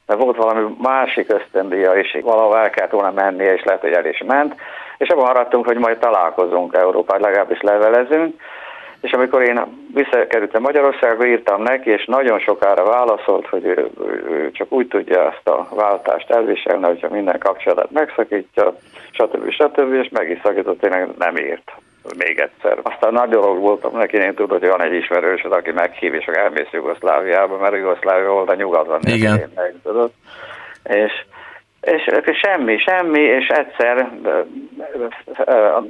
mert 0.06 0.20
volt 0.20 0.36
valami 0.36 0.74
másik 0.82 1.32
ösztöndíja, 1.32 1.92
és 1.92 2.18
valahol 2.22 2.56
el 2.56 2.70
kellett 2.70 2.90
volna 2.90 3.10
menni, 3.10 3.44
és 3.44 3.64
lehet, 3.64 3.80
hogy 3.80 3.92
el 3.92 4.06
is 4.06 4.22
ment, 4.26 4.54
és 4.98 5.08
abban 5.08 5.24
maradtunk, 5.24 5.66
hogy 5.66 5.78
majd 5.78 5.98
találkozunk 5.98 6.74
Európát, 6.74 7.20
legalábbis 7.20 7.60
levelezünk, 7.60 8.40
és 9.00 9.12
amikor 9.12 9.42
én 9.42 9.60
visszakerültem 9.94 10.62
Magyarországra, 10.62 11.26
írtam 11.26 11.62
neki, 11.62 11.90
és 11.90 12.04
nagyon 12.04 12.38
sokára 12.38 12.84
válaszolt, 12.84 13.46
hogy 13.46 13.64
ő, 13.64 13.90
ő 14.28 14.50
csak 14.52 14.72
úgy 14.72 14.88
tudja 14.88 15.30
ezt 15.30 15.48
a 15.48 15.68
váltást 15.74 16.30
elviselni, 16.30 16.84
hogyha 16.84 17.08
minden 17.08 17.38
kapcsolatát 17.38 17.90
megszakítja, 17.90 18.76
stb. 19.10 19.50
stb. 19.50 19.92
és 19.92 20.08
meg 20.08 20.30
is 20.30 20.40
szakított, 20.42 20.80
tényleg 20.80 21.08
nem 21.18 21.36
írt 21.36 21.72
még 22.18 22.38
egyszer. 22.38 22.78
Aztán 22.82 23.12
nagy 23.12 23.28
dolog 23.28 23.58
voltam 23.58 23.96
neki, 23.96 24.16
én 24.16 24.34
tudod, 24.34 24.60
hogy 24.60 24.68
van 24.68 24.82
egy 24.82 24.94
ismerős, 24.94 25.42
aki 25.42 25.70
meghív, 25.70 26.14
és 26.14 26.24
elmész 26.24 26.70
Jugoszláviába, 26.72 27.56
mert 27.56 27.76
Jugoszlávia 27.76 28.30
volt 28.30 28.50
a 28.50 28.54
nyugaton. 28.54 29.00
Igen. 29.02 29.52
Meg, 29.54 29.74
tudod. 29.82 30.10
És 30.82 31.12
és 31.80 32.38
semmi, 32.42 32.78
semmi, 32.78 33.20
és 33.20 33.46
egyszer 33.46 34.10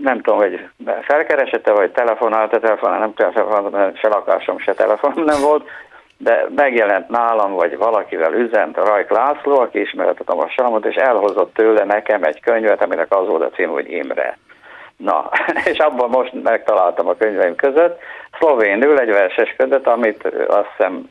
nem 0.00 0.20
tudom, 0.20 0.38
hogy 0.38 0.68
felkeresette, 1.02 1.72
vagy 1.72 1.90
telefonálta, 1.90 2.60
telefonál, 2.60 2.98
nem 2.98 3.14
telefonálta, 3.14 3.98
se 3.98 4.08
lakásom, 4.08 4.58
se 4.58 4.74
telefonom 4.74 5.24
nem 5.24 5.40
volt, 5.40 5.68
de 6.18 6.46
megjelent 6.54 7.08
nálam, 7.08 7.52
vagy 7.52 7.76
valakivel 7.76 8.32
üzent 8.32 8.76
a 8.78 8.84
Rajk 8.84 9.10
László, 9.10 9.58
aki 9.60 9.80
ismerte 9.80 10.22
a 10.26 10.48
Salmot, 10.48 10.84
és 10.84 10.94
elhozott 10.94 11.54
tőle 11.54 11.84
nekem 11.84 12.22
egy 12.22 12.40
könyvet, 12.40 12.82
aminek 12.82 13.14
az 13.14 13.26
volt 13.26 13.42
a 13.42 13.50
cím, 13.50 13.68
hogy 13.68 13.90
Imre. 13.90 14.38
Na, 14.96 15.30
és 15.72 15.78
abban 15.78 16.10
most 16.10 16.32
megtaláltam 16.42 17.08
a 17.08 17.16
könyveim 17.16 17.54
között, 17.54 18.00
szlovénül 18.38 18.98
egy 18.98 19.10
verses 19.10 19.54
között, 19.56 19.86
amit 19.86 20.24
azt 20.48 20.68
hiszem 20.76 21.08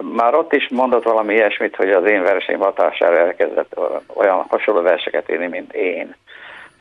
már 0.00 0.34
ott 0.34 0.52
is 0.52 0.68
mondott 0.68 1.02
valami 1.02 1.34
ilyesmit, 1.34 1.76
hogy 1.76 1.90
az 1.90 2.04
én 2.04 2.22
verseim 2.22 2.58
hatására 2.58 3.18
elkezdett 3.18 3.78
olyan 4.14 4.44
hasonló 4.48 4.80
verseket 4.80 5.30
írni, 5.30 5.46
mint 5.46 5.72
én. 5.72 6.14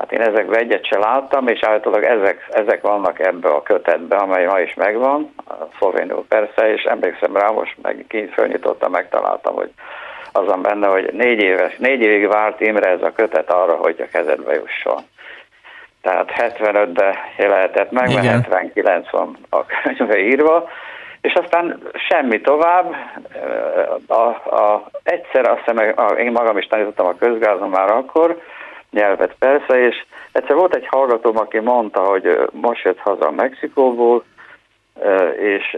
Hát 0.02 0.12
én 0.12 0.22
ezekben 0.22 0.60
egyet 0.60 0.86
se 0.86 0.98
láttam, 0.98 1.48
és 1.48 1.60
általában 1.64 2.04
ezek, 2.04 2.48
ezek 2.52 2.82
vannak 2.82 3.20
ebbe 3.20 3.50
a 3.50 3.62
kötetbe, 3.62 4.16
amely 4.16 4.46
ma 4.46 4.60
is 4.60 4.74
megvan, 4.74 5.34
a 5.48 5.54
szlovénul 5.78 6.26
persze, 6.28 6.74
és 6.74 6.84
emlékszem 6.84 7.38
rá, 7.38 7.48
most 7.48 7.76
meg 7.82 8.06
kint 8.08 8.34
fölnyitottam, 8.34 8.92
megtaláltam, 8.92 9.56
hogy 9.56 9.70
azon 10.32 10.62
benne, 10.62 10.88
hogy 10.88 11.10
négy, 11.14 11.42
éves, 11.42 11.76
négy 11.78 12.02
évig 12.02 12.28
várt 12.28 12.62
Imre 12.62 12.90
ez 12.90 13.02
a 13.02 13.12
kötet 13.16 13.52
arra, 13.52 13.76
hogy 13.76 13.96
a 14.02 14.12
kezedbe 14.12 14.54
jusson. 14.54 15.02
Tehát 16.02 16.32
75-ben 16.36 17.16
lehetett 17.38 17.92
meg, 17.92 18.14
mert 18.14 18.28
79 18.28 19.12
van 19.12 19.38
a 19.50 19.66
könyve 19.66 20.20
írva, 20.20 20.70
és 21.22 21.34
aztán 21.34 21.82
semmi 22.10 22.42
tovább. 22.42 22.96
A, 24.08 24.22
a, 24.56 24.90
egyszer 25.04 25.50
azt 25.50 25.62
hiszem, 25.66 26.18
én 26.18 26.32
magam 26.32 26.58
is 26.58 26.68
tanítottam 26.68 27.06
a 27.06 27.16
közgázon 27.20 27.70
már 27.70 27.92
akkor, 27.92 28.42
nyelvet 28.92 29.36
persze, 29.40 29.88
és 29.88 29.96
egyszer 30.32 30.56
volt 30.56 30.76
egy 30.76 30.88
hallgatóm, 30.88 31.38
aki 31.38 31.60
mondta, 31.60 32.02
hogy 32.02 32.50
most 32.52 32.84
jött 32.84 33.00
haza 33.00 33.32
Mexikóból, 33.32 34.24
és 35.38 35.78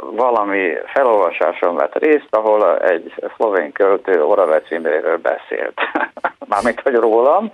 valami 0.00 0.72
felolvasáson 0.84 1.74
vett 1.74 1.98
részt, 1.98 2.28
ahol 2.30 2.78
egy 2.78 3.14
szlovén 3.36 3.72
költő 3.72 4.24
Oravec 4.24 4.70
Imréről 4.70 5.18
beszélt. 5.18 5.80
Mármint, 6.48 6.80
hogy 6.80 6.94
rólam, 6.94 7.52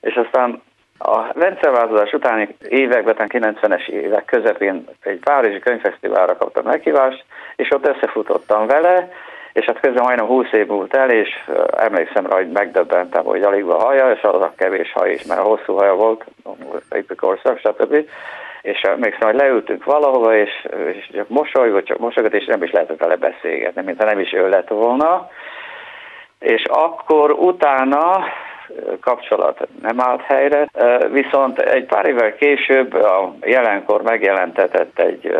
és 0.00 0.14
aztán 0.14 0.62
a 0.98 1.32
rendszerváltozás 1.40 2.12
utáni 2.12 2.56
években, 2.68 3.14
90-es 3.18 3.88
évek 3.88 4.24
közepén 4.24 4.84
egy 5.02 5.18
Párizsi 5.18 5.58
könyvfesztiválra 5.58 6.36
kaptam 6.36 6.64
meghívást, 6.64 7.24
és 7.56 7.70
ott 7.70 7.88
összefutottam 7.88 8.66
vele, 8.66 9.08
és 9.54 9.64
hát 9.64 9.80
közben 9.80 10.02
majdnem 10.02 10.26
20 10.26 10.52
év 10.52 10.66
múlt 10.66 10.96
el, 10.96 11.10
és 11.10 11.28
emlékszem 11.76 12.26
rá, 12.26 12.36
hogy 12.36 12.50
megdöbbentem, 12.50 13.24
hogy 13.24 13.42
alig 13.42 13.64
van 13.64 13.80
haja, 13.80 14.10
és 14.10 14.22
az 14.22 14.42
a 14.42 14.52
kevés 14.56 14.92
haj 14.92 15.12
is, 15.12 15.24
mert 15.24 15.40
hosszú 15.40 15.74
haja 15.74 15.94
volt, 15.94 16.24
korszak, 17.16 17.58
stb. 17.58 18.08
És 18.62 18.80
emlékszem, 18.80 19.28
hogy 19.28 19.38
leültünk 19.38 19.84
valahova, 19.84 20.36
és, 20.36 20.66
és 20.94 21.10
csak 21.12 21.28
mosolygott, 21.28 21.84
csak 21.84 21.98
mosolygott, 21.98 22.34
és 22.34 22.46
nem 22.46 22.62
is 22.62 22.70
lehetett 22.70 22.98
vele 22.98 23.16
beszélgetni, 23.16 23.82
mintha 23.82 24.04
nem 24.04 24.18
is 24.18 24.32
ő 24.32 24.48
lett 24.48 24.68
volna. 24.68 25.28
És 26.38 26.64
akkor 26.64 27.30
utána 27.30 28.24
kapcsolat 29.00 29.68
nem 29.82 30.00
állt 30.00 30.22
helyre, 30.22 30.68
viszont 31.10 31.58
egy 31.58 31.84
pár 31.84 32.06
évvel 32.06 32.34
később 32.34 32.94
a 32.94 33.34
jelenkor 33.40 34.02
megjelentetett 34.02 34.98
egy, 34.98 35.36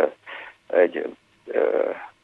egy 0.67 1.05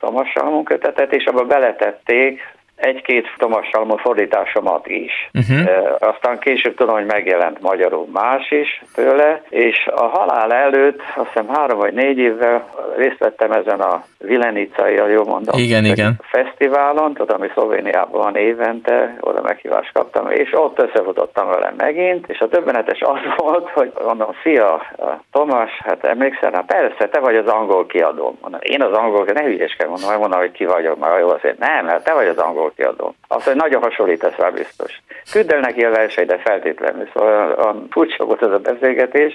Thomas 0.01 0.31
Salmon 0.31 0.63
kötetet, 0.63 1.13
és 1.13 1.25
abba 1.25 1.43
beletették 1.43 2.41
egy-két 2.81 3.27
Thomas 3.37 3.67
Salmon 3.71 3.97
fordításomat 3.97 4.87
is. 4.87 5.29
Uh-huh. 5.33 5.67
E, 5.67 5.95
aztán 5.99 6.39
később 6.39 6.75
tudom, 6.75 6.95
hogy 6.95 7.05
megjelent 7.05 7.61
magyarul 7.61 8.07
más 8.13 8.51
is 8.51 8.83
tőle, 8.95 9.41
és 9.49 9.89
a 9.95 10.05
halál 10.05 10.53
előtt, 10.53 11.01
azt 11.15 11.27
hiszem 11.27 11.47
három 11.47 11.79
vagy 11.79 11.93
négy 11.93 12.17
évvel 12.17 12.69
részt 12.97 13.17
vettem 13.17 13.51
ezen 13.51 13.79
a 13.79 14.03
Vilenicai, 14.17 14.97
a 14.97 15.07
jó 15.07 15.23
mondom, 15.23 15.59
igen, 15.59 15.85
igen. 15.85 16.19
fesztiválon, 16.21 17.13
tudom, 17.13 17.37
ami 17.39 17.49
Szlovéniában 17.53 18.21
van 18.21 18.35
évente, 18.35 19.17
oda 19.19 19.41
meghívást 19.41 19.91
kaptam, 19.93 20.31
és 20.31 20.49
ott 20.53 20.81
összefutottam 20.81 21.47
vele 21.47 21.73
megint, 21.77 22.29
és 22.29 22.39
a 22.39 22.47
többenetes 22.47 23.01
az 23.01 23.19
volt, 23.43 23.69
hogy 23.69 23.91
mondom, 24.05 24.29
szia, 24.43 24.81
Tomás, 25.31 25.71
hát 25.83 26.03
emlékszel? 26.03 26.51
Hát 26.53 26.65
persze, 26.65 27.07
te 27.07 27.19
vagy 27.19 27.35
az 27.35 27.47
angol 27.47 27.85
kiadó. 27.85 28.37
Mondom, 28.41 28.59
én 28.63 28.81
az 28.81 28.97
angol, 28.97 29.25
ne 29.33 29.43
hülyeskedj, 29.43 29.89
mondom, 29.89 30.19
mondom, 30.19 30.39
hogy 30.39 30.51
ki 30.51 30.65
vagyok, 30.65 30.99
már 30.99 31.19
jó 31.19 31.29
azért. 31.29 31.59
Nem, 31.59 31.87
hát 31.87 32.03
te 32.03 32.13
vagy 32.13 32.27
az 32.27 32.37
angol 32.37 32.70
kiadó. 32.75 33.15
Azt, 33.27 33.45
hogy 33.45 33.55
nagyon 33.55 33.81
hasonlítasz 33.81 34.35
rá 34.35 34.49
biztos. 34.49 35.01
Küld 35.31 35.51
el 35.51 35.59
neki 35.59 35.85
a 35.85 35.89
verseidet 35.89 36.41
feltétlenül, 36.41 37.09
szóval 37.13 37.51
a 37.51 37.75
furcsa 37.89 38.25
volt 38.25 38.41
ez 38.41 38.51
a 38.51 38.59
beszélgetés, 38.59 39.33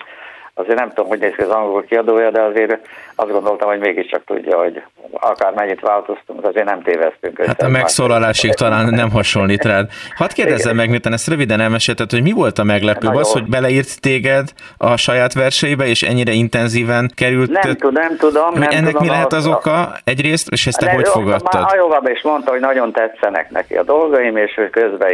azért 0.59 0.79
nem 0.79 0.89
tudom, 0.89 1.07
hogy 1.07 1.19
néz 1.19 1.33
ki 1.37 1.43
az 1.43 1.49
angol 1.49 1.85
kiadója, 1.85 2.31
de 2.31 2.41
azért 2.43 2.79
azt 3.15 3.31
gondoltam, 3.31 3.69
hogy 3.69 3.79
mégiscsak 3.79 4.25
tudja, 4.25 4.59
hogy 4.59 4.83
akár 5.13 5.53
mennyit 5.53 5.81
változtunk, 5.81 6.45
azért 6.45 6.67
nem 6.67 6.83
téveztünk. 6.83 7.45
Hát 7.45 7.63
a 7.63 7.69
megszólalásig 7.69 8.55
talán 8.55 8.87
nem 8.89 9.11
hasonlít 9.11 9.65
rád. 9.65 9.89
Hadd 10.15 10.29
kérdezzem 10.35 10.77
meg, 10.77 10.91
miután 10.91 11.13
ezt 11.13 11.29
röviden 11.29 11.61
elmesélted, 11.61 12.11
hogy 12.11 12.23
mi 12.23 12.33
volt 12.33 12.59
a 12.59 12.65
meglepőbb? 12.65 13.15
Az, 13.15 13.33
hogy 13.33 13.45
beleírt 13.45 14.01
téged 14.01 14.49
a 14.79 14.97
saját 14.97 15.35
verseibe, 15.35 15.87
és 15.87 16.03
ennyire 16.03 16.33
intenzíven 16.33 17.11
került? 17.15 17.51
Nem 17.51 17.77
tudom, 17.77 17.93
nem 17.93 18.17
tudom. 18.17 18.53
Nem 18.53 18.63
ennek 18.63 18.85
tudom, 18.85 19.03
mi 19.03 19.09
lehet 19.09 19.33
az 19.33 19.47
oka 19.47 19.93
egyrészt, 20.05 20.49
és 20.49 20.67
ezt 20.67 20.79
te 20.79 20.93
hogy 20.93 21.09
fogadtad? 21.09 21.61
Már 21.61 21.75
Ajovában 21.75 22.13
is 22.13 22.23
mondta, 22.23 22.51
hogy 22.51 22.61
nagyon 22.61 22.93
tetszenek 22.93 23.51
neki 23.51 23.75
a 23.75 23.83
dolgaim, 23.83 24.37
és 24.37 24.55
hogy 24.55 24.71
közben 24.71 25.13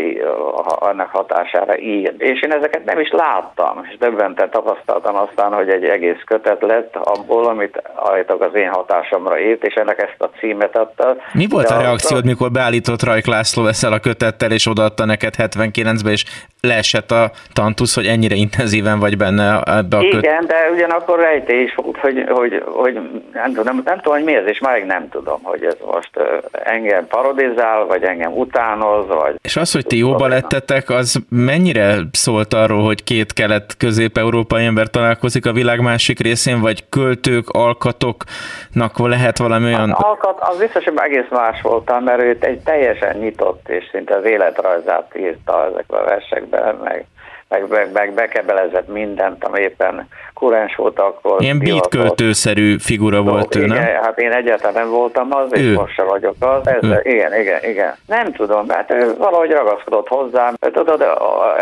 annak 0.64 1.10
hatására 1.10 1.78
ír. 1.78 2.14
És 2.18 2.42
én 2.42 2.52
ezeket 2.52 2.84
nem 2.84 3.00
is 3.00 3.10
láttam, 3.10 3.86
és 3.90 3.96
döbbenten 3.98 4.50
tapasztaltam 4.50 5.16
azt, 5.16 5.31
aztán, 5.36 5.52
hogy 5.52 5.68
egy 5.68 5.84
egész 5.84 6.22
kötet 6.24 6.62
lett 6.62 6.96
abból, 6.96 7.46
amit 7.46 7.82
állítok 8.04 8.42
az 8.42 8.54
én 8.54 8.68
hatásomra 8.68 9.40
írt, 9.40 9.64
és 9.64 9.74
ennek 9.74 9.98
ezt 10.02 10.22
a 10.22 10.30
címet 10.38 10.76
adta. 10.76 11.16
Mi 11.32 11.46
volt 11.50 11.68
De 11.68 11.74
a 11.74 11.80
reakciód, 11.80 12.24
mikor 12.24 12.50
beállított 12.50 13.02
Rajk 13.02 13.26
László 13.26 13.66
ezzel 13.66 13.92
a 13.92 13.98
kötettel, 13.98 14.50
és 14.50 14.66
odaadta 14.66 15.04
neked 15.04 15.34
79-ben, 15.38 16.12
és 16.12 16.24
leesett 16.60 17.10
a 17.10 17.30
tantusz, 17.52 17.94
hogy 17.94 18.06
ennyire 18.06 18.34
intenzíven 18.34 18.98
vagy 18.98 19.16
benne 19.16 19.62
ebbe 19.62 19.96
a 19.96 20.00
köt... 20.00 20.22
Igen, 20.22 20.46
de 20.46 20.70
ugyanakkor 20.74 21.18
rejtés 21.18 21.74
volt, 21.74 21.96
hogy, 21.96 22.24
hogy, 22.28 22.62
hogy 22.66 22.94
nem, 23.32 23.52
tudom, 23.52 23.82
nem, 23.84 23.96
tudom, 23.96 24.14
hogy 24.14 24.24
mi 24.24 24.34
ez, 24.34 24.46
és 24.46 24.58
már 24.58 24.84
nem 24.86 25.08
tudom, 25.08 25.40
hogy 25.42 25.64
ez 25.64 25.76
most 25.92 26.10
engem 26.52 27.06
parodizál, 27.06 27.84
vagy 27.84 28.02
engem 28.02 28.32
utánoz, 28.32 29.06
vagy... 29.06 29.34
És 29.42 29.56
az, 29.56 29.72
hogy 29.72 29.86
ti 29.86 29.98
jóba 29.98 30.26
lettetek, 30.26 30.90
az 30.90 31.20
mennyire 31.28 31.96
szólt 32.12 32.54
arról, 32.54 32.84
hogy 32.84 33.04
két 33.04 33.32
kelet-közép-európai 33.32 34.64
ember 34.64 34.90
találkozik 34.90 35.21
a 35.46 35.52
világ 35.52 35.80
másik 35.80 36.20
részén, 36.20 36.60
vagy 36.60 36.88
költők, 36.88 37.48
alkatoknak 37.48 38.98
lehet 38.98 39.38
valami 39.38 39.64
olyan... 39.64 39.90
Az 39.90 40.02
alkat, 40.02 40.38
az 40.40 40.58
biztos, 40.58 40.84
hogy 40.84 40.94
egész 40.96 41.30
más 41.30 41.60
voltam, 41.60 42.04
mert 42.04 42.22
ő 42.22 42.36
egy 42.40 42.60
teljesen 42.60 43.16
nyitott, 43.16 43.68
és 43.68 43.84
szinte 43.90 44.16
az 44.16 44.24
életrajzát 44.24 45.12
írta 45.18 45.66
ezekben 45.66 46.00
a 46.00 46.04
versekben, 46.04 46.74
meg 46.74 47.06
meg, 47.52 47.68
meg, 47.68 47.92
meg 47.92 48.14
bekebelezett 48.14 48.88
mindent, 48.88 49.44
ami 49.44 49.60
éppen 49.60 50.08
kurens 50.42 50.74
volt 50.74 50.98
akkor. 50.98 51.42
Ilyen 51.42 51.58
beat 51.58 51.88
költőszerű 51.88 52.78
figura 52.78 53.22
volt 53.22 53.54
ő, 53.54 53.66
nem? 53.66 53.76
Igen, 53.76 54.02
hát 54.02 54.18
én 54.18 54.32
egyáltalán 54.32 54.74
nem 54.74 54.90
voltam 54.90 55.34
az, 55.34 55.52
ő. 55.52 55.70
és 55.70 55.76
most 55.76 55.94
sem 55.94 56.06
vagyok 56.06 56.34
az. 56.38 56.66
Ez, 56.66 56.82
igen, 57.02 57.40
igen, 57.40 57.64
igen. 57.64 57.94
Nem 58.06 58.32
tudom, 58.32 58.66
mert 58.66 58.92
ő 58.92 59.14
valahogy 59.18 59.50
ragaszkodott 59.50 60.08
hozzám. 60.08 60.54
Tudod, 60.72 61.04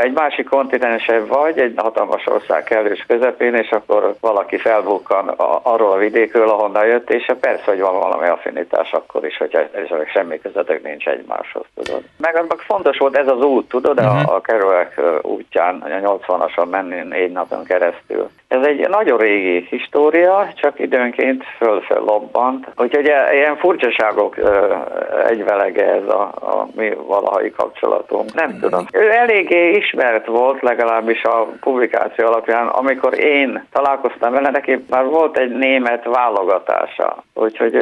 egy 0.03 0.12
másik 0.12 0.49
kontinensen 0.49 1.26
vagy, 1.26 1.59
egy 1.59 1.72
hatalmas 1.76 2.26
ország 2.26 2.64
kellős 2.64 3.05
közepén, 3.09 3.55
és 3.55 3.70
akkor 3.70 4.14
valaki 4.20 4.57
felbukkan 4.57 5.28
arról 5.62 5.93
a 5.93 5.97
vidékről, 5.97 6.49
ahonnan 6.49 6.87
jött, 6.87 7.11
és 7.11 7.33
persze, 7.41 7.64
hogy 7.64 7.81
van 7.81 7.99
valami 7.99 8.28
affinitás 8.28 8.93
akkor 8.93 9.26
is, 9.26 9.37
hogyha 9.37 9.61
semmi 10.12 10.41
közetek 10.41 10.83
nincs 10.83 11.07
egymáshoz, 11.07 11.64
tudod. 11.74 12.03
Meg 12.16 12.37
annak 12.37 12.61
fontos 12.61 12.99
volt 12.99 13.16
ez 13.16 13.28
az 13.28 13.41
út, 13.41 13.68
tudod, 13.68 14.01
uh-huh. 14.01 14.16
a, 14.16 14.20
mhm. 14.20 14.33
a 14.33 14.41
Kerouac 14.41 14.95
útján, 15.22 15.81
a 15.81 16.18
80-ason 16.18 16.70
menni 16.70 17.03
négy 17.09 17.33
napon 17.33 17.64
keresztül. 17.64 18.28
Ez 18.51 18.66
egy 18.66 18.88
nagyon 18.88 19.18
régi 19.18 19.66
história, 19.70 20.48
csak 20.55 20.78
időnként 20.78 21.44
föl-föl 21.57 22.05
lobbant. 22.05 22.66
Úgyhogy 22.76 23.07
e, 23.07 23.34
ilyen 23.34 23.57
furcsaságok 23.57 24.36
egyvelege 25.28 25.84
ez 25.92 26.09
a, 26.09 26.22
a 26.22 26.68
mi 26.76 26.92
valahai 27.07 27.51
kapcsolatunk. 27.51 28.34
Nem 28.34 28.59
tudom. 28.61 28.86
Ő 28.92 29.11
eléggé 29.11 29.70
ismert 29.70 30.26
volt, 30.26 30.62
legalábbis 30.62 31.22
a 31.22 31.46
publikáció 31.61 32.26
alapján, 32.26 32.66
amikor 32.66 33.18
én 33.18 33.66
találkoztam 33.72 34.32
vele, 34.32 34.51
neki 34.51 34.84
már 34.88 35.05
volt 35.05 35.38
egy 35.38 35.51
német 35.51 36.05
válogatása. 36.05 37.22
Úgyhogy 37.34 37.74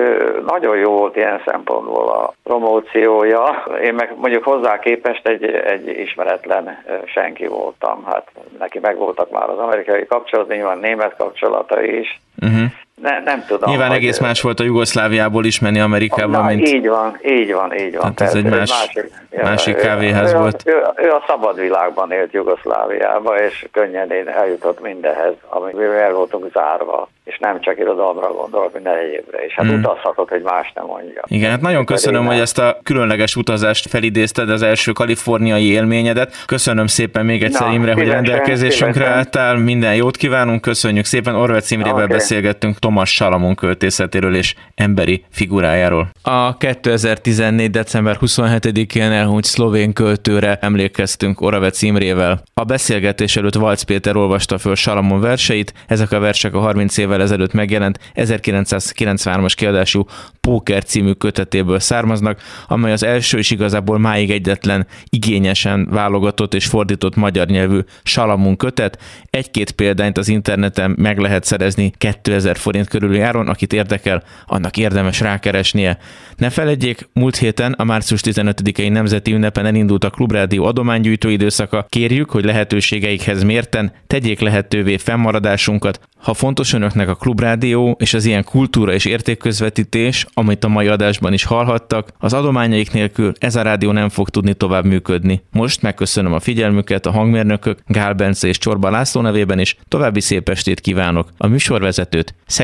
nagyon 0.47 0.77
jó 0.77 0.93
volt 0.93 1.17
ilyen 1.17 1.43
szempontból 1.47 2.09
a 2.09 2.33
promóciója. 2.45 3.65
Én 3.83 3.95
meg 3.95 4.13
mondjuk 4.17 4.45
hozzá 4.45 4.79
képest 4.79 5.29
egy, 5.29 5.45
egy 5.45 5.89
ismeretlen 5.89 6.85
senki 7.05 7.47
voltam. 7.47 8.05
Hát 8.07 8.31
neki 8.59 8.79
megvoltak 8.79 9.31
már 9.31 9.51
az 9.51 9.59
amerikai 9.59 10.07
kapcsolat, 10.07 10.57
nyilván 10.59 10.79
német 10.79 11.17
kapcsolata 11.17 11.83
is. 11.83 12.21
Uh-huh. 12.43 12.71
Ne, 13.03 13.21
nem 13.21 13.45
tudom. 13.47 13.71
Nyilván 13.71 13.93
egész 13.93 14.19
más 14.19 14.41
volt 14.41 14.61
a 14.61 14.65
Jugoszláviából 14.65 15.45
is 15.45 15.61
menni 15.61 15.81
Amerikába, 15.81 16.37
na, 16.37 16.43
mint... 16.43 16.69
Így 16.69 16.89
van, 16.89 17.19
így 17.25 17.53
van, 17.53 17.79
így 17.79 17.97
van. 17.97 18.15
Tehát 18.15 18.35
ez 18.35 18.45
egy 18.45 18.51
más, 18.51 18.71
másik, 18.71 19.13
másik 19.43 19.77
kávéház 19.77 20.33
ő, 20.33 20.37
volt. 20.37 20.63
Ő, 20.65 20.73
ő, 20.73 21.07
ő 21.07 21.11
a 21.11 21.25
szabad 21.27 21.61
világban 21.61 22.13
élt 22.13 22.33
Jugoszláviába, 22.33 23.35
és 23.43 23.67
könnyen 23.73 24.13
eljutott 24.27 24.81
mindenhez, 24.81 25.35
amivel 25.49 25.93
el 25.93 26.13
voltunk 26.13 26.53
zárva 26.53 27.09
és 27.29 27.39
nem 27.39 27.61
csak 27.61 27.79
irodalomra 27.79 28.33
gondolok, 28.33 28.73
minden 28.73 28.97
egyébre, 28.97 29.39
és 29.39 29.55
hát 29.55 29.67
hmm. 29.67 29.79
utazhatok, 29.79 30.29
hogy 30.29 30.43
más 30.43 30.73
nem 30.75 30.85
mondja. 30.85 31.23
Igen, 31.27 31.51
hát 31.51 31.61
nagyon 31.61 31.85
köszönöm, 31.85 32.27
hogy 32.27 32.39
ezt 32.39 32.59
a 32.59 32.79
különleges 32.83 33.37
utazást 33.37 33.89
felidézted, 33.89 34.51
az 34.51 34.63
első 34.63 34.93
kaliforniai 34.93 35.71
élményedet. 35.71 36.45
Köszönöm 36.47 36.87
szépen 36.87 37.25
még 37.25 37.43
egyszer, 37.43 37.67
Na, 37.67 37.73
Imre, 37.73 37.93
hogy 37.93 38.09
rendelkezésünkre 38.09 39.07
álltál. 39.07 39.57
Minden 39.57 39.95
jót 39.95 40.17
kívánunk, 40.17 40.61
köszönjük 40.61 41.05
szépen. 41.05 41.35
Orvec 41.35 41.71
Imrével 41.71 41.95
okay. 41.95 42.07
beszélgettünk 42.07 42.79
Tomas 42.89 43.15
Salamon 43.15 43.55
költészetéről 43.55 44.35
és 44.35 44.55
emberi 44.75 45.25
figurájáról. 45.31 46.11
A 46.23 46.57
2014. 46.57 47.71
december 47.71 48.19
27-én 48.21 49.11
elhunyt 49.11 49.45
szlovén 49.45 49.93
költőre 49.93 50.59
emlékeztünk 50.61 51.41
Oravec 51.41 51.83
Imrével. 51.83 52.43
A 52.55 52.65
beszélgetés 52.65 53.37
előtt 53.37 53.55
Valc 53.55 53.83
Péter 53.83 54.17
olvasta 54.17 54.59
föl 54.59 54.75
Salamon 54.75 55.21
verseit, 55.21 55.73
ezek 55.87 56.13
a 56.13 56.19
versek 56.19 56.55
a 56.55 56.59
30 56.59 56.97
évvel 56.97 57.23
ezelőtt 57.23 57.53
megjelent 57.53 57.99
1993-as 58.15 59.53
kiadású 59.57 60.07
Póker 60.41 60.85
című 60.85 61.13
kötetéből 61.13 61.79
származnak, 61.79 62.41
amely 62.67 62.93
az 62.93 63.03
első 63.03 63.39
és 63.39 63.51
igazából 63.51 63.99
máig 63.99 64.31
egyetlen 64.31 64.87
igényesen 65.09 65.89
válogatott 65.91 66.55
és 66.55 66.67
fordított 66.67 67.17
magyar 67.17 67.47
nyelvű 67.47 67.79
Salamun 68.03 68.57
kötet. 68.57 68.99
Egy-két 69.31 69.71
példányt 69.71 70.19
az 70.19 70.29
interneten 70.29 70.95
meg 70.99 71.19
lehet 71.19 71.45
szerezni 71.45 71.93
2000 71.99 72.57
forint 72.57 72.78
körüli 72.87 73.21
áron, 73.21 73.49
akit 73.49 73.73
érdekel, 73.73 74.23
annak 74.47 74.77
érdemes 74.77 75.21
rákeresnie. 75.21 75.99
Ne 76.37 76.51
feledjék, 76.51 77.09
múlt 77.13 77.37
héten 77.37 77.73
a 77.73 77.85
március 77.85 78.21
15-i 78.25 78.93
nemzeti 78.93 79.33
ünnepen 79.33 79.67
elindult 79.67 80.05
a 80.05 80.11
Klubrádió 80.11 80.65
adománygyűjtő 80.65 81.31
időszaka. 81.31 81.87
Kérjük, 81.89 82.31
hogy 82.31 82.45
lehetőségeikhez 82.45 83.43
mérten 83.43 83.93
tegyék 84.07 84.41
lehetővé 84.41 84.97
fennmaradásunkat. 84.97 86.01
Ha 86.19 86.35
fontos 86.35 86.73
önöknek 86.73 87.09
a 87.09 87.15
Klubrádió 87.15 87.97
és 88.01 88.15
az 88.15 88.25
ilyen 88.25 88.45
kultúra 88.45 88.93
és 88.93 89.05
értékközvetítés, 89.05 90.27
amit 90.35 90.65
a 90.65 90.69
mai 90.69 90.87
adásban 90.87 91.33
is 91.33 91.45
hallhattak, 91.45 92.09
az 92.19 92.33
adományaik 92.33 92.93
nélkül 92.93 93.33
ez 93.39 93.57
a 93.57 93.63
rádió 93.63 93.93
nem 93.93 94.09
fog 94.09 94.29
tudni 94.29 94.55
tovább 94.55 94.85
működni. 94.85 95.43
Most 95.51 95.83
megköszönöm 95.83 96.33
a 96.33 96.41
figyelmüket 96.41 97.07
a 97.07 97.11
hangmérnökök 97.11 97.79
Gál 97.87 98.13
Bence 98.13 98.49
és 98.49 98.59
Csorba 98.59 98.91
László 98.91 99.21
nevében 99.21 99.59
is, 99.59 99.77
további 99.89 100.21
szép 100.21 100.49
estét 100.49 100.81
kívánok. 100.81 101.29
A 101.37 101.47
műsorvezetőt 101.47 102.35